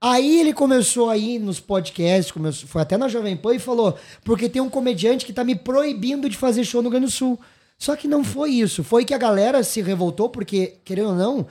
[0.00, 3.96] Aí ele começou a ir nos podcasts, começou, foi até na Jovem Pan e falou:
[4.24, 7.12] porque tem um comediante que tá me proibindo de fazer show no Rio Grande do
[7.12, 7.38] Sul.
[7.78, 8.84] Só que não foi isso.
[8.84, 11.46] Foi que a galera se revoltou, porque, querendo ou não,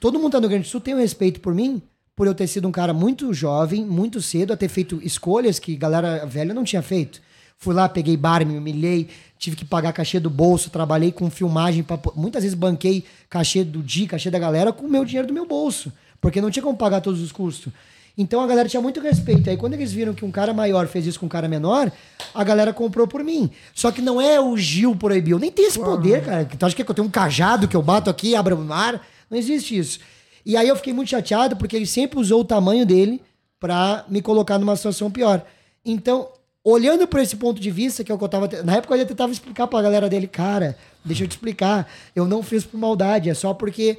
[0.00, 1.80] todo mundo tá no Rio Grande do Sul tem um respeito por mim,
[2.16, 5.76] por eu ter sido um cara muito jovem, muito cedo, a ter feito escolhas que
[5.76, 7.20] galera velha não tinha feito.
[7.56, 9.08] Fui lá, peguei bar, me humilhei,
[9.44, 13.82] tive que pagar cachê do bolso, trabalhei com filmagem, pra, muitas vezes banquei cachê do
[13.82, 16.78] dia, cachê da galera com o meu dinheiro do meu bolso, porque não tinha como
[16.78, 17.70] pagar todos os custos.
[18.16, 19.50] Então a galera tinha muito respeito.
[19.50, 21.92] Aí quando eles viram que um cara maior fez isso com um cara menor,
[22.32, 23.50] a galera comprou por mim.
[23.74, 25.38] Só que não é o Gil proibiu.
[25.38, 26.44] Nem tem esse poder, cara.
[26.44, 29.04] Tu acha que eu tenho um cajado que eu bato aqui, abro o mar?
[29.28, 29.98] Não existe isso.
[30.46, 33.20] E aí eu fiquei muito chateado porque ele sempre usou o tamanho dele
[33.58, 35.44] pra me colocar numa situação pior.
[35.84, 36.28] Então,
[36.64, 38.48] olhando por esse ponto de vista, que é o que eu tava.
[38.64, 41.86] Na época eu tentava explicar pra galera dele, cara, deixa eu te explicar.
[42.16, 43.98] Eu não fiz por maldade, é só porque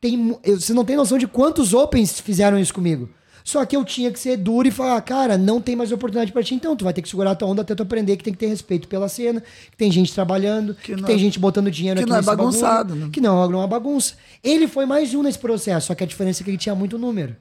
[0.00, 0.36] tem.
[0.42, 3.08] eu- Você não tem noção de quantos opens fizeram isso comigo.
[3.44, 6.42] Só que eu tinha que ser duro e falar, cara, não tem mais oportunidade pra
[6.42, 6.74] ti, então.
[6.74, 8.48] Tu vai ter que segurar a tua onda até tu aprender que tem que ter
[8.48, 9.40] respeito pela cena,
[9.70, 12.18] que tem gente trabalhando, que, não tem é- gente botando dinheiro que aqui não é
[12.18, 13.08] nesse bagulho, bagunçado, né?
[13.12, 14.14] Que não, não é uma bagunça.
[14.42, 16.98] Ele foi mais um nesse processo, só que a diferença é que ele tinha muito
[16.98, 17.36] número.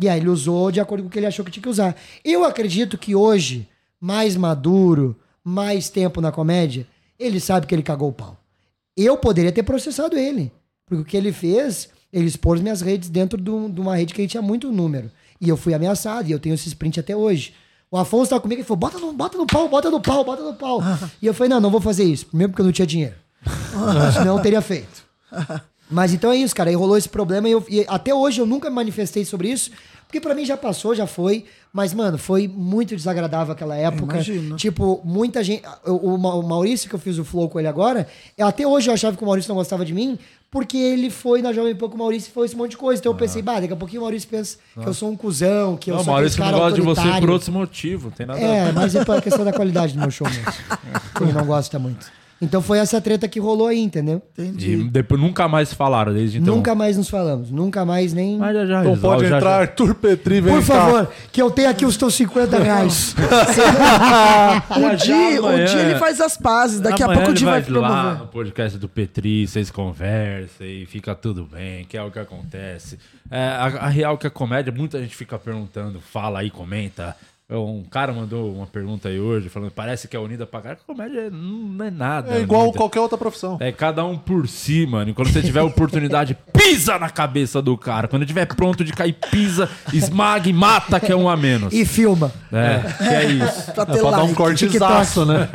[0.00, 1.96] E aí ele usou de acordo com o que ele achou que tinha que usar.
[2.24, 3.66] Eu acredito que hoje,
[4.00, 6.86] mais maduro, mais tempo na comédia,
[7.18, 8.36] ele sabe que ele cagou o pau.
[8.96, 10.52] Eu poderia ter processado ele.
[10.86, 14.12] Porque o que ele fez, ele expôs minhas redes dentro de um- de uma rede
[14.14, 15.10] que ele tinha muito número.
[15.40, 17.54] E eu fui ameaçado, e eu tenho esse sprint até hoje.
[17.90, 20.42] O Afonso tava comigo e falou: bota no, bota no pau, bota no pau, bota
[20.42, 20.80] no pau.
[21.22, 22.26] e eu falei: não, não vou fazer isso.
[22.26, 23.14] Primeiro porque eu não tinha dinheiro.
[24.12, 25.04] Senão eu teria feito.
[25.90, 26.70] Mas então é isso, cara.
[26.70, 29.70] Aí rolou esse problema e, eu- e até hoje eu nunca me manifestei sobre isso.
[30.14, 31.44] Porque pra mim já passou, já foi.
[31.72, 34.14] Mas, mano, foi muito desagradável aquela época.
[34.14, 34.54] Imagino.
[34.54, 35.64] Tipo, muita gente.
[35.84, 38.06] O, o Ma- o Maurício, que eu fiz o flow com ele agora,
[38.38, 40.16] eu- até hoje eu achava que o Maurício não gostava de mim,
[40.52, 43.00] porque ele foi na Jovem Pan com o Maurício e foi esse monte de coisa.
[43.00, 45.76] Então eu pensei, bah, daqui a pouquinho o Maurício pensa que eu sou um cuzão,
[45.76, 48.14] que eu Não, o sou aquele Maurício não cara gosta de você por outros motivos,
[48.14, 48.72] tem nada a É, ver.
[48.72, 50.44] mas é pela questão da qualidade do meu show mesmo.
[51.20, 52.06] Ele não gosta muito.
[52.44, 54.22] Então foi essa treta que rolou aí, entendeu?
[54.38, 56.54] E depois nunca mais falaram desde então.
[56.56, 57.50] Nunca mais nos falamos.
[57.50, 58.36] Nunca mais nem.
[58.38, 60.74] Mas já, já Então resolve, pode já- entrar, já- Arthur Petri, vem Por cá.
[60.74, 63.14] favor, que eu tenho aqui os teus 50 reais.
[64.70, 66.80] o Di, o amanhã- Di, ele faz as pazes.
[66.80, 68.18] Daqui a pouco o ele Di vai vai lá promover.
[68.20, 72.98] no podcast do Petri, vocês conversam e fica tudo bem, que é o que acontece.
[73.30, 77.16] É, a, a real que a comédia, muita gente fica perguntando, fala aí, comenta.
[77.50, 80.78] Um cara mandou uma pergunta aí hoje, falando, parece que é unida pra cara.
[80.86, 82.34] Comédia não é nada.
[82.34, 82.78] É igual unida.
[82.78, 83.58] qualquer outra profissão.
[83.60, 85.10] É cada um por si, mano.
[85.10, 88.08] E quando você tiver oportunidade, pisa na cabeça do cara.
[88.08, 91.74] Quando tiver pronto de cair, pisa, esmaga e mata, que é um a menos.
[91.74, 92.32] E filma.
[92.50, 93.72] É, que é isso.
[93.74, 95.48] Pra ter É pra dar um cortezaço, né?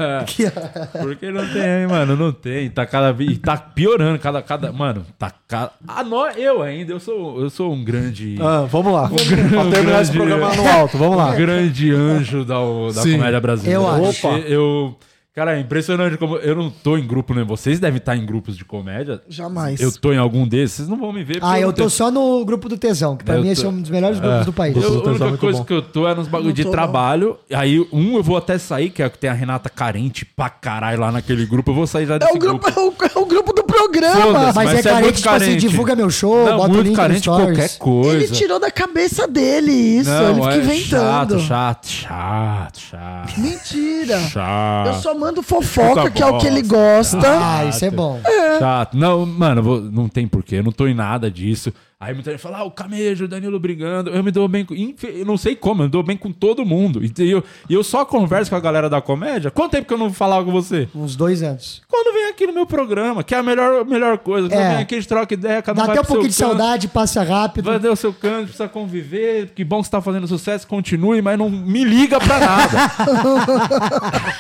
[1.02, 2.70] Porque não tem, mano, não tem.
[2.70, 3.40] Tá cada vez.
[3.40, 4.44] Tá piorando, cada.
[4.44, 5.32] cada mano, tá.
[5.48, 8.38] Cada, ah, nó, eu ainda, eu sou, eu sou um grande.
[8.40, 9.06] Ah, vamos lá.
[9.06, 11.32] Um grande- Pra terminar esse programa no alto, vamos lá.
[11.32, 12.56] Um grande anjo da,
[12.94, 13.14] da Sim.
[13.14, 13.80] comédia brasileira.
[13.82, 14.28] Eu acho.
[14.28, 14.96] Eu.
[15.36, 17.46] Cara, é impressionante como eu não tô em grupo, né?
[17.46, 19.22] Vocês devem estar em grupos de comédia.
[19.30, 19.80] Jamais.
[19.80, 21.38] Eu tô em algum desses, vocês não vão me ver.
[21.42, 23.52] Ah, eu não tô tenho- só no grupo do Tesão, que pra Eu mim tô-
[23.54, 24.44] esse é um dos melhores grupos É.
[24.44, 24.76] do país.
[24.76, 26.74] Eu, a única coisa que eu tô é nos bagulho Não de tô, não.
[26.74, 27.38] trabalho.
[27.54, 30.50] Aí, um, eu vou até sair, que é o que tem a Renata carente pra
[30.50, 31.72] caralho lá naquele grupo.
[31.72, 34.22] Eu vou sair já É desse o grupo, é o, é o grupo do programa.
[34.22, 35.68] Foda-se, Mas, é é carente, tipo assim, carente.
[35.68, 37.58] divulga meu show, Não, bota o muito link carente de stories.
[37.58, 38.16] qualquer coisa.
[38.16, 40.10] Ele tirou da cabeça dele isso.
[40.10, 41.40] Não, ele fica é inventando.
[41.40, 43.40] Chato, chato, chato, chato.
[43.40, 44.20] Mentira.
[44.20, 44.88] Chato.
[44.88, 47.20] Eu só mando fofoca, que é o que ele gosta.
[47.24, 48.20] Ah, isso é bom.
[48.60, 48.98] Chato.
[48.98, 50.56] Não, mano, não tem porquê.
[50.58, 51.74] Eu não tô em nada disso.
[52.02, 54.10] Aí muita gente fala, ah, o Camejo, o Danilo brigando.
[54.10, 54.74] Eu me dou bem com.
[54.74, 57.02] Eu não sei como, eu me dou bem com todo mundo.
[57.04, 59.52] E eu, eu só converso com a galera da comédia.
[59.52, 60.88] Quanto tempo que eu não falava com você?
[60.96, 61.82] Uns dois anos.
[61.90, 64.48] Quando vem aqui no meu programa, que é a melhor, melhor coisa.
[64.48, 64.70] Quando É.
[64.76, 66.48] vem aqui, a gente troca ideia, cada Dá um vai até um pouquinho de canto.
[66.48, 67.66] saudade, passa rápido.
[67.66, 69.50] Vai dar o seu canto, precisa conviver.
[69.54, 72.78] Que bom que você tá fazendo sucesso, continue, mas não me liga pra nada.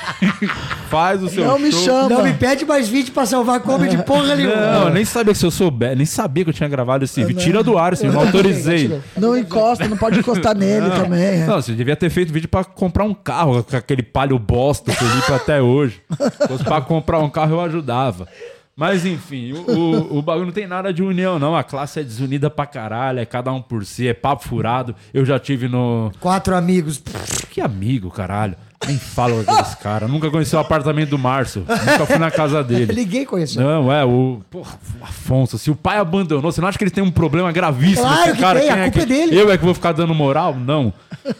[0.89, 1.83] Faz o seu Não me show.
[1.83, 2.09] chama.
[2.09, 4.55] Não me pede mais vídeo pra salvar comedy porra nenhuma.
[4.55, 7.21] Não, eu nem sabia que se eu souber, nem sabia que eu tinha gravado esse
[7.23, 7.48] vídeo.
[7.51, 9.01] Tira do ar, assim, eu não autorizei.
[9.17, 11.03] Não encosta, não pode encostar nele Não.
[11.03, 11.41] também.
[11.41, 11.45] é.
[11.45, 15.03] Não, você devia ter feito vídeo pra comprar um carro, com aquele palho bosta que
[15.03, 16.01] eu limpo até hoje.
[16.41, 18.27] Se fosse pra comprar um carro, eu ajudava.
[18.75, 21.53] Mas enfim, o, o, o bagulho não tem nada de união, não.
[21.53, 24.95] A classe é desunida pra caralho, é cada um por si, é papo furado.
[25.13, 26.09] Eu já tive no.
[26.21, 27.01] Quatro amigos.
[27.49, 28.55] Que amigo, caralho.
[28.87, 30.09] Nem falo aqueles caras.
[30.09, 31.65] Nunca conheci o apartamento do Márcio.
[31.67, 32.93] Nunca fui na casa dele.
[32.93, 33.61] Ninguém conheceu.
[33.61, 34.41] Não, é, o.
[34.49, 37.51] Porra, o Afonso, se o pai abandonou, você não acha que ele tem um problema
[37.51, 38.07] gravíssimo?
[38.07, 38.59] Claro esse que cara?
[38.59, 39.37] tem, a Quem culpa que- é dele.
[39.39, 40.55] Eu é que vou ficar dando moral?
[40.55, 40.93] Não.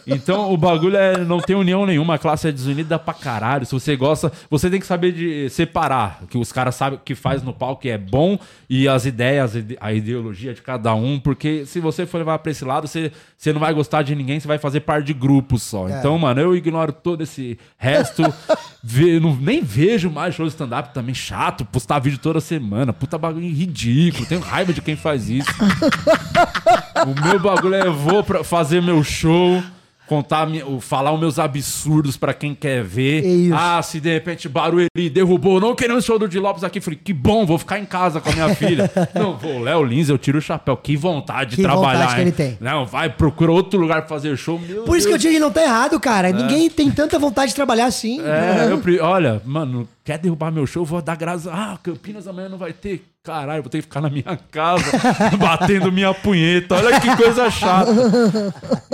[0.06, 1.18] Então o bagulho é.
[1.24, 3.64] Não tem união nenhuma, a classe é desunida pra caralho.
[3.64, 6.20] Se você gosta, você tem que saber de separar.
[6.28, 8.38] Que os caras sabem o que faz no palco que é bom
[8.68, 11.18] e as ideias, a ideologia de cada um.
[11.18, 14.38] Porque se você for levar pra esse lado, você, você não vai gostar de ninguém,
[14.38, 15.88] você vai fazer parte de grupos só.
[15.88, 15.98] É.
[15.98, 17.29] Então, mano, eu ignoro todo esse
[17.76, 18.22] resto.
[18.82, 22.92] Ve- não, nem vejo mais show de stand-up também chato, postar vídeo toda semana.
[22.92, 24.24] Puta bagulho ridículo.
[24.26, 25.50] Tenho raiva de quem faz isso.
[27.06, 29.62] o meu bagulho é vou pra fazer meu show.
[30.10, 33.52] Contar, o- falar os meus absurdos pra quem quer ver.
[33.54, 36.80] Ah, se de repente Barueri derrubou, não querendo show do Di Lopes aqui.
[36.80, 38.90] Falei, que bom, vou ficar em casa com a minha filha.
[39.14, 40.76] Não, vou, Léo Lins, eu tiro o chapéu.
[40.76, 42.00] Que vontade de Que trabalhar.
[42.00, 42.58] vontade que ele tem.
[42.60, 44.58] Não, vai, procura outro lugar pra fazer show.
[44.58, 45.22] Meu Por isso que eu Deus.
[45.22, 46.32] digo que não tá errado, cara.
[46.32, 48.20] Ninguém tem tanta vontade de trabalhar assim.
[48.20, 50.84] É, eu, olha, mano, quer derrubar meu show?
[50.84, 51.46] Vou dar graças.
[51.46, 53.04] Ah, Campinas amanhã não vai ter.
[53.22, 54.82] Caralho, vou ter que ficar na minha casa
[55.38, 56.74] batendo minha punheta.
[56.74, 57.92] Olha que coisa chata.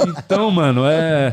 [0.07, 1.33] Então, mano, é.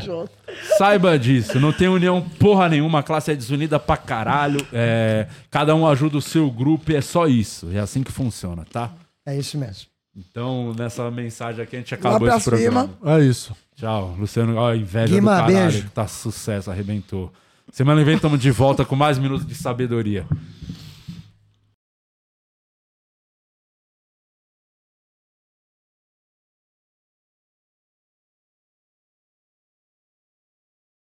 [0.78, 4.64] Saiba disso, não tem união porra nenhuma, a classe é desunida pra caralho.
[4.72, 7.68] é, cada um ajuda o seu grupo e é só isso.
[7.72, 8.90] É assim que funciona, tá?
[9.26, 9.86] É isso mesmo.
[10.16, 12.88] Então, nessa mensagem aqui, a gente acabou pra esse programa.
[13.04, 13.54] É isso.
[13.76, 14.56] Tchau, Luciano.
[14.56, 15.56] Ó, inveja Guima, do caralho.
[15.72, 15.90] beijo.
[15.92, 17.30] Tá sucesso, arrebentou.
[17.72, 20.26] Semana que vem estamos de volta com mais minutos de sabedoria.